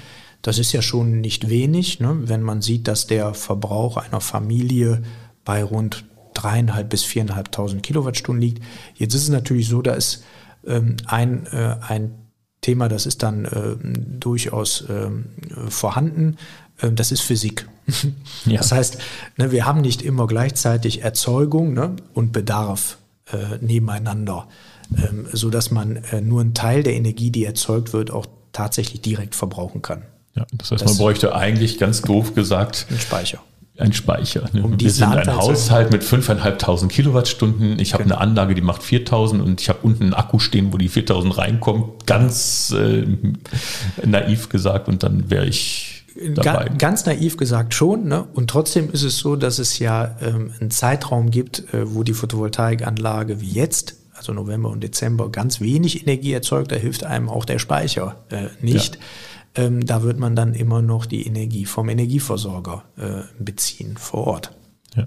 Das 0.41 0.59
ist 0.59 0.73
ja 0.73 0.83
schon 0.83 1.21
nicht 1.21 1.49
wenig, 1.49 2.01
ne? 2.01 2.23
wenn 2.25 2.43
man 2.43 2.63
sieht, 2.63 2.89
dass 2.89 3.07
der 3.07 3.35
Verbrauch 3.35 3.97
einer 3.97 4.21
Familie 4.21 5.03
bei 5.45 5.63
rund 5.63 6.05
dreieinhalb 6.35 6.89
bis 6.89 7.05
viereinhalbtausend 7.05 7.83
Kilowattstunden 7.83 8.43
liegt. 8.43 8.63
Jetzt 8.95 9.15
ist 9.15 9.25
es 9.25 9.29
natürlich 9.29 9.69
so, 9.69 9.83
da 9.83 9.93
ist 9.93 10.25
ähm, 10.67 10.97
ein, 11.07 11.47
äh, 11.47 11.77
ein 11.87 12.22
Thema, 12.63 12.89
das 12.89 13.07
ist 13.07 13.23
dann 13.23 13.45
äh, 13.45 13.77
durchaus 14.19 14.83
äh, 14.83 15.11
vorhanden. 15.69 16.39
Äh, 16.81 16.93
das 16.93 17.13
ist 17.13 17.21
Physik. 17.21 17.69
Ja. 18.45 18.59
Das 18.59 18.73
heißt, 18.73 18.99
ne, 19.37 19.53
wir 19.53 19.67
haben 19.67 19.83
nicht 19.83 20.03
immer 20.03 20.27
gleichzeitig 20.27 21.03
Erzeugung 21.03 21.75
ne, 21.75 21.95
und 22.13 22.33
Bedarf 22.33 22.99
äh, 23.33 23.59
nebeneinander, 23.61 24.49
ähm, 24.97 25.27
so 25.33 25.49
dass 25.49 25.71
man 25.71 25.97
äh, 25.97 26.21
nur 26.21 26.41
einen 26.41 26.55
Teil 26.55 26.83
der 26.83 26.95
Energie, 26.95 27.31
die 27.31 27.45
erzeugt 27.45 27.93
wird, 27.93 28.11
auch 28.11 28.27
tatsächlich 28.53 29.01
direkt 29.01 29.37
verbrauchen 29.37 29.81
kann. 29.81 30.03
Ja, 30.35 30.45
das 30.53 30.73
heißt, 30.73 30.83
das 30.83 30.91
man 30.91 30.99
bräuchte 30.99 31.35
eigentlich 31.37 31.79
ganz 31.79 32.03
doof 32.03 32.35
gesagt 32.35 32.87
einen 32.89 32.99
Speicher 32.99 33.41
ein 33.83 33.93
Speicher. 33.93 34.49
Ne? 34.53 34.63
Um 34.63 34.81
Wir 34.81 34.91
sind 34.91 35.09
ein 35.09 35.37
Haushalt 35.37 35.91
mit 35.91 36.03
5.500 36.03 36.89
Kilowattstunden. 36.89 37.79
Ich 37.79 37.93
habe 37.93 38.05
genau. 38.05 38.17
eine 38.17 38.31
Anlage, 38.31 38.55
die 38.55 38.63
macht 38.63 38.83
4.000 38.83 39.41
und 39.41 39.61
ich 39.61 39.69
habe 39.69 39.81
unten 39.83 40.05
einen 40.05 40.15
Akku 40.15 40.39
stehen, 40.39 40.73
wo 40.73 40.79
die 40.79 40.89
4.000 40.89 41.37
reinkommt. 41.37 42.07
Ganz 42.07 42.75
äh, 42.77 43.07
naiv 44.05 44.49
gesagt. 44.49 44.89
Und 44.89 45.03
dann 45.03 45.31
wäre 45.31 45.47
ich 45.47 46.05
dabei. 46.35 46.69
ganz 46.79 47.05
naiv 47.07 47.37
gesagt 47.37 47.75
schon. 47.75 48.09
Ne? 48.09 48.25
Und 48.35 48.49
trotzdem 48.49 48.91
ist 48.91 49.03
es 49.03 49.19
so, 49.19 49.37
dass 49.37 49.59
es 49.59 49.79
ja 49.79 50.17
ähm, 50.23 50.53
einen 50.61 50.71
Zeitraum 50.71 51.31
gibt, 51.31 51.73
äh, 51.75 51.93
wo 51.95 52.03
die 52.03 52.15
Photovoltaikanlage 52.15 53.41
wie 53.41 53.51
jetzt, 53.51 53.97
also 54.15 54.33
November 54.33 54.71
und 54.71 54.83
Dezember, 54.83 55.31
ganz 55.31 55.61
wenig 55.61 56.03
Energie 56.03 56.33
erzeugt. 56.33 56.71
Da 56.71 56.77
hilft 56.77 57.05
einem 57.05 57.29
auch 57.29 57.45
der 57.45 57.59
Speicher 57.59 58.17
äh, 58.31 58.47
nicht. 58.61 58.97
Ja. 58.97 59.01
Ähm, 59.55 59.85
da 59.85 60.03
wird 60.03 60.19
man 60.19 60.35
dann 60.35 60.55
immer 60.55 60.81
noch 60.83 61.07
die 61.07 61.27
Energie 61.27 61.67
vom 61.67 61.89
Energieversorger 61.89 62.85
äh, 62.97 63.23
beziehen 63.39 63.97
vor 63.97 64.27
Ort. 64.27 64.53
Ja. 64.97 65.07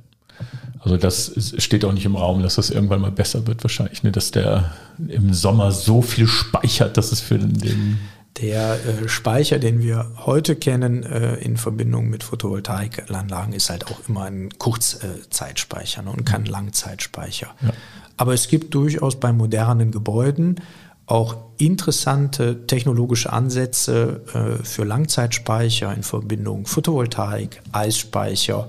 Also 0.79 0.97
das 0.97 1.55
steht 1.57 1.83
auch 1.83 1.93
nicht 1.93 2.05
im 2.05 2.15
Raum, 2.15 2.43
dass 2.43 2.55
das 2.55 2.69
irgendwann 2.69 3.01
mal 3.01 3.11
besser 3.11 3.47
wird 3.47 3.63
wahrscheinlich, 3.63 4.03
ne? 4.03 4.11
dass 4.11 4.31
der 4.31 4.73
im 5.07 5.33
Sommer 5.33 5.71
so 5.71 6.01
viel 6.01 6.27
speichert, 6.27 6.97
dass 6.97 7.11
es 7.11 7.21
für 7.21 7.39
den 7.39 7.97
der 8.41 8.73
äh, 8.85 9.07
Speicher, 9.07 9.59
den 9.59 9.81
wir 9.81 10.11
heute 10.25 10.55
kennen 10.55 11.03
äh, 11.03 11.35
in 11.35 11.57
Verbindung 11.57 12.09
mit 12.09 12.23
Photovoltaikanlagen, 12.23 13.53
ist 13.53 13.69
halt 13.69 13.87
auch 13.87 13.99
immer 14.09 14.23
ein 14.23 14.49
Kurzzeitspeicher 14.57 16.01
ne, 16.01 16.11
und 16.11 16.25
kein 16.25 16.45
Langzeitspeicher. 16.45 17.55
Ja. 17.61 17.71
Aber 18.17 18.33
es 18.33 18.47
gibt 18.47 18.73
durchaus 18.73 19.19
bei 19.19 19.31
modernen 19.31 19.91
Gebäuden 19.91 20.61
auch 21.07 21.37
interessante 21.57 22.65
technologische 22.67 23.31
Ansätze 23.31 24.21
äh, 24.33 24.63
für 24.63 24.83
Langzeitspeicher 24.83 25.93
in 25.93 26.03
Verbindung 26.03 26.65
Photovoltaik, 26.65 27.61
Eisspeicher. 27.71 28.67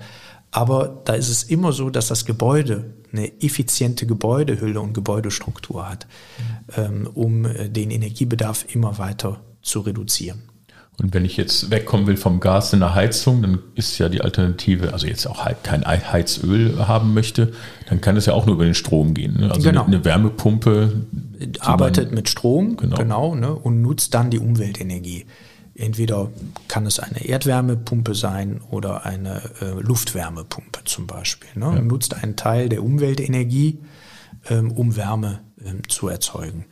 Aber 0.51 1.03
da 1.05 1.14
ist 1.14 1.28
es 1.28 1.43
immer 1.45 1.72
so, 1.72 1.91
dass 1.91 2.09
das 2.09 2.24
Gebäude 2.24 2.95
eine 3.12 3.41
effiziente 3.41 4.07
Gebäudehülle 4.07 4.80
und 4.80 4.93
Gebäudestruktur 4.93 5.89
hat, 5.89 6.07
ähm, 6.76 7.09
um 7.14 7.45
äh, 7.45 7.68
den 7.68 7.91
Energiebedarf 7.91 8.66
immer 8.74 8.99
weiter 8.99 9.41
zu 9.62 9.80
reduzieren. 9.80 10.43
Und 10.99 11.12
wenn 11.12 11.26
ich 11.26 11.36
jetzt 11.36 11.70
wegkommen 11.70 12.07
will 12.07 12.16
vom 12.16 12.40
Gas 12.40 12.72
in 12.72 12.80
der 12.80 12.94
Heizung, 12.94 13.42
dann 13.42 13.59
ist 13.74 13.99
ja 13.99 14.09
die 14.09 14.22
Alternative, 14.22 14.94
also 14.94 15.07
jetzt 15.07 15.26
auch 15.26 15.44
halt 15.44 15.62
kein 15.62 15.86
Heizöl 15.86 16.88
haben 16.88 17.12
möchte, 17.12 17.53
dann 17.88 18.01
kann 18.01 18.16
es 18.16 18.24
ja 18.26 18.32
auch 18.32 18.47
nur 18.47 18.55
über 18.55 18.64
den 18.64 18.74
Strom 18.74 19.12
gehen. 19.12 19.38
Ne? 19.38 19.51
Also 19.51 19.68
genau. 19.68 19.84
eine, 19.84 20.05
Wärmepumpe 20.05 21.05
arbeitet 21.61 22.12
mit 22.12 22.30
Strom, 22.30 22.78
genau, 22.78 22.97
genau 22.97 23.34
ne? 23.34 23.55
und 23.55 23.82
nutzt 23.82 24.14
dann 24.14 24.30
die 24.30 24.38
Umweltenergie. 24.38 25.26
Entweder 25.74 26.30
kann 26.68 26.86
es 26.86 26.99
eine 26.99 27.26
Erdwärmepumpe 27.26 28.14
sein 28.14 28.62
oder 28.70 29.05
eine 29.05 29.42
äh, 29.61 29.78
Luftwärmepumpe 29.78 30.80
zum 30.86 31.07
Beispiel. 31.07 31.51
Ne? 31.55 31.74
Ja. 31.74 31.82
nutzt 31.82 32.14
einen 32.14 32.36
Teil 32.36 32.70
der 32.70 32.82
Umweltenergie, 32.82 33.80
ähm, 34.49 34.72
um 34.72 34.97
Wärme 34.97 35.40
ähm, 35.62 35.86
zu 35.88 36.09
erzeugen. 36.09 36.64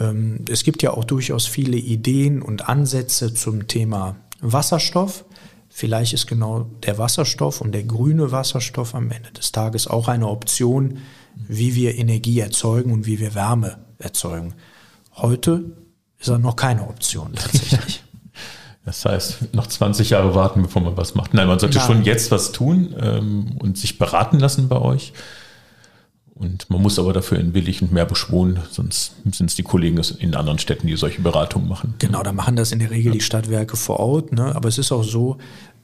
Ähm, 0.00 0.44
es 0.48 0.64
gibt 0.64 0.82
ja 0.82 0.92
auch 0.92 1.04
durchaus 1.04 1.46
viele 1.46 1.76
Ideen 1.76 2.42
und 2.42 2.68
Ansätze 2.68 3.34
zum 3.34 3.68
Thema 3.68 4.16
Wasserstoff. 4.40 5.24
Vielleicht 5.68 6.14
ist 6.14 6.26
genau 6.26 6.66
der 6.82 6.98
Wasserstoff 6.98 7.60
und 7.60 7.72
der 7.72 7.84
grüne 7.84 8.32
Wasserstoff 8.32 8.94
am 8.94 9.10
Ende 9.10 9.30
des 9.30 9.52
Tages 9.52 9.86
auch 9.86 10.08
eine 10.08 10.26
Option, 10.26 10.98
wie 11.36 11.74
wir 11.76 11.96
Energie 11.96 12.40
erzeugen 12.40 12.92
und 12.92 13.06
wie 13.06 13.20
wir 13.20 13.34
Wärme 13.34 13.78
erzeugen. 13.98 14.54
Heute 15.14 15.76
ist 16.18 16.28
er 16.28 16.38
noch 16.38 16.56
keine 16.56 16.88
Option 16.88 17.34
tatsächlich. 17.34 18.02
Das 18.82 19.04
heißt, 19.04 19.54
noch 19.54 19.66
20 19.66 20.10
Jahre 20.10 20.34
warten, 20.34 20.62
bevor 20.62 20.80
man 20.80 20.96
was 20.96 21.14
macht. 21.14 21.34
Nein, 21.34 21.46
man 21.46 21.58
sollte 21.58 21.76
Nein. 21.78 21.86
schon 21.86 22.02
jetzt 22.02 22.30
was 22.30 22.50
tun 22.50 22.94
ähm, 22.98 23.56
und 23.60 23.76
sich 23.76 23.98
beraten 23.98 24.38
lassen 24.40 24.68
bei 24.68 24.80
euch. 24.80 25.12
Und 26.40 26.70
man 26.70 26.80
muss 26.80 26.98
aber 26.98 27.12
dafür 27.12 27.38
in 27.38 27.52
Willig 27.52 27.82
und 27.82 27.92
Meerbusch 27.92 28.30
wohnen, 28.30 28.60
sonst 28.70 29.14
sind 29.30 29.50
es 29.50 29.56
die 29.56 29.62
Kollegen 29.62 30.00
in 30.20 30.34
anderen 30.34 30.58
Städten, 30.58 30.86
die 30.86 30.96
solche 30.96 31.20
Beratungen 31.20 31.68
machen. 31.68 31.92
Genau, 31.98 32.22
da 32.22 32.32
machen 32.32 32.56
das 32.56 32.72
in 32.72 32.78
der 32.78 32.90
Regel 32.90 33.12
die 33.12 33.20
Stadtwerke 33.20 33.76
vor 33.76 34.00
Ort. 34.00 34.32
Ne? 34.32 34.56
Aber 34.56 34.66
es 34.66 34.78
ist 34.78 34.90
auch 34.90 35.04
so, 35.04 35.36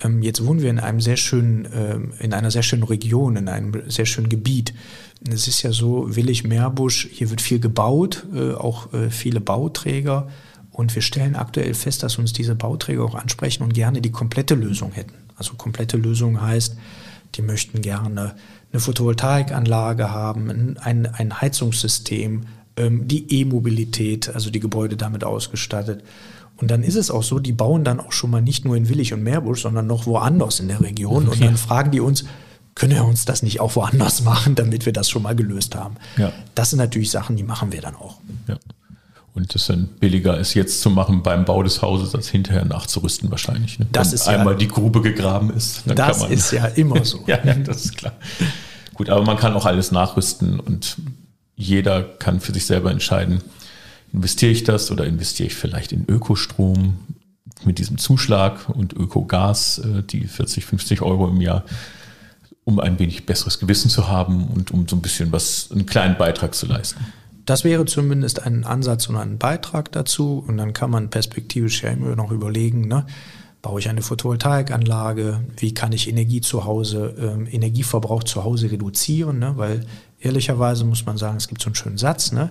ähm, 0.02 0.22
jetzt 0.22 0.46
wohnen 0.46 0.62
wir 0.62 0.70
in 0.70 0.78
einem 0.78 1.02
sehr 1.02 1.18
schönen, 1.18 1.68
ähm, 1.74 2.12
in 2.20 2.32
einer 2.32 2.50
sehr 2.50 2.62
schönen 2.62 2.84
Region, 2.84 3.36
in 3.36 3.50
einem 3.50 3.82
sehr 3.86 4.06
schönen 4.06 4.30
Gebiet. 4.30 4.72
Es 5.30 5.46
ist 5.46 5.60
ja 5.60 5.72
so, 5.72 6.16
Willig, 6.16 6.44
Meerbusch, 6.44 7.06
hier 7.12 7.28
wird 7.28 7.42
viel 7.42 7.60
gebaut, 7.60 8.24
äh, 8.34 8.54
auch 8.54 8.94
äh, 8.94 9.10
viele 9.10 9.40
Bauträger. 9.40 10.28
Und 10.72 10.94
wir 10.94 11.02
stellen 11.02 11.36
aktuell 11.36 11.74
fest, 11.74 12.02
dass 12.02 12.16
uns 12.16 12.32
diese 12.32 12.54
Bauträger 12.54 13.04
auch 13.04 13.14
ansprechen 13.14 13.62
und 13.62 13.74
gerne 13.74 14.00
die 14.00 14.10
komplette 14.10 14.54
Lösung 14.54 14.92
hätten. 14.92 15.12
Also 15.36 15.52
komplette 15.52 15.98
Lösung 15.98 16.40
heißt, 16.40 16.78
die 17.36 17.42
möchten 17.42 17.82
gerne 17.82 18.34
eine 18.72 18.80
Photovoltaikanlage 18.80 20.10
haben, 20.10 20.76
ein, 20.78 21.06
ein 21.06 21.40
Heizungssystem, 21.40 22.42
ähm, 22.76 23.08
die 23.08 23.40
E-Mobilität, 23.40 24.34
also 24.34 24.50
die 24.50 24.60
Gebäude 24.60 24.96
damit 24.96 25.24
ausgestattet. 25.24 26.02
Und 26.56 26.70
dann 26.70 26.82
ist 26.82 26.96
es 26.96 27.10
auch 27.10 27.22
so, 27.22 27.38
die 27.38 27.52
bauen 27.52 27.84
dann 27.84 28.00
auch 28.00 28.12
schon 28.12 28.30
mal 28.30 28.40
nicht 28.40 28.64
nur 28.64 28.76
in 28.76 28.88
Willig 28.88 29.12
und 29.12 29.22
Meerbusch, 29.22 29.62
sondern 29.62 29.86
noch 29.86 30.06
woanders 30.06 30.60
in 30.60 30.68
der 30.68 30.80
Region. 30.80 31.28
Und 31.28 31.42
dann 31.42 31.56
fragen 31.56 31.90
die 31.90 32.00
uns, 32.00 32.24
können 32.74 32.94
wir 32.94 33.04
uns 33.04 33.24
das 33.24 33.42
nicht 33.42 33.60
auch 33.60 33.76
woanders 33.76 34.22
machen, 34.24 34.54
damit 34.54 34.86
wir 34.86 34.92
das 34.92 35.10
schon 35.10 35.22
mal 35.22 35.36
gelöst 35.36 35.74
haben? 35.74 35.96
Ja. 36.16 36.32
Das 36.54 36.70
sind 36.70 36.78
natürlich 36.78 37.10
Sachen, 37.10 37.36
die 37.36 37.42
machen 37.42 37.72
wir 37.72 37.80
dann 37.80 37.94
auch. 37.94 38.20
Ja. 38.48 38.56
Und 39.36 39.54
das 39.54 39.66
dann 39.66 39.86
billiger 40.00 40.38
ist 40.38 40.54
jetzt 40.54 40.80
zu 40.80 40.88
machen 40.88 41.22
beim 41.22 41.44
Bau 41.44 41.62
des 41.62 41.82
Hauses, 41.82 42.14
als 42.14 42.28
hinterher 42.28 42.64
nachzurüsten 42.64 43.30
wahrscheinlich. 43.30 43.78
Ne? 43.78 43.86
Das 43.92 44.08
Wenn 44.08 44.14
ist 44.14 44.28
einmal 44.28 44.54
ja, 44.54 44.58
die 44.60 44.68
Grube 44.68 45.02
gegraben 45.02 45.50
ist. 45.50 45.82
das 45.84 46.24
ist 46.24 46.52
ja 46.52 46.64
immer 46.64 47.04
so. 47.04 47.22
ja, 47.26 47.36
das 47.36 47.84
ist 47.84 47.98
klar. 47.98 48.14
Gut, 48.94 49.10
aber 49.10 49.22
man 49.24 49.36
kann 49.36 49.52
auch 49.52 49.66
alles 49.66 49.92
nachrüsten 49.92 50.58
und 50.58 50.96
jeder 51.54 52.02
kann 52.02 52.40
für 52.40 52.54
sich 52.54 52.64
selber 52.64 52.90
entscheiden, 52.90 53.42
investiere 54.10 54.52
ich 54.52 54.64
das 54.64 54.90
oder 54.90 55.04
investiere 55.04 55.48
ich 55.48 55.54
vielleicht 55.54 55.92
in 55.92 56.06
Ökostrom 56.08 56.96
mit 57.62 57.78
diesem 57.78 57.98
Zuschlag 57.98 58.70
und 58.70 58.94
Ökogas, 58.94 59.78
äh, 59.80 60.02
die 60.02 60.26
40, 60.26 60.64
50 60.64 61.02
Euro 61.02 61.28
im 61.28 61.42
Jahr, 61.42 61.64
um 62.64 62.80
ein 62.80 62.98
wenig 62.98 63.26
besseres 63.26 63.58
Gewissen 63.58 63.90
zu 63.90 64.08
haben 64.08 64.46
und 64.46 64.70
um 64.70 64.88
so 64.88 64.96
ein 64.96 65.02
bisschen 65.02 65.30
was, 65.30 65.70
einen 65.70 65.84
kleinen 65.84 66.16
Beitrag 66.16 66.54
zu 66.54 66.64
leisten. 66.64 67.04
Das 67.46 67.64
wäre 67.64 67.84
zumindest 67.86 68.42
ein 68.42 68.64
Ansatz 68.64 69.08
und 69.08 69.16
ein 69.16 69.38
Beitrag 69.38 69.92
dazu. 69.92 70.44
Und 70.46 70.58
dann 70.58 70.72
kann 70.72 70.90
man 70.90 71.10
perspektivisch 71.10 71.82
ja 71.82 71.90
immer 71.90 72.16
noch 72.16 72.32
überlegen, 72.32 72.88
ne, 72.88 73.06
baue 73.66 73.80
ich 73.80 73.88
eine 73.88 74.02
Photovoltaikanlage, 74.02 75.44
wie 75.56 75.74
kann 75.74 75.90
ich 75.90 76.08
Energie 76.08 76.40
zu 76.40 76.64
Hause, 76.64 77.16
ähm, 77.18 77.48
Energieverbrauch 77.50 78.22
zu 78.22 78.44
Hause 78.44 78.70
reduzieren, 78.70 79.40
ne? 79.40 79.54
weil 79.56 79.84
ehrlicherweise 80.20 80.84
muss 80.84 81.04
man 81.04 81.16
sagen, 81.16 81.36
es 81.36 81.48
gibt 81.48 81.60
so 81.60 81.66
einen 81.66 81.74
schönen 81.74 81.98
Satz, 81.98 82.30
ne? 82.30 82.50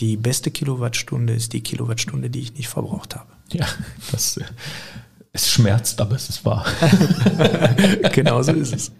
die 0.00 0.16
beste 0.16 0.50
Kilowattstunde 0.50 1.32
ist 1.32 1.52
die 1.52 1.60
Kilowattstunde, 1.60 2.28
die 2.28 2.40
ich 2.40 2.54
nicht 2.54 2.68
verbraucht 2.68 3.14
habe. 3.14 3.30
Ja, 3.52 3.66
das, 4.10 4.38
äh, 4.38 4.44
es 5.32 5.48
schmerzt, 5.48 6.00
aber 6.00 6.16
es 6.16 6.28
ist 6.28 6.44
wahr. 6.44 6.66
genau 8.12 8.42
so 8.42 8.50
ist 8.50 8.74
es. 8.74 8.92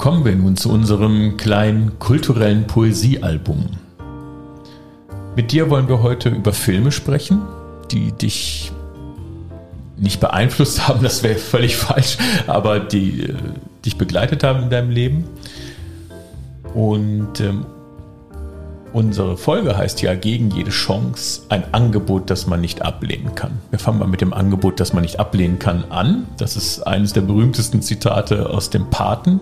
Kommen 0.00 0.24
wir 0.24 0.34
nun 0.34 0.56
zu 0.56 0.70
unserem 0.70 1.36
kleinen 1.36 1.98
kulturellen 1.98 2.66
Poesiealbum. 2.66 3.66
Mit 5.36 5.52
dir 5.52 5.68
wollen 5.68 5.88
wir 5.88 6.02
heute 6.02 6.30
über 6.30 6.54
Filme 6.54 6.90
sprechen, 6.90 7.42
die 7.90 8.10
dich 8.12 8.72
nicht 9.98 10.18
beeinflusst 10.18 10.88
haben, 10.88 11.02
das 11.02 11.22
wäre 11.22 11.34
völlig 11.34 11.76
falsch, 11.76 12.16
aber 12.46 12.80
die 12.80 13.24
äh, 13.24 13.34
dich 13.84 13.98
begleitet 13.98 14.42
haben 14.42 14.62
in 14.62 14.70
deinem 14.70 14.88
Leben. 14.88 15.24
Und 16.72 17.38
ähm, 17.40 17.66
unsere 18.94 19.36
Folge 19.36 19.76
heißt 19.76 20.00
ja 20.00 20.14
gegen 20.14 20.50
jede 20.50 20.70
Chance 20.70 21.42
ein 21.50 21.74
Angebot, 21.74 22.30
das 22.30 22.46
man 22.46 22.62
nicht 22.62 22.80
ablehnen 22.80 23.34
kann. 23.34 23.58
Wir 23.68 23.78
fangen 23.78 23.98
mal 23.98 24.08
mit 24.08 24.22
dem 24.22 24.32
Angebot, 24.32 24.80
das 24.80 24.94
man 24.94 25.02
nicht 25.02 25.20
ablehnen 25.20 25.58
kann, 25.58 25.84
an. 25.90 26.26
Das 26.38 26.56
ist 26.56 26.86
eines 26.86 27.12
der 27.12 27.20
berühmtesten 27.20 27.82
Zitate 27.82 28.48
aus 28.48 28.70
dem 28.70 28.88
Paten 28.88 29.40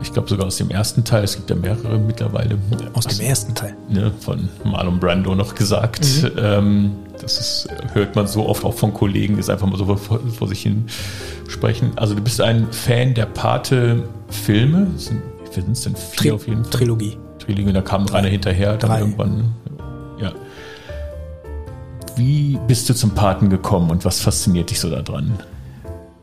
ich 0.00 0.12
glaube 0.12 0.28
sogar 0.28 0.46
aus 0.46 0.56
dem 0.56 0.70
ersten 0.70 1.04
Teil, 1.04 1.24
es 1.24 1.36
gibt 1.36 1.48
ja 1.48 1.56
mehrere 1.56 1.98
mittlerweile. 1.98 2.58
Aus 2.92 3.06
dem 3.06 3.20
ersten 3.26 3.54
Teil. 3.54 3.74
Ne, 3.88 4.12
von 4.20 4.48
Marlon 4.64 5.00
Brando 5.00 5.34
noch 5.34 5.54
gesagt. 5.54 6.06
Mhm. 6.22 6.30
Ähm, 6.38 6.92
das 7.20 7.40
ist, 7.40 7.68
hört 7.94 8.14
man 8.14 8.26
so 8.26 8.46
oft 8.46 8.64
auch 8.64 8.74
von 8.74 8.92
Kollegen, 8.92 9.38
es 9.38 9.48
einfach 9.48 9.66
mal 9.66 9.78
so 9.78 9.96
vor, 9.96 10.20
vor, 10.20 10.48
sich 10.48 10.60
hin 10.60 10.84
sprechen. 11.48 11.92
Also 11.96 12.14
du 12.14 12.20
bist 12.20 12.40
ein 12.42 12.70
Fan 12.72 13.14
der 13.14 13.26
Pate-Filme. 13.26 14.88
Wie 14.94 14.98
sind 14.98 15.72
es 15.72 15.80
denn? 15.82 15.96
Vier 15.96 16.16
Tri 16.16 16.30
auf 16.32 16.46
jeden 16.46 16.64
Fall. 16.64 16.72
Trilogie. 16.72 17.16
Trilogie, 17.38 17.72
da 17.72 17.80
kam 17.80 18.06
Drei. 18.06 18.18
einer 18.18 18.28
hinterher, 18.28 18.76
dann 18.76 18.90
Drei. 18.90 19.00
irgendwann. 19.00 19.54
Ja. 20.20 20.32
Wie 22.16 22.58
bist 22.66 22.88
du 22.88 22.94
zum 22.94 23.10
Paten 23.10 23.48
gekommen 23.48 23.90
und 23.90 24.04
was 24.04 24.20
fasziniert 24.20 24.70
dich 24.70 24.80
so 24.80 24.90
daran? 24.90 25.38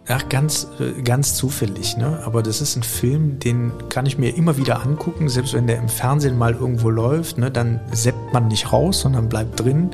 Ach, 0.07 0.27
ganz, 0.27 0.67
äh, 0.79 1.01
ganz 1.01 1.35
zufällig, 1.35 1.95
ne? 1.95 2.19
Aber 2.25 2.43
das 2.43 2.59
ist 2.59 2.75
ein 2.75 2.83
Film, 2.83 3.39
den 3.39 3.71
kann 3.87 4.05
ich 4.05 4.17
mir 4.17 4.35
immer 4.35 4.57
wieder 4.57 4.81
angucken, 4.81 5.29
selbst 5.29 5.53
wenn 5.53 5.65
der 5.65 5.77
im 5.77 5.87
Fernsehen 5.87 6.37
mal 6.37 6.53
irgendwo 6.53 6.89
läuft, 6.89 7.37
ne? 7.37 7.49
Dann 7.49 7.79
seppt 7.91 8.33
man 8.33 8.49
nicht 8.49 8.73
raus, 8.73 8.99
sondern 9.01 9.29
bleibt 9.29 9.61
drin. 9.61 9.91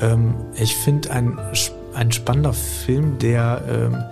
Ähm, 0.00 0.34
ich 0.56 0.74
finde 0.74 1.12
ein, 1.12 1.38
ein 1.94 2.10
spannender 2.10 2.52
Film, 2.52 3.18
der, 3.18 3.62
ähm, 3.68 4.04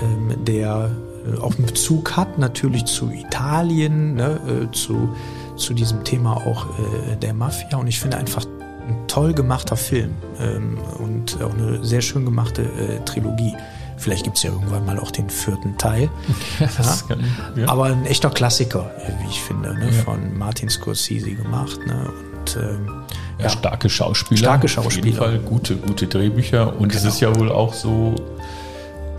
ähm 0.00 0.44
der 0.44 0.90
äh, 1.26 1.38
auch 1.38 1.56
einen 1.56 1.66
Bezug 1.66 2.14
hat, 2.14 2.38
natürlich 2.38 2.84
zu 2.84 3.10
Italien, 3.10 4.14
ne? 4.14 4.38
Äh, 4.46 4.70
zu, 4.72 5.08
zu 5.56 5.72
diesem 5.72 6.04
Thema 6.04 6.36
auch 6.46 6.66
äh, 6.66 7.16
der 7.16 7.32
Mafia 7.32 7.78
und 7.78 7.86
ich 7.86 7.98
finde 7.98 8.18
einfach 8.18 8.44
ein 8.44 9.08
toll 9.08 9.32
gemachter 9.32 9.76
Film 9.76 10.12
ähm, 10.38 10.76
und 10.98 11.42
auch 11.42 11.54
eine 11.54 11.82
sehr 11.82 12.02
schön 12.02 12.26
gemachte 12.26 12.62
äh, 12.62 13.02
Trilogie. 13.06 13.54
Vielleicht 13.96 14.24
gibt 14.24 14.36
es 14.36 14.42
ja 14.42 14.50
irgendwann 14.50 14.84
mal 14.84 14.98
auch 14.98 15.10
den 15.10 15.30
vierten 15.30 15.76
Teil. 15.78 16.10
Ja, 16.60 16.66
ja. 16.66 16.96
Kann, 17.08 17.24
ja. 17.56 17.68
Aber 17.68 17.84
ein 17.84 18.06
echter 18.06 18.30
Klassiker, 18.30 18.90
wie 19.20 19.28
ich 19.28 19.40
finde, 19.40 19.74
ne? 19.74 19.92
von 19.92 20.36
Martin 20.36 20.68
Scorsese 20.68 21.32
gemacht. 21.32 21.78
Ne? 21.86 22.12
Und, 22.38 22.56
ähm, 22.56 23.04
ja, 23.38 23.48
starke 23.50 23.90
Schauspieler. 23.90 24.38
Starke 24.38 24.68
Schauspieler. 24.68 25.00
Auf 25.00 25.04
jeden 25.04 25.16
Fall 25.16 25.38
gute, 25.40 25.76
gute 25.76 26.06
Drehbücher. 26.06 26.68
Und 26.68 26.88
genau. 26.88 26.94
es 26.94 27.04
ist 27.04 27.20
ja 27.20 27.34
wohl 27.36 27.50
auch 27.50 27.74
so, 27.74 28.14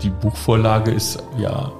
die 0.02 0.10
Buchvorlage 0.10 0.90
ist 0.90 1.22
ja, 1.38 1.72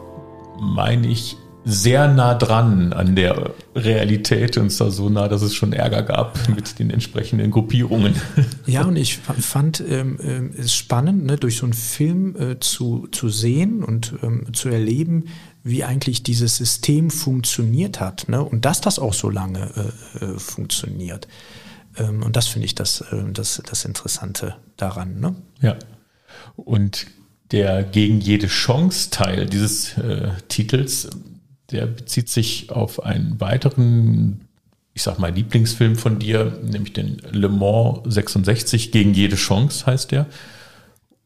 meine 0.61 1.07
ich, 1.07 1.37
sehr 1.69 2.09
nah 2.09 2.35
dran 2.35 2.95
an 2.95 3.15
der 3.15 3.53
Realität 3.75 4.57
und 4.57 4.71
zwar 4.71 4.91
so 4.91 5.11
nah, 5.11 5.29
dass 5.29 5.43
es 5.43 5.55
schon 5.55 5.75
Ärger 5.75 6.03
gab 6.03 6.49
mit 6.49 6.79
den 6.79 6.91
entsprechenden 6.91 7.51
Gruppierungen. 7.51 8.15
Ja, 8.67 8.85
und 8.85 8.97
ich 8.97 9.19
fand 9.19 9.83
ähm, 9.89 10.19
äh, 10.21 10.61
es 10.61 10.75
spannend, 10.75 11.25
ne, 11.25 11.37
durch 11.37 11.57
so 11.57 11.65
einen 11.65 11.73
Film 11.73 12.37
äh, 12.37 12.61
zu, 12.61 13.09
zu 13.13 13.31
sehen 13.31 13.83
und 13.83 14.15
ähm, 14.23 14.53
zu 14.53 14.69
erleben, 14.69 15.25
wie 15.63 15.85
eigentlich 15.85 16.23
dieses 16.23 16.57
System 16.57 17.11
funktioniert 17.11 18.01
hat 18.01 18.29
ne, 18.29 18.43
und 18.43 18.65
dass 18.65 18.81
das 18.81 18.99
auch 18.99 19.15
so 19.15 19.31
lange 19.31 19.71
äh, 20.21 20.25
äh 20.25 20.39
funktioniert. 20.39 21.29
Ähm, 21.97 22.23
und 22.23 22.37
das 22.37 22.47
finde 22.47 22.67
ich 22.67 22.75
das, 22.75 23.01
äh, 23.01 23.25
das, 23.33 23.63
das 23.69 23.85
Interessante 23.85 24.57
daran. 24.77 25.21
Ne? 25.21 25.35
Ja. 25.61 25.77
Und 26.57 27.07
der 27.51 27.83
gegen 27.83 28.21
jede 28.21 28.47
Chance 28.47 29.11
Teil 29.11 29.47
dieses 29.47 29.97
äh, 29.97 30.31
Titels 30.49 31.09
der 31.71 31.87
bezieht 31.87 32.29
sich 32.29 32.71
auf 32.71 33.03
einen 33.03 33.41
weiteren, 33.41 34.49
ich 34.95 35.03
sag 35.03 35.19
mal, 35.19 35.33
Lieblingsfilm 35.33 35.97
von 35.97 36.19
dir, 36.19 36.59
nämlich 36.63 36.93
den 36.93 37.19
Le 37.31 37.49
Mans 37.49 38.01
66 38.07 38.91
gegen 38.91 39.15
jede 39.15 39.37
Chance 39.37 39.87
heißt 39.87 40.13
der. 40.13 40.27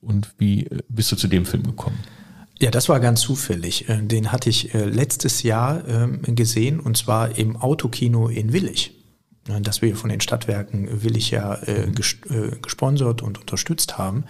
Und 0.01 0.33
wie 0.39 0.69
bist 0.89 1.13
du 1.13 1.17
zu 1.17 1.29
dem 1.29 1.47
Film 1.47 1.63
gekommen? 1.63 1.99
Ja, 2.59 2.71
das 2.71 2.89
war 2.89 3.01
ganz 3.01 3.21
zufällig. 3.21 3.89
Äh, 3.89 4.03
den 4.03 4.31
hatte 4.31 4.51
ich 4.51 4.75
äh, 4.75 4.85
letztes 4.85 5.43
Jahr 5.43 5.87
ähm, 5.89 6.23
gesehen 6.23 6.81
und 6.81 6.97
zwar 6.97 7.37
im 7.37 7.57
Autokino 7.57 8.29
in 8.29 8.53
Willig. 8.53 8.93
Das 9.63 9.83
wir 9.83 9.97
von 9.97 10.09
den 10.09 10.21
Stadtwerken 10.21 11.03
Willig 11.03 11.33
ja 11.33 11.55
äh, 11.63 11.91
gesponsert 12.63 13.23
und 13.23 13.41
unterstützt 13.41 13.99
haben. 13.99 14.25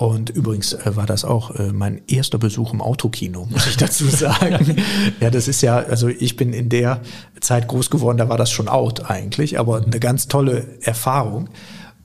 Und 0.00 0.30
übrigens 0.30 0.72
äh, 0.72 0.96
war 0.96 1.04
das 1.04 1.26
auch 1.26 1.54
äh, 1.56 1.74
mein 1.74 2.00
erster 2.08 2.38
Besuch 2.38 2.72
im 2.72 2.80
Autokino, 2.80 3.46
muss 3.50 3.66
ich 3.66 3.76
dazu 3.76 4.06
sagen. 4.08 4.76
ja, 5.20 5.28
das 5.28 5.46
ist 5.46 5.60
ja, 5.60 5.76
also 5.76 6.08
ich 6.08 6.36
bin 6.36 6.54
in 6.54 6.70
der 6.70 7.02
Zeit 7.40 7.68
groß 7.68 7.90
geworden, 7.90 8.16
da 8.16 8.30
war 8.30 8.38
das 8.38 8.50
schon 8.50 8.66
out 8.66 9.10
eigentlich, 9.10 9.58
aber 9.58 9.84
eine 9.84 10.00
ganz 10.00 10.26
tolle 10.26 10.66
Erfahrung. 10.80 11.50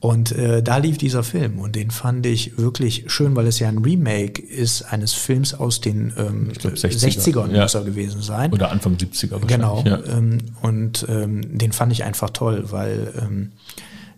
Und 0.02 0.34
äh, 0.34 0.62
da 0.62 0.76
lief 0.76 0.98
dieser 0.98 1.24
Film 1.24 1.58
und 1.58 1.78
den 1.78 1.90
fand 1.90 2.26
ich 2.26 2.58
wirklich 2.58 3.06
schön, 3.08 3.34
weil 3.38 3.48
es 3.48 3.60
ja 3.60 3.70
ein 3.70 3.78
Remake 3.78 4.42
ist 4.42 4.82
eines 4.82 5.14
Films 5.14 5.54
aus 5.54 5.80
den 5.80 6.12
ähm, 6.18 6.52
glaub, 6.52 6.74
60er, 6.74 7.00
60ern 7.00 7.52
ja. 7.54 7.62
muss 7.62 7.76
er 7.76 7.86
gewesen 7.86 8.22
sein. 8.22 8.52
Oder 8.52 8.72
Anfang 8.74 8.98
70er 8.98 9.42
wahrscheinlich. 9.42 9.48
Genau. 9.48 9.84
Ja. 9.86 10.00
Ähm, 10.06 10.40
und 10.62 11.06
ähm, 11.08 11.58
den 11.58 11.72
fand 11.72 11.94
ich 11.94 12.04
einfach 12.04 12.32
toll, 12.32 12.66
weil 12.72 13.14
ähm, 13.22 13.54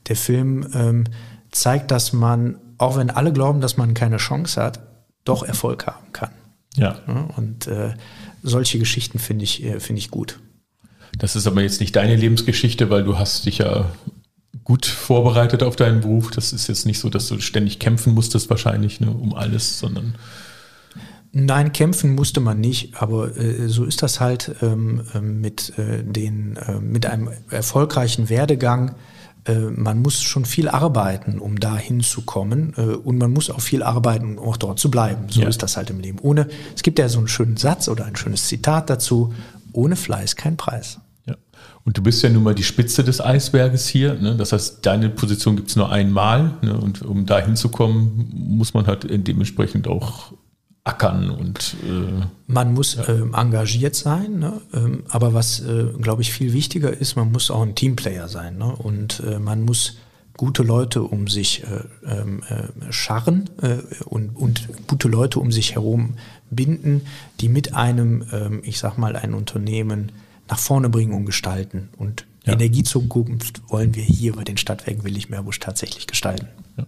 der 0.08 0.16
Film 0.16 0.66
ähm, 0.74 1.04
zeigt, 1.52 1.92
dass 1.92 2.12
man 2.12 2.56
auch 2.78 2.98
wenn 2.98 3.10
alle 3.10 3.34
glauben, 3.34 3.62
dass 3.62 3.78
man 3.78 3.94
keine 3.94 4.18
Chance 4.18 4.62
hat, 4.62 4.80
doch 5.24 5.44
Erfolg 5.44 5.88
haben 5.88 6.12
kann. 6.14 6.32
Ja. 6.76 7.00
Und 7.36 7.68
äh, 7.68 7.94
solche 8.44 8.80
Geschichten 8.80 9.20
finde 9.20 9.44
ich, 9.44 9.64
äh, 9.64 9.80
finde 9.80 10.00
ich 10.00 10.12
gut. 10.12 10.40
Das 11.18 11.36
ist 11.36 11.48
aber 11.48 11.62
jetzt 11.62 11.80
nicht 11.80 11.96
deine 11.96 12.16
Lebensgeschichte, 12.16 12.90
weil 12.90 13.04
du 13.04 13.18
hast 13.18 13.46
dich 13.46 13.60
ja 13.60 13.90
gut 14.64 14.86
vorbereitet 14.86 15.64
auf 15.64 15.76
deinen 15.76 16.02
Beruf. 16.02 16.30
Das 16.32 16.54
ist 16.54 16.68
jetzt 16.68 16.86
nicht 16.86 17.00
so, 17.00 17.10
dass 17.10 17.28
du 17.28 17.40
ständig 17.40 17.80
kämpfen 17.80 18.14
musstest 18.14 18.50
wahrscheinlich 18.50 19.00
ne, 19.00 19.10
um 19.10 19.34
alles, 19.34 19.80
sondern 19.80 20.16
Nein, 21.34 21.74
kämpfen 21.74 22.16
musste 22.16 22.40
man 22.40 22.60
nicht, 22.60 22.96
aber 22.96 23.36
äh, 23.38 23.68
so 23.68 23.84
ist 23.84 24.02
das 24.02 24.20
halt 24.20 24.56
ähm, 24.62 25.04
ähm 25.14 25.42
mit, 25.42 25.78
äh, 25.78 26.04
den, 26.04 26.56
äh, 26.56 26.80
mit 26.80 27.06
einem 27.06 27.30
erfolgreichen 27.50 28.30
Werdegang 28.30 28.90
äh, 28.90 28.94
man 29.54 30.02
muss 30.02 30.22
schon 30.22 30.46
viel 30.46 30.68
arbeiten, 30.68 31.40
um 31.40 31.60
da 31.60 31.78
hinzukommen. 31.78 32.74
Äh, 32.78 32.82
und 32.82 33.18
man 33.18 33.32
muss 33.32 33.50
auch 33.50 33.62
viel 33.62 33.84
arbeiten, 33.84 34.38
um 34.38 34.50
auch 34.50 34.58
dort 34.58 34.80
zu 34.80 34.92
bleiben. 34.92 35.28
So 35.30 35.42
ja. 35.42 35.48
ist 35.48 35.64
das 35.64 35.78
halt 35.78 35.90
im 35.90 36.00
Leben. 36.00 36.20
Ohne, 36.22 36.48
es 36.76 36.84
gibt 36.84 37.00
ja 37.00 37.10
so 37.10 37.20
einen 37.20 37.28
schönen 37.28 37.58
Satz 37.58 37.88
oder 37.88 38.06
ein 38.06 38.16
schönes 38.16 38.48
Zitat 38.48 38.90
dazu, 38.90 39.34
ohne 39.74 39.96
Fleiß 39.96 40.36
kein 40.36 40.58
Preis. 40.58 41.00
Ja. 41.26 41.36
Und 41.84 41.98
du 41.98 42.02
bist 42.02 42.24
ja 42.24 42.30
nun 42.30 42.44
mal 42.44 42.56
die 42.56 42.64
Spitze 42.64 43.04
des 43.04 43.22
Eisberges 43.22 43.88
hier. 43.88 44.16
Ne? 44.16 44.36
Das 44.36 44.52
heißt, 44.52 44.86
deine 44.86 45.10
Position 45.10 45.56
gibt 45.56 45.70
es 45.70 45.76
nur 45.76 45.92
einmal. 45.92 46.54
Ne? 46.62 46.78
Und 46.78 47.02
um 47.02 47.26
da 47.26 47.40
hinzukommen, 47.40 48.30
muss 48.34 48.74
man 48.74 48.88
halt 48.88 49.08
dementsprechend 49.10 49.88
auch 49.88 50.34
ackern 50.88 51.30
und 51.30 51.76
äh, 51.86 52.26
man 52.48 52.74
muss 52.74 52.96
ja. 52.96 53.10
ähm, 53.10 53.34
engagiert 53.34 53.96
sein, 53.96 54.40
ne? 54.40 54.62
ähm, 54.74 55.04
aber 55.10 55.34
was 55.34 55.60
äh, 55.60 55.88
glaube 56.02 56.22
ich 56.22 56.32
viel 56.32 56.54
wichtiger 56.54 56.96
ist, 56.96 57.16
man 57.16 57.32
muss 57.32 57.52
auch 57.52 57.62
ein 57.62 57.76
Teamplayer 57.76 58.28
sein 58.28 58.58
ne? 58.58 58.74
und 58.74 59.22
äh, 59.28 59.38
man 59.40 59.64
muss 59.64 59.98
gute 60.38 60.64
Leute 60.64 61.04
um 61.04 61.28
sich 61.28 61.64
äh, 61.64 61.84
ähm, 62.06 62.42
äh, 62.48 62.92
scharren 62.92 63.50
äh, 63.62 63.80
und, 64.06 64.36
und 64.36 64.68
gute 64.88 65.10
Leute 65.10 65.40
um 65.40 65.52
sich 65.52 65.76
herum 65.76 66.14
binden, 66.50 67.02
die 67.42 67.50
mit 67.50 67.74
einem, 67.74 68.24
ähm, 68.32 68.62
ich 68.64 68.80
sag 68.80 68.98
mal, 68.98 69.16
ein 69.16 69.34
Unternehmen 69.34 70.12
nach 70.48 70.60
vorne 70.60 70.90
bringen 70.90 71.14
und 71.14 71.26
gestalten. 71.26 71.90
Und 71.98 72.26
ja. 72.46 72.54
Energiezukunft 72.54 73.62
wollen 73.70 73.96
wir 73.96 74.04
hier 74.04 74.34
bei 74.34 74.44
den 74.44 74.58
Stadtwerken 74.58 75.04
Willig-Meerbusch 75.04 75.60
tatsächlich 75.60 76.08
gestalten. 76.08 76.48
Ja. 76.78 76.86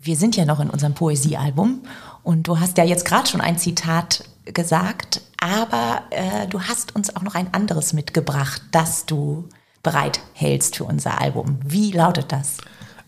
Wir 0.00 0.16
sind 0.16 0.36
ja 0.36 0.44
noch 0.44 0.60
in 0.60 0.70
unserem 0.70 0.94
Poesiealbum 0.94 1.80
und 2.26 2.48
du 2.48 2.58
hast 2.58 2.76
ja 2.76 2.82
jetzt 2.82 3.04
gerade 3.04 3.28
schon 3.28 3.40
ein 3.40 3.56
Zitat 3.56 4.24
gesagt, 4.46 5.20
aber 5.38 6.02
äh, 6.10 6.48
du 6.48 6.60
hast 6.60 6.96
uns 6.96 7.14
auch 7.14 7.22
noch 7.22 7.36
ein 7.36 7.54
anderes 7.54 7.92
mitgebracht, 7.92 8.60
das 8.72 9.06
du 9.06 9.48
bereit 9.84 10.18
hältst 10.32 10.74
für 10.74 10.84
unser 10.84 11.20
Album. 11.20 11.60
Wie 11.64 11.92
lautet 11.92 12.32
das? 12.32 12.56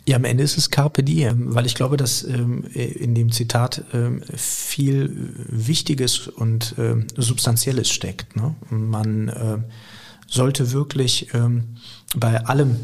Ja, 0.06 0.16
am 0.16 0.24
Ende 0.24 0.44
ist 0.44 0.56
es 0.56 0.70
Carpe 0.70 1.02
Diem, 1.02 1.52
weil 1.52 1.66
ich 1.66 1.74
glaube, 1.74 1.96
dass 1.96 2.22
ähm, 2.22 2.62
in 2.72 3.16
dem 3.16 3.32
Zitat 3.32 3.82
ähm, 3.92 4.22
viel 4.36 5.34
Wichtiges 5.48 6.28
und 6.28 6.76
ähm, 6.78 7.08
Substanzielles 7.16 7.90
steckt. 7.90 8.36
Ne? 8.36 8.54
Man 8.70 9.28
äh, 9.28 9.58
sollte 10.28 10.70
wirklich 10.70 11.34
ähm, 11.34 11.74
bei 12.16 12.44
allem 12.44 12.76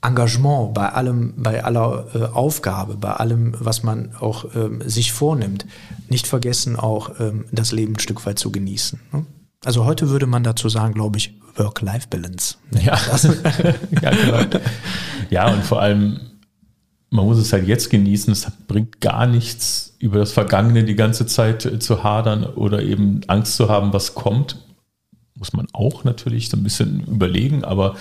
Engagement, 0.00 0.74
bei 0.74 0.90
allem, 0.90 1.34
bei 1.36 1.64
aller 1.64 2.06
äh, 2.14 2.24
Aufgabe, 2.26 2.96
bei 2.96 3.12
allem, 3.12 3.54
was 3.58 3.82
man 3.82 4.14
auch 4.20 4.44
ähm, 4.54 4.80
sich 4.86 5.12
vornimmt, 5.12 5.66
nicht 6.08 6.26
vergessen, 6.26 6.76
auch 6.76 7.18
ähm, 7.18 7.46
das 7.50 7.72
Leben 7.72 7.94
ein 7.94 7.98
Stück 7.98 8.24
weit 8.24 8.38
zu 8.38 8.52
genießen. 8.52 9.00
Ne? 9.12 9.26
Also 9.64 9.84
heute 9.84 10.08
würde 10.08 10.26
man 10.26 10.44
dazu 10.44 10.68
sagen, 10.68 10.94
glaube 10.94 11.18
ich, 11.18 11.34
Work-Life-Balance. 11.56 12.56
Ja. 12.80 12.96
ja, 14.00 14.10
genau. 14.10 14.60
ja, 15.30 15.52
und 15.52 15.64
vor 15.64 15.82
allem, 15.82 16.20
man 17.10 17.24
muss 17.24 17.38
es 17.38 17.52
halt 17.52 17.66
jetzt 17.66 17.90
genießen. 17.90 18.32
Es 18.32 18.46
bringt 18.68 19.00
gar 19.00 19.26
nichts, 19.26 19.96
über 19.98 20.20
das 20.20 20.30
Vergangene 20.30 20.84
die 20.84 20.94
ganze 20.94 21.26
Zeit 21.26 21.64
äh, 21.64 21.80
zu 21.80 22.04
hadern 22.04 22.44
oder 22.44 22.82
eben 22.82 23.22
Angst 23.26 23.56
zu 23.56 23.68
haben, 23.68 23.92
was 23.92 24.14
kommt. 24.14 24.64
Muss 25.34 25.52
man 25.52 25.66
auch 25.72 26.04
natürlich 26.04 26.50
so 26.50 26.56
ein 26.56 26.62
bisschen 26.62 27.04
überlegen, 27.06 27.64
aber 27.64 27.96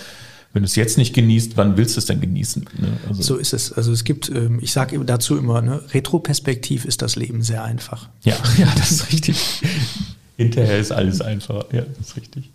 wenn 0.54 0.64
du 0.64 0.66
es 0.66 0.76
jetzt 0.76 0.98
nicht 0.98 1.14
genießt, 1.14 1.58
wann 1.58 1.78
willst 1.78 1.95
du 1.95 2.00
es 2.00 2.06
denn 2.06 2.20
genießen? 2.20 2.66
Ne? 2.80 2.98
Also 3.08 3.22
so 3.22 3.36
ist 3.38 3.54
es. 3.54 3.74
Also 3.74 3.91
es 3.91 4.04
gibt, 4.04 4.30
ähm, 4.30 4.60
ich 4.62 4.72
sage 4.72 5.00
dazu 5.06 5.38
immer, 5.38 5.62
ne, 5.62 5.82
retroperspektiv 5.93 6.86
ist 6.86 7.02
das 7.02 7.16
Leben 7.16 7.41
sehr 7.41 7.64
einfach. 7.64 8.10
Ja, 8.24 8.36
ja, 8.58 8.72
das 8.78 8.91
ist 8.91 9.12
richtig. 9.12 9.38
Hinterher 10.38 10.80
ist 10.80 10.91
alles 10.91 11.22
einfacher. 11.22 11.66
Ja, 11.72 11.82
das 11.82 12.10
ist 12.10 12.18
richtig. 12.18 12.52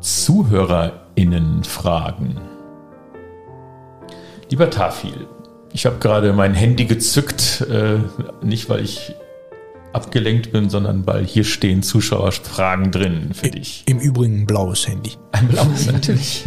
ZuhörerInnen 0.00 1.64
fragen. 1.64 2.36
Lieber 4.50 4.68
Tafil, 4.68 5.26
ich 5.72 5.86
habe 5.86 5.98
gerade 5.98 6.32
mein 6.32 6.54
Handy 6.54 6.84
gezückt, 6.84 7.66
äh, 7.70 7.98
nicht 8.44 8.68
weil 8.68 8.84
ich 8.84 9.14
abgelenkt 9.92 10.52
bin, 10.52 10.70
sondern 10.70 11.04
weil 11.06 11.24
hier 11.24 11.44
stehen 11.44 11.82
Zuschauerfragen 11.82 12.90
drin 12.90 13.30
für 13.34 13.50
dich. 13.50 13.84
Im 13.86 13.98
Übrigen 13.98 14.42
ein 14.42 14.46
blaues 14.46 14.88
Handy. 14.88 15.12
Ein 15.32 15.48
blaues 15.48 15.86
natürlich. 15.92 16.44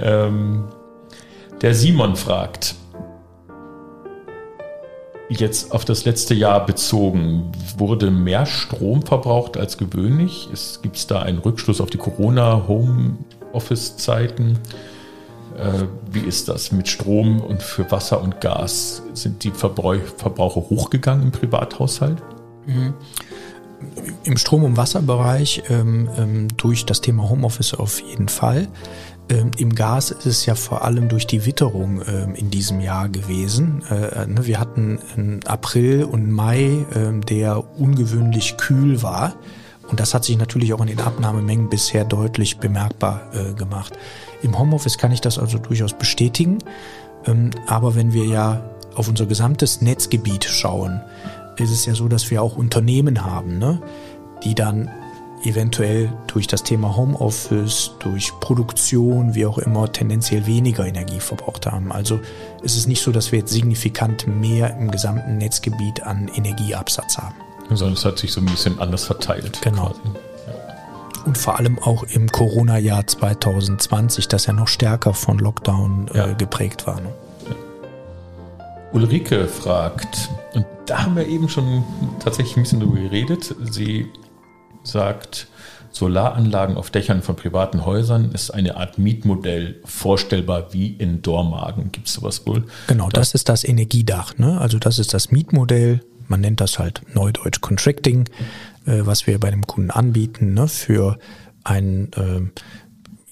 ähm, 0.00 0.64
der 1.60 1.74
Simon 1.74 2.16
fragt, 2.16 2.74
jetzt 5.28 5.72
auf 5.72 5.84
das 5.84 6.04
letzte 6.04 6.34
Jahr 6.34 6.66
bezogen, 6.66 7.52
wurde 7.76 8.10
mehr 8.10 8.46
Strom 8.46 9.02
verbraucht 9.02 9.56
als 9.56 9.78
gewöhnlich? 9.78 10.48
Gibt 10.82 10.96
es 10.96 11.06
da 11.06 11.22
einen 11.22 11.38
Rückschluss 11.38 11.80
auf 11.80 11.90
die 11.90 11.98
Corona-Homeoffice-Zeiten? 11.98 14.58
Äh, 15.56 15.86
wie 16.10 16.20
ist 16.20 16.48
das 16.48 16.72
mit 16.72 16.88
Strom 16.88 17.40
und 17.40 17.62
für 17.62 17.90
Wasser 17.90 18.20
und 18.20 18.40
Gas? 18.40 19.02
Sind 19.14 19.44
die 19.44 19.50
Verbraucher 19.50 20.60
hochgegangen 20.60 21.24
im 21.24 21.32
Privathaushalt? 21.32 22.22
Mhm. 22.66 22.94
Im 24.24 24.36
Strom- 24.36 24.64
und 24.64 24.76
Wasserbereich 24.76 25.64
ähm, 25.68 26.08
ähm, 26.16 26.48
durch 26.56 26.86
das 26.86 27.00
Thema 27.00 27.28
Homeoffice 27.28 27.74
auf 27.74 28.00
jeden 28.00 28.28
Fall. 28.28 28.68
Ähm, 29.28 29.50
Im 29.56 29.74
Gas 29.74 30.10
ist 30.10 30.26
es 30.26 30.46
ja 30.46 30.54
vor 30.54 30.84
allem 30.84 31.08
durch 31.08 31.26
die 31.26 31.46
Witterung 31.46 32.02
ähm, 32.06 32.34
in 32.34 32.50
diesem 32.50 32.80
Jahr 32.80 33.08
gewesen. 33.08 33.82
Äh, 33.90 34.26
ne, 34.26 34.46
wir 34.46 34.58
hatten 34.60 35.40
April 35.46 36.04
und 36.04 36.30
Mai, 36.30 36.86
äh, 36.94 37.20
der 37.20 37.78
ungewöhnlich 37.78 38.56
kühl 38.56 39.02
war. 39.02 39.34
Und 39.88 40.00
das 40.00 40.14
hat 40.14 40.24
sich 40.24 40.38
natürlich 40.38 40.72
auch 40.72 40.80
in 40.80 40.86
den 40.86 41.00
Abnahmemengen 41.00 41.68
bisher 41.68 42.04
deutlich 42.04 42.58
bemerkbar 42.58 43.22
äh, 43.32 43.52
gemacht. 43.52 43.98
Im 44.42 44.58
Homeoffice 44.58 44.98
kann 44.98 45.12
ich 45.12 45.20
das 45.20 45.38
also 45.38 45.58
durchaus 45.58 45.92
bestätigen. 45.92 46.58
Ähm, 47.26 47.50
aber 47.66 47.94
wenn 47.94 48.12
wir 48.12 48.24
ja 48.24 48.62
auf 48.94 49.08
unser 49.08 49.26
gesamtes 49.26 49.80
Netzgebiet 49.80 50.44
schauen, 50.44 51.00
ist 51.56 51.70
es 51.70 51.86
ja 51.86 51.94
so, 51.94 52.08
dass 52.08 52.30
wir 52.30 52.42
auch 52.42 52.56
Unternehmen 52.56 53.24
haben, 53.24 53.58
ne, 53.58 53.80
die 54.42 54.54
dann 54.54 54.90
eventuell 55.44 56.12
durch 56.26 56.46
das 56.46 56.62
Thema 56.62 56.96
Homeoffice, 56.96 57.92
durch 57.98 58.32
Produktion, 58.40 59.34
wie 59.34 59.46
auch 59.46 59.58
immer, 59.58 59.92
tendenziell 59.92 60.46
weniger 60.46 60.86
Energie 60.86 61.20
verbraucht 61.20 61.66
haben. 61.66 61.92
Also 61.92 62.18
es 62.62 62.76
ist 62.76 62.86
nicht 62.86 63.02
so, 63.02 63.12
dass 63.12 63.30
wir 63.30 63.40
jetzt 63.40 63.52
signifikant 63.52 64.26
mehr 64.26 64.76
im 64.78 64.90
gesamten 64.90 65.38
Netzgebiet 65.38 66.02
an 66.02 66.30
Energieabsatz 66.34 67.18
haben. 67.18 67.34
Sondern 67.70 67.94
es 67.94 68.04
hat 68.04 68.18
sich 68.18 68.32
so 68.32 68.40
ein 68.40 68.46
bisschen 68.46 68.78
anders 68.78 69.04
verteilt. 69.04 69.60
Genau. 69.62 69.86
Quasi. 69.88 70.00
Und 71.24 71.38
vor 71.38 71.58
allem 71.58 71.78
auch 71.78 72.02
im 72.02 72.30
Corona-Jahr 72.30 73.06
2020, 73.06 74.28
das 74.28 74.46
ja 74.46 74.52
noch 74.52 74.68
stärker 74.68 75.14
von 75.14 75.38
Lockdown 75.38 76.08
äh, 76.12 76.18
ja. 76.18 76.32
geprägt 76.34 76.86
war. 76.86 77.00
Ne? 77.00 77.08
Ulrike 78.92 79.48
fragt, 79.48 80.28
und 80.52 80.66
da 80.86 81.04
haben 81.04 81.16
wir 81.16 81.26
eben 81.26 81.48
schon 81.48 81.82
tatsächlich 82.20 82.56
ein 82.56 82.62
bisschen 82.62 82.80
drüber 82.80 83.00
geredet. 83.00 83.54
Sie 83.70 84.06
sagt, 84.82 85.48
Solaranlagen 85.90 86.76
auf 86.76 86.90
Dächern 86.90 87.22
von 87.22 87.36
privaten 87.36 87.84
Häusern 87.84 88.32
ist 88.32 88.52
eine 88.52 88.76
Art 88.76 88.98
Mietmodell 88.98 89.80
vorstellbar 89.84 90.72
wie 90.72 90.88
in 90.88 91.22
Dormagen. 91.22 91.90
Gibt 91.90 92.08
es 92.08 92.14
sowas 92.14 92.46
wohl? 92.46 92.64
Genau, 92.86 93.08
das, 93.08 93.30
das 93.30 93.34
ist 93.34 93.48
das 93.48 93.64
Energiedach. 93.64 94.36
Ne? 94.36 94.60
Also 94.60 94.78
das 94.78 94.98
ist 94.98 95.14
das 95.14 95.30
Mietmodell. 95.30 96.00
Man 96.28 96.40
nennt 96.40 96.60
das 96.60 96.78
halt 96.78 97.02
Neudeutsch 97.14 97.60
Contracting, 97.60 98.28
äh, 98.86 99.00
was 99.00 99.26
wir 99.26 99.38
bei 99.38 99.50
dem 99.50 99.66
Kunden 99.66 99.90
anbieten 99.90 100.54
ne? 100.54 100.68
für 100.68 101.18
einen 101.64 102.12
äh, 102.12 102.40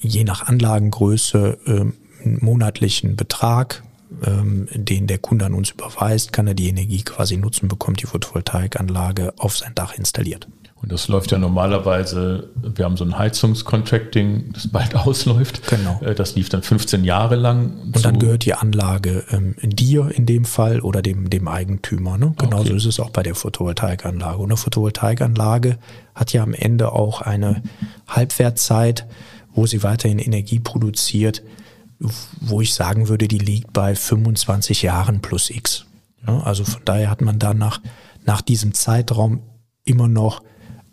je 0.01 0.25
nach 0.25 0.49
Anlagengröße 0.49 1.59
äh, 1.67 1.85
monatlichen 2.25 3.17
Betrag, 3.17 3.83
ähm, 4.25 4.69
den 4.73 5.07
der 5.07 5.19
Kunde 5.19 5.47
an 5.47 5.55
uns 5.55 5.71
überweist, 5.71 6.33
kann 6.33 6.47
er 6.47 6.55
die 6.55 6.69
Energie 6.69 7.03
quasi 7.03 7.37
nutzen, 7.37 7.69
bekommt 7.69 8.03
die 8.03 8.07
Photovoltaikanlage 8.07 9.35
auf 9.39 9.57
sein 9.57 9.75
Dach 9.75 9.95
installiert. 9.95 10.49
Und 10.83 10.91
das 10.91 11.07
läuft 11.07 11.31
ja 11.31 11.39
normalerweise, 11.39 12.51
wir 12.57 12.85
haben 12.85 12.97
so 12.97 13.05
ein 13.05 13.17
Heizungscontracting, 13.17 14.53
das 14.53 14.67
bald 14.67 14.95
ausläuft. 15.07 15.69
Genau. 15.69 16.01
Äh, 16.03 16.15
das 16.15 16.35
lief 16.35 16.49
dann 16.49 16.63
15 16.63 17.05
Jahre 17.05 17.37
lang. 17.37 17.75
Und 17.95 18.05
dann 18.05 18.19
gehört 18.19 18.45
die 18.45 18.55
Anlage 18.55 19.25
ähm, 19.31 19.55
dir 19.63 20.11
in 20.13 20.27
dem 20.27 20.45
Fall 20.45 20.81
oder 20.81 21.01
dem, 21.01 21.31
dem 21.31 21.47
Eigentümer. 21.47 22.19
Ne? 22.19 22.35
Genauso 22.37 22.71
okay. 22.71 22.77
ist 22.77 22.87
es 22.87 22.99
auch 22.99 23.11
bei 23.11 23.23
der 23.23 23.37
Photovoltaikanlage. 23.37 24.39
Und 24.39 24.51
eine 24.51 24.57
Photovoltaikanlage 24.57 25.79
hat 26.17 26.33
ja 26.33 26.43
am 26.43 26.53
Ende 26.53 26.93
auch 26.93 27.23
eine 27.23 27.63
Halbwertzeit, 28.09 29.07
wo 29.55 29.67
sie 29.67 29.85
weiterhin 29.85 30.19
Energie 30.19 30.59
produziert, 30.59 31.43
wo 32.41 32.61
ich 32.61 32.75
sagen 32.75 33.09
würde, 33.09 33.29
die 33.29 33.39
liegt 33.39 33.73
bei 33.73 33.95
25 33.95 34.83
Jahren 34.83 35.21
plus 35.21 35.49
X. 35.51 35.87
Ne? 36.27 36.45
Also 36.45 36.65
von 36.65 36.83
daher 36.85 37.09
hat 37.09 37.21
man 37.21 37.39
dann 37.39 37.59
nach, 37.59 37.81
nach 38.25 38.41
diesem 38.41 38.75
Zeitraum 38.75 39.43
immer 39.85 40.09
noch 40.09 40.43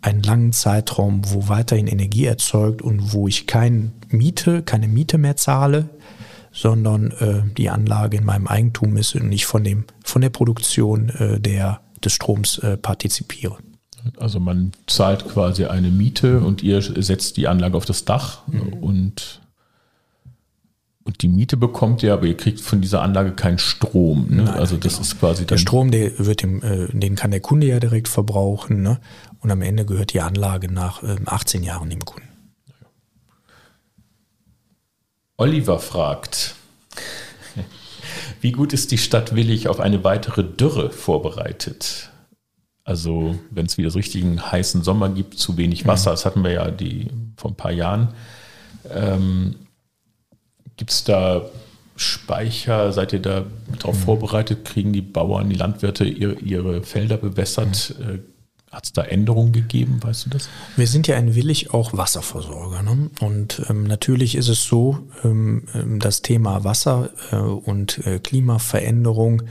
einen 0.02 0.22
langen 0.22 0.52
Zeitraum, 0.52 1.22
wo 1.26 1.48
weiterhin 1.48 1.86
Energie 1.86 2.24
erzeugt 2.24 2.82
und 2.82 3.12
wo 3.12 3.28
ich 3.28 3.46
keine 3.46 3.92
Miete, 4.08 4.62
keine 4.62 4.88
Miete 4.88 5.18
mehr 5.18 5.36
zahle, 5.36 5.90
sondern 6.52 7.10
äh, 7.12 7.42
die 7.56 7.70
Anlage 7.70 8.16
in 8.16 8.24
meinem 8.24 8.46
Eigentum 8.46 8.96
ist 8.96 9.14
und 9.14 9.30
ich 9.32 9.46
von 9.46 9.62
dem 9.62 9.84
von 10.04 10.22
der 10.22 10.30
Produktion 10.30 11.10
äh, 11.10 11.40
der 11.40 11.80
des 12.02 12.14
Stroms 12.14 12.58
äh, 12.58 12.76
partizipiere. 12.76 13.58
Also 14.16 14.40
man 14.40 14.72
zahlt 14.86 15.28
quasi 15.28 15.66
eine 15.66 15.90
Miete 15.90 16.40
und 16.40 16.62
ihr 16.62 16.80
setzt 16.80 17.36
die 17.36 17.46
Anlage 17.46 17.76
auf 17.76 17.84
das 17.84 18.06
Dach 18.06 18.46
mhm. 18.46 18.72
und 18.80 19.40
und 21.02 21.22
die 21.22 21.28
Miete 21.28 21.56
bekommt 21.56 22.02
ihr, 22.02 22.12
aber 22.12 22.26
ihr 22.26 22.36
kriegt 22.36 22.60
von 22.60 22.80
dieser 22.80 23.02
Anlage 23.02 23.32
keinen 23.32 23.58
Strom. 23.58 24.26
Ne? 24.28 24.44
Nein, 24.44 24.48
also 24.48 24.76
das 24.76 24.92
genau. 24.94 25.02
ist 25.02 25.18
quasi 25.18 25.46
der 25.46 25.56
Strom, 25.56 25.90
der 25.90 26.18
wird 26.18 26.42
dem, 26.42 26.62
äh, 26.62 26.86
den 26.92 27.16
kann 27.16 27.30
der 27.30 27.40
Kunde 27.40 27.66
ja 27.66 27.80
direkt 27.80 28.06
verbrauchen. 28.06 28.82
Ne? 28.82 29.00
Und 29.40 29.50
am 29.50 29.62
Ende 29.62 29.84
gehört 29.84 30.12
die 30.12 30.20
Anlage 30.20 30.70
nach 30.70 31.02
äh, 31.02 31.16
18 31.24 31.62
Jahren 31.62 31.90
dem 31.90 32.04
Kunden. 32.04 32.28
Oliver 35.36 35.78
fragt, 35.78 36.54
wie 38.42 38.52
gut 38.52 38.74
ist 38.74 38.90
die 38.90 38.98
Stadt 38.98 39.34
Willig 39.34 39.68
auf 39.68 39.80
eine 39.80 40.04
weitere 40.04 40.44
Dürre 40.44 40.90
vorbereitet? 40.90 42.10
Also 42.84 43.38
wenn 43.50 43.66
es 43.66 43.78
wieder 43.78 43.90
so 43.90 43.98
richtigen 43.98 44.52
heißen 44.52 44.82
Sommer 44.82 45.08
gibt, 45.08 45.38
zu 45.38 45.56
wenig 45.56 45.86
Wasser, 45.86 46.10
mhm. 46.10 46.14
das 46.14 46.26
hatten 46.26 46.44
wir 46.44 46.52
ja 46.52 46.70
die 46.70 47.08
vor 47.36 47.52
ein 47.52 47.56
paar 47.56 47.72
Jahren. 47.72 48.08
Ähm, 48.90 49.54
Gibt 50.76 50.90
es 50.90 51.04
da 51.04 51.42
Speicher? 51.96 52.92
Seid 52.92 53.12
ihr 53.12 53.20
da 53.20 53.44
darauf 53.78 53.96
mhm. 53.96 54.02
vorbereitet? 54.02 54.64
Kriegen 54.64 54.92
die 54.92 55.02
Bauern, 55.02 55.48
die 55.48 55.56
Landwirte 55.56 56.04
ihre, 56.04 56.34
ihre 56.34 56.82
Felder 56.82 57.16
bewässert? 57.16 57.94
Mhm. 57.98 58.24
Hat 58.70 58.84
es 58.84 58.92
da 58.92 59.02
Änderungen 59.02 59.52
gegeben, 59.52 60.00
weißt 60.00 60.26
du 60.26 60.30
das? 60.30 60.48
Wir 60.76 60.86
sind 60.86 61.08
ja 61.08 61.16
ein 61.16 61.34
Willig 61.34 61.74
auch 61.74 61.92
Wasserversorger. 61.92 62.82
Ne? 62.84 63.10
Und 63.18 63.62
ähm, 63.68 63.82
natürlich 63.82 64.36
ist 64.36 64.48
es 64.48 64.64
so, 64.64 65.08
ähm, 65.24 65.64
ähm 65.74 65.98
das 65.98 66.22
Thema 66.22 66.62
Wasser 66.62 67.10
äh, 67.32 67.36
und 67.36 68.06
äh, 68.06 68.20
Klimaveränderung, 68.20 69.42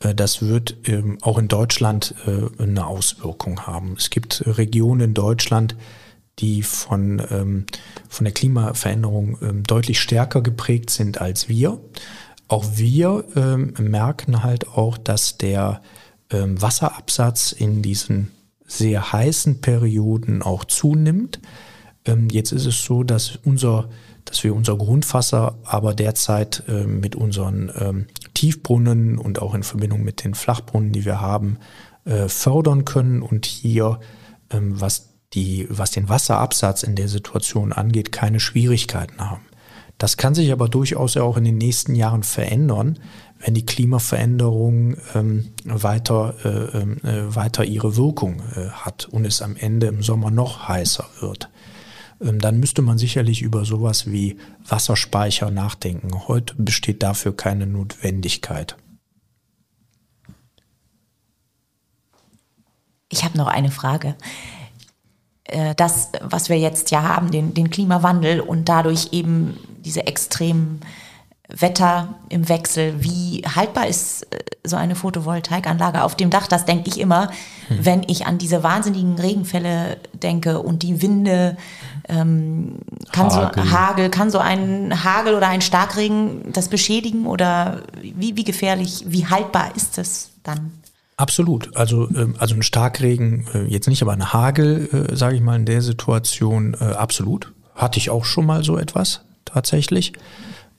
äh, 0.00 0.16
das 0.16 0.42
wird 0.42 0.76
ähm, 0.88 1.18
auch 1.22 1.38
in 1.38 1.46
Deutschland 1.46 2.16
äh, 2.26 2.60
eine 2.60 2.88
Auswirkung 2.88 3.68
haben. 3.68 3.94
Es 3.96 4.10
gibt 4.10 4.42
Regionen 4.44 5.00
in 5.00 5.14
Deutschland, 5.14 5.76
die 6.40 6.64
von, 6.64 7.22
ähm, 7.30 7.66
von 8.08 8.24
der 8.24 8.34
Klimaveränderung 8.34 9.38
ähm, 9.42 9.62
deutlich 9.62 10.00
stärker 10.00 10.42
geprägt 10.42 10.90
sind 10.90 11.20
als 11.20 11.48
wir. 11.48 11.78
Auch 12.48 12.64
wir 12.76 13.24
merken 13.76 14.44
halt 14.44 14.68
auch, 14.68 14.98
dass 14.98 15.36
der 15.36 15.82
Wasserabsatz 16.30 17.50
in 17.50 17.82
diesen 17.82 18.30
sehr 18.66 19.12
heißen 19.12 19.60
Perioden 19.60 20.42
auch 20.42 20.64
zunimmt. 20.64 21.40
Ähm, 22.04 22.28
jetzt 22.30 22.52
ist 22.52 22.66
es 22.66 22.84
so, 22.84 23.02
dass 23.02 23.38
unser 23.44 23.88
dass 24.26 24.42
wir 24.44 24.54
unser 24.54 24.76
Grundwasser 24.76 25.56
aber 25.64 25.94
derzeit 25.94 26.64
äh, 26.68 26.84
mit 26.84 27.16
unseren 27.16 27.72
ähm, 27.78 28.06
Tiefbrunnen 28.34 29.18
und 29.18 29.40
auch 29.40 29.54
in 29.54 29.62
Verbindung 29.62 30.02
mit 30.02 30.24
den 30.24 30.34
Flachbrunnen, 30.34 30.92
die 30.92 31.04
wir 31.04 31.20
haben, 31.20 31.58
äh, 32.04 32.28
fördern 32.28 32.84
können 32.84 33.22
und 33.22 33.46
hier, 33.46 34.00
ähm, 34.50 34.78
was 34.80 35.14
die, 35.32 35.66
was 35.70 35.92
den 35.92 36.08
Wasserabsatz 36.08 36.82
in 36.82 36.96
der 36.96 37.08
Situation 37.08 37.72
angeht, 37.72 38.12
keine 38.12 38.40
Schwierigkeiten 38.40 39.20
haben. 39.20 39.44
Das 39.98 40.16
kann 40.16 40.34
sich 40.34 40.52
aber 40.52 40.68
durchaus 40.68 41.14
ja 41.14 41.22
auch 41.22 41.36
in 41.36 41.44
den 41.44 41.58
nächsten 41.58 41.94
Jahren 41.94 42.22
verändern, 42.22 42.98
wenn 43.38 43.54
die 43.54 43.66
Klimaveränderung 43.66 44.96
ähm, 45.14 45.52
weiter, 45.64 46.34
äh, 46.44 46.78
ähm, 46.78 46.98
äh, 47.04 47.34
weiter 47.34 47.64
ihre 47.64 47.96
Wirkung 47.96 48.42
äh, 48.54 48.68
hat 48.70 49.06
und 49.06 49.24
es 49.24 49.42
am 49.42 49.56
Ende 49.56 49.86
im 49.88 50.02
Sommer 50.02 50.30
noch 50.30 50.68
heißer 50.68 51.06
wird. 51.20 51.50
Ähm, 52.20 52.40
dann 52.40 52.58
müsste 52.58 52.82
man 52.82 52.98
sicherlich 52.98 53.42
über 53.42 53.64
sowas 53.64 54.10
wie 54.10 54.38
Wasserspeicher 54.66 55.50
nachdenken. 55.50 56.28
Heute 56.28 56.54
besteht 56.56 57.02
dafür 57.02 57.36
keine 57.36 57.66
Notwendigkeit. 57.66 58.76
Ich 63.08 63.24
habe 63.24 63.38
noch 63.38 63.48
eine 63.48 63.70
Frage. 63.70 64.16
Äh, 65.44 65.74
das, 65.74 66.10
was 66.22 66.48
wir 66.48 66.58
jetzt 66.58 66.90
ja 66.90 67.02
haben, 67.02 67.30
den, 67.30 67.54
den 67.54 67.70
Klimawandel 67.70 68.40
und 68.40 68.68
dadurch 68.68 69.12
eben 69.12 69.58
diese 69.84 70.06
extremen 70.06 70.80
Wetter 71.48 72.14
im 72.28 72.48
Wechsel. 72.48 72.94
Wie 73.02 73.42
haltbar 73.42 73.86
ist 73.86 74.22
äh, 74.32 74.38
so 74.64 74.76
eine 74.76 74.96
Photovoltaikanlage 74.96 76.02
auf 76.02 76.16
dem 76.16 76.30
Dach? 76.30 76.48
Das 76.48 76.64
denke 76.64 76.88
ich 76.88 76.98
immer, 76.98 77.30
hm. 77.68 77.84
wenn 77.84 78.02
ich 78.08 78.26
an 78.26 78.38
diese 78.38 78.62
wahnsinnigen 78.62 79.18
Regenfälle 79.18 79.98
denke 80.12 80.60
und 80.60 80.82
die 80.82 81.02
Winde. 81.02 81.56
Ähm, 82.08 82.78
kann 83.12 83.30
Hagel. 83.30 83.64
so 83.64 83.70
Hagel, 83.70 84.10
kann 84.10 84.30
so 84.30 84.38
ein 84.38 85.04
Hagel 85.04 85.34
oder 85.34 85.48
ein 85.48 85.60
Starkregen 85.60 86.52
das 86.52 86.68
beschädigen 86.68 87.26
oder 87.26 87.82
wie, 88.02 88.36
wie 88.36 88.44
gefährlich, 88.44 89.04
wie 89.06 89.26
haltbar 89.26 89.74
ist 89.76 89.98
es 89.98 90.30
dann? 90.42 90.72
Absolut. 91.16 91.74
Also, 91.76 92.08
ähm, 92.10 92.34
also 92.38 92.54
ein 92.54 92.62
Starkregen, 92.62 93.46
äh, 93.54 93.64
jetzt 93.64 93.88
nicht, 93.88 94.02
aber 94.02 94.12
ein 94.12 94.32
Hagel, 94.32 95.08
äh, 95.10 95.16
sage 95.16 95.36
ich 95.36 95.42
mal, 95.42 95.56
in 95.56 95.64
der 95.64 95.80
Situation 95.80 96.76
äh, 96.80 96.84
absolut. 96.84 97.52
Hatte 97.74 97.98
ich 97.98 98.10
auch 98.10 98.24
schon 98.24 98.46
mal 98.46 98.64
so 98.64 98.76
etwas 98.78 99.22
tatsächlich. 99.44 100.12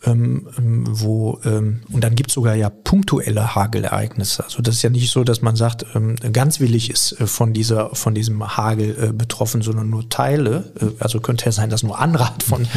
Ähm, 0.06 0.48
ähm, 0.58 0.84
wo, 0.88 1.39
ähm, 1.43 1.82
und 1.91 2.04
dann 2.04 2.14
gibt 2.14 2.30
es 2.30 2.36
sogar 2.36 2.54
ja 2.54 2.70
punktuelle 2.70 3.56
Hagelereignisse. 3.56 4.43
Also 4.43 4.62
das 4.62 4.76
ist 4.76 4.82
ja 4.84 4.91
nicht 4.91 5.12
so, 5.12 5.24
dass 5.24 5.41
man 5.41 5.56
sagt, 5.56 5.86
ähm, 5.95 6.16
ganz 6.34 6.60
willig 6.60 6.91
ist 6.91 7.20
äh, 7.20 7.26
von 7.26 7.52
dieser, 7.52 7.95
von 7.95 8.14
diesem 8.14 8.58
Hagel 8.58 8.95
äh, 9.02 9.12
betroffen, 9.12 9.64
sondern 9.64 9.89
nur 9.89 10.08
Teile. 10.08 10.72
Äh, 10.80 11.04
also 11.04 11.20
könnte 11.20 11.45
ja 11.45 11.52
sein, 11.52 11.72
dass 11.72 11.82
nur 11.82 11.98
Anrat 12.00 12.43
von, 12.43 12.68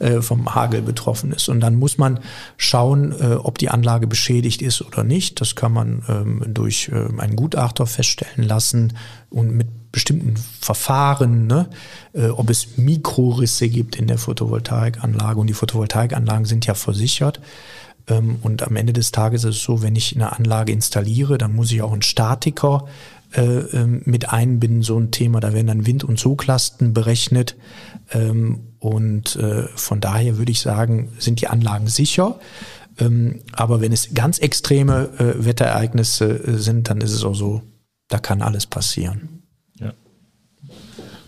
ja. 0.00 0.06
äh, 0.06 0.22
vom 0.22 0.54
Hagel 0.54 0.80
betroffen 0.80 1.32
ist. 1.32 1.48
Und 1.50 1.60
dann 1.60 1.76
muss 1.76 1.98
man 1.98 2.20
schauen, 2.56 3.12
äh, 3.20 3.34
ob 3.34 3.58
die 3.58 3.68
Anlage 3.68 4.06
beschädigt 4.06 4.62
ist 4.62 4.80
oder 4.80 5.04
nicht. 5.04 5.40
Das 5.40 5.54
kann 5.54 5.72
man 5.72 6.02
ähm, 6.08 6.42
durch 6.48 6.90
äh, 6.92 7.20
einen 7.20 7.36
Gutachter 7.36 7.86
feststellen 7.86 8.48
lassen 8.48 8.94
und 9.30 9.56
mit 9.56 9.68
bestimmten 9.92 10.36
Verfahren, 10.36 11.46
ne, 11.46 11.68
äh, 12.12 12.28
ob 12.28 12.50
es 12.50 12.76
Mikrorisse 12.76 13.68
gibt 13.68 13.96
in 13.96 14.06
der 14.06 14.18
Photovoltaikanlage. 14.18 15.40
Und 15.40 15.46
die 15.46 15.54
Photovoltaikanlagen 15.54 16.44
sind 16.44 16.66
ja 16.66 16.74
versichert. 16.74 17.40
Ähm, 18.06 18.36
und 18.42 18.62
am 18.62 18.76
Ende 18.76 18.92
des 18.92 19.12
Tages 19.12 19.44
ist 19.44 19.56
es 19.56 19.62
so, 19.62 19.82
wenn 19.82 19.96
ich 19.96 20.14
eine 20.14 20.36
Anlage 20.36 20.72
installiere, 20.72 21.38
dann 21.38 21.54
muss 21.54 21.72
ich 21.72 21.82
auch 21.82 21.92
einen 21.92 22.02
Statiker 22.02 22.86
äh, 23.32 23.42
ähm, 23.42 24.02
mit 24.04 24.30
einbinden, 24.30 24.82
so 24.82 24.98
ein 24.98 25.10
Thema. 25.10 25.40
Da 25.40 25.52
werden 25.52 25.68
dann 25.68 25.86
Wind- 25.86 26.04
und 26.04 26.18
Soglasten 26.18 26.94
berechnet. 26.94 27.56
Ähm, 28.12 28.60
und 28.78 29.36
äh, 29.36 29.68
von 29.74 30.00
daher 30.00 30.38
würde 30.38 30.52
ich 30.52 30.60
sagen, 30.60 31.10
sind 31.18 31.40
die 31.40 31.48
Anlagen 31.48 31.86
sicher. 31.88 32.38
Ähm, 32.98 33.40
aber 33.52 33.80
wenn 33.80 33.92
es 33.92 34.14
ganz 34.14 34.38
extreme 34.38 35.10
äh, 35.18 35.44
Wetterereignisse 35.44 36.58
sind, 36.58 36.88
dann 36.90 37.00
ist 37.00 37.12
es 37.12 37.24
auch 37.24 37.34
so, 37.34 37.62
da 38.10 38.18
kann 38.18 38.42
alles 38.42 38.66
passieren. 38.66 39.40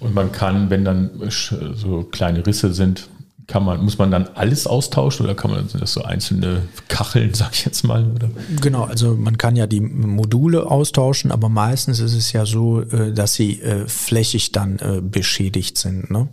Und 0.02 0.14
man 0.14 0.32
kann, 0.32 0.68
wenn 0.68 0.84
dann 0.84 1.10
so 1.30 2.02
kleine 2.02 2.44
Risse 2.44 2.74
sind, 2.74 3.08
kann 3.46 3.64
man, 3.64 3.84
muss 3.84 3.98
man 3.98 4.10
dann 4.10 4.28
alles 4.34 4.66
austauschen 4.66 5.24
oder 5.26 5.34
kann 5.34 5.50
man, 5.50 5.68
sind 5.68 5.80
das 5.80 5.92
so 5.92 6.02
einzelne 6.02 6.62
Kacheln, 6.88 7.34
sag 7.34 7.52
ich 7.52 7.64
jetzt 7.64 7.84
mal? 7.84 8.10
Oder? 8.10 8.28
Genau, 8.60 8.84
also 8.84 9.14
man 9.14 9.38
kann 9.38 9.54
ja 9.54 9.66
die 9.66 9.80
Module 9.80 10.68
austauschen, 10.68 11.30
aber 11.30 11.48
meistens 11.48 12.00
ist 12.00 12.14
es 12.14 12.32
ja 12.32 12.46
so, 12.46 12.80
äh, 12.80 13.12
dass 13.12 13.34
sie 13.34 13.60
äh, 13.60 13.86
flächig 13.86 14.50
dann 14.50 14.78
äh, 14.80 15.00
beschädigt 15.00 15.78
sind. 15.78 16.10
Ne? 16.10 16.28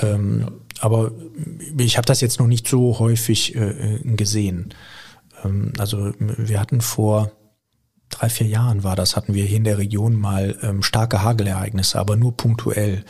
Ähm, 0.00 0.40
ja. 0.40 0.48
Aber 0.80 1.12
ich 1.78 1.96
habe 1.98 2.06
das 2.06 2.20
jetzt 2.20 2.40
noch 2.40 2.46
nicht 2.46 2.66
so 2.66 2.98
häufig 2.98 3.56
gesehen. 4.02 4.74
Ähm, 5.44 5.72
also 5.78 6.12
wir 6.18 6.58
hatten 6.58 6.80
vor 6.80 7.30
drei, 8.14 8.28
vier 8.28 8.46
Jahren 8.46 8.84
war 8.84 8.96
das, 8.96 9.16
hatten 9.16 9.34
wir 9.34 9.44
hier 9.44 9.58
in 9.58 9.64
der 9.64 9.78
Region 9.78 10.14
mal 10.14 10.56
ähm, 10.62 10.82
starke 10.82 11.22
Hagelereignisse, 11.22 11.98
aber 11.98 12.16
nur 12.16 12.36
punktuell. 12.36 13.04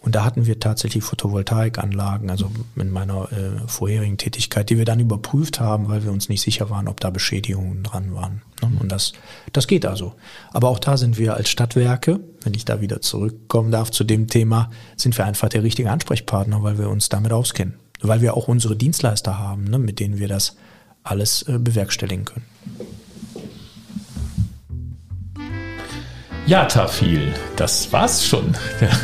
Und 0.00 0.14
da 0.14 0.22
hatten 0.22 0.44
wir 0.44 0.60
tatsächlich 0.60 1.02
Photovoltaikanlagen, 1.02 2.28
also 2.28 2.50
in 2.76 2.90
meiner 2.90 3.32
äh, 3.32 3.66
vorherigen 3.66 4.18
Tätigkeit, 4.18 4.68
die 4.68 4.76
wir 4.76 4.84
dann 4.84 5.00
überprüft 5.00 5.60
haben, 5.60 5.88
weil 5.88 6.04
wir 6.04 6.12
uns 6.12 6.28
nicht 6.28 6.42
sicher 6.42 6.68
waren, 6.68 6.88
ob 6.88 7.00
da 7.00 7.08
Beschädigungen 7.08 7.82
dran 7.82 8.14
waren. 8.14 8.42
Ne? 8.60 8.70
Und 8.80 8.92
das, 8.92 9.14
das 9.54 9.66
geht 9.66 9.86
also. 9.86 10.12
Aber 10.52 10.68
auch 10.68 10.78
da 10.78 10.98
sind 10.98 11.16
wir 11.16 11.34
als 11.34 11.48
Stadtwerke, 11.48 12.20
wenn 12.42 12.52
ich 12.52 12.66
da 12.66 12.82
wieder 12.82 13.00
zurückkommen 13.00 13.70
darf 13.70 13.90
zu 13.90 14.04
dem 14.04 14.28
Thema, 14.28 14.70
sind 14.96 15.16
wir 15.16 15.24
einfach 15.24 15.48
der 15.48 15.62
richtige 15.62 15.90
Ansprechpartner, 15.90 16.62
weil 16.62 16.76
wir 16.76 16.90
uns 16.90 17.08
damit 17.08 17.32
auskennen. 17.32 17.74
Weil 18.02 18.20
wir 18.20 18.36
auch 18.36 18.46
unsere 18.46 18.76
Dienstleister 18.76 19.38
haben, 19.38 19.64
ne, 19.64 19.78
mit 19.78 20.00
denen 20.00 20.18
wir 20.18 20.28
das 20.28 20.56
alles 21.02 21.42
äh, 21.48 21.58
bewerkstelligen 21.58 22.26
können. 22.26 22.44
Ja, 26.46 26.66
Tafil, 26.66 27.32
das 27.56 27.90
war's 27.92 28.26
schon. 28.26 28.54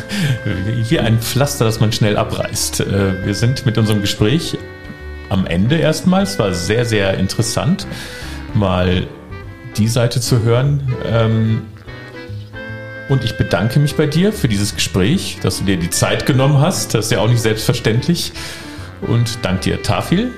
Wie 0.89 0.99
ein 0.99 1.19
Pflaster, 1.19 1.65
das 1.65 1.79
man 1.79 1.91
schnell 1.91 2.15
abreißt. 2.15 2.81
Äh, 2.81 3.25
wir 3.25 3.33
sind 3.33 3.65
mit 3.65 3.79
unserem 3.79 4.01
Gespräch 4.01 4.57
am 5.29 5.47
Ende 5.47 5.77
erstmal. 5.77 6.21
Es 6.21 6.37
war 6.37 6.53
sehr, 6.53 6.85
sehr 6.85 7.15
interessant, 7.17 7.87
mal 8.53 9.07
die 9.77 9.87
Seite 9.87 10.21
zu 10.21 10.43
hören. 10.43 10.93
Ähm, 11.05 11.63
und 13.09 13.23
ich 13.23 13.37
bedanke 13.37 13.79
mich 13.79 13.95
bei 13.95 14.05
dir 14.05 14.31
für 14.31 14.47
dieses 14.47 14.75
Gespräch, 14.75 15.39
dass 15.41 15.57
du 15.59 15.65
dir 15.65 15.77
die 15.77 15.89
Zeit 15.89 16.27
genommen 16.27 16.61
hast. 16.61 16.93
Das 16.93 17.05
ist 17.05 17.11
ja 17.11 17.21
auch 17.21 17.27
nicht 17.27 17.41
selbstverständlich. 17.41 18.33
Und 19.01 19.39
dank 19.41 19.61
dir, 19.61 19.81
Tafil. 19.81 20.31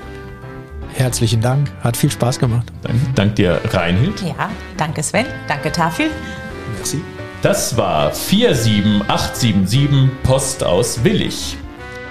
Herzlichen 0.94 1.42
Dank, 1.42 1.70
hat 1.82 1.96
viel 1.96 2.10
Spaß 2.10 2.38
gemacht. 2.38 2.72
Dank, 2.82 2.96
dank 3.14 3.36
dir, 3.36 3.60
Reinhild. 3.70 4.22
Ja, 4.22 4.48
danke 4.76 5.02
Sven, 5.02 5.26
danke 5.48 5.70
Tafil. 5.70 6.10
Merci. 6.84 7.02
Das 7.40 7.78
war 7.78 8.12
47877 8.12 10.10
Post 10.22 10.62
aus 10.62 11.02
Willig. 11.02 11.56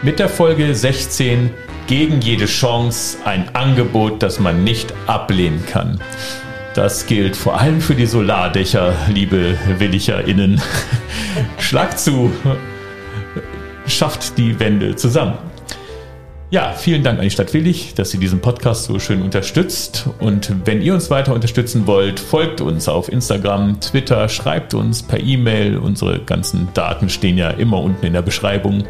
Mit 0.02 0.18
der 0.18 0.28
Folge 0.30 0.74
16 0.74 1.52
gegen 1.86 2.22
jede 2.22 2.46
Chance 2.46 3.20
ein 3.24 3.54
Angebot, 3.54 4.24
das 4.24 4.40
man 4.40 4.64
nicht 4.64 4.92
ablehnen 5.06 5.64
kann. 5.68 6.00
Das 6.74 7.06
gilt 7.06 7.36
vor 7.36 7.60
allem 7.60 7.82
für 7.82 7.94
die 7.94 8.08
Solardächer, 8.08 8.96
liebe 9.10 9.60
WillicherInnen. 9.78 10.60
Schlag 11.60 12.00
zu, 12.00 12.32
schafft 13.86 14.40
die 14.40 14.60
Wände 14.60 14.96
zusammen. 14.96 15.38
Ja, 16.54 16.72
vielen 16.74 17.02
Dank 17.02 17.18
an 17.18 17.24
die 17.24 17.32
Stadt 17.32 17.52
Willig, 17.56 17.96
dass 17.96 18.12
sie 18.12 18.20
diesen 18.20 18.40
Podcast 18.40 18.84
so 18.84 19.00
schön 19.00 19.24
unterstützt. 19.24 20.08
Und 20.20 20.54
wenn 20.66 20.84
ihr 20.84 20.94
uns 20.94 21.10
weiter 21.10 21.34
unterstützen 21.34 21.88
wollt, 21.88 22.20
folgt 22.20 22.62
uns 22.62 22.88
auf 22.88 23.12
Instagram, 23.12 23.80
Twitter, 23.80 24.30
schreibt 24.30 24.76
uns 24.76 25.02
per 25.02 25.20
E-Mail. 25.20 25.80
Unsere 25.80 26.20
ganzen 26.20 26.68
Daten 26.76 27.10
stehen 27.10 27.40
ja 27.40 27.50
immer 27.50 27.80
unten 27.82 28.06
in 28.06 28.14
der 28.14 28.22
Beschreibung. 28.22 28.84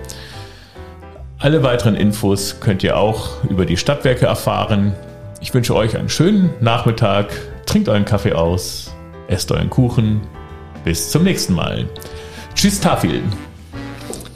Alle 1.39 1.63
weiteren 1.63 1.95
Infos 1.95 2.57
könnt 2.59 2.83
ihr 2.83 2.97
auch 2.97 3.41
über 3.45 3.65
die 3.65 3.77
Stadtwerke 3.77 4.25
erfahren. 4.25 4.93
Ich 5.39 5.53
wünsche 5.53 5.73
euch 5.73 5.95
einen 5.95 6.09
schönen 6.09 6.49
Nachmittag. 6.59 7.31
Trinkt 7.65 7.87
euren 7.87 8.03
Kaffee 8.03 8.33
aus, 8.33 8.93
esst 9.29 9.49
euren 9.53 9.69
Kuchen. 9.69 10.19
Bis 10.83 11.11
zum 11.11 11.23
nächsten 11.23 11.53
Mal. 11.53 11.87
Tschüss, 12.55 12.81
Tafel. 12.81 13.21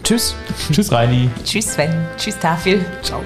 Tschüss. 0.08 0.36
Tschüss, 0.72 0.90
Reini. 0.90 1.30
Tschüss, 1.44 1.74
Sven. 1.74 2.08
Tschüss, 2.18 2.40
Tafel. 2.40 2.86
Ciao. 3.02 3.22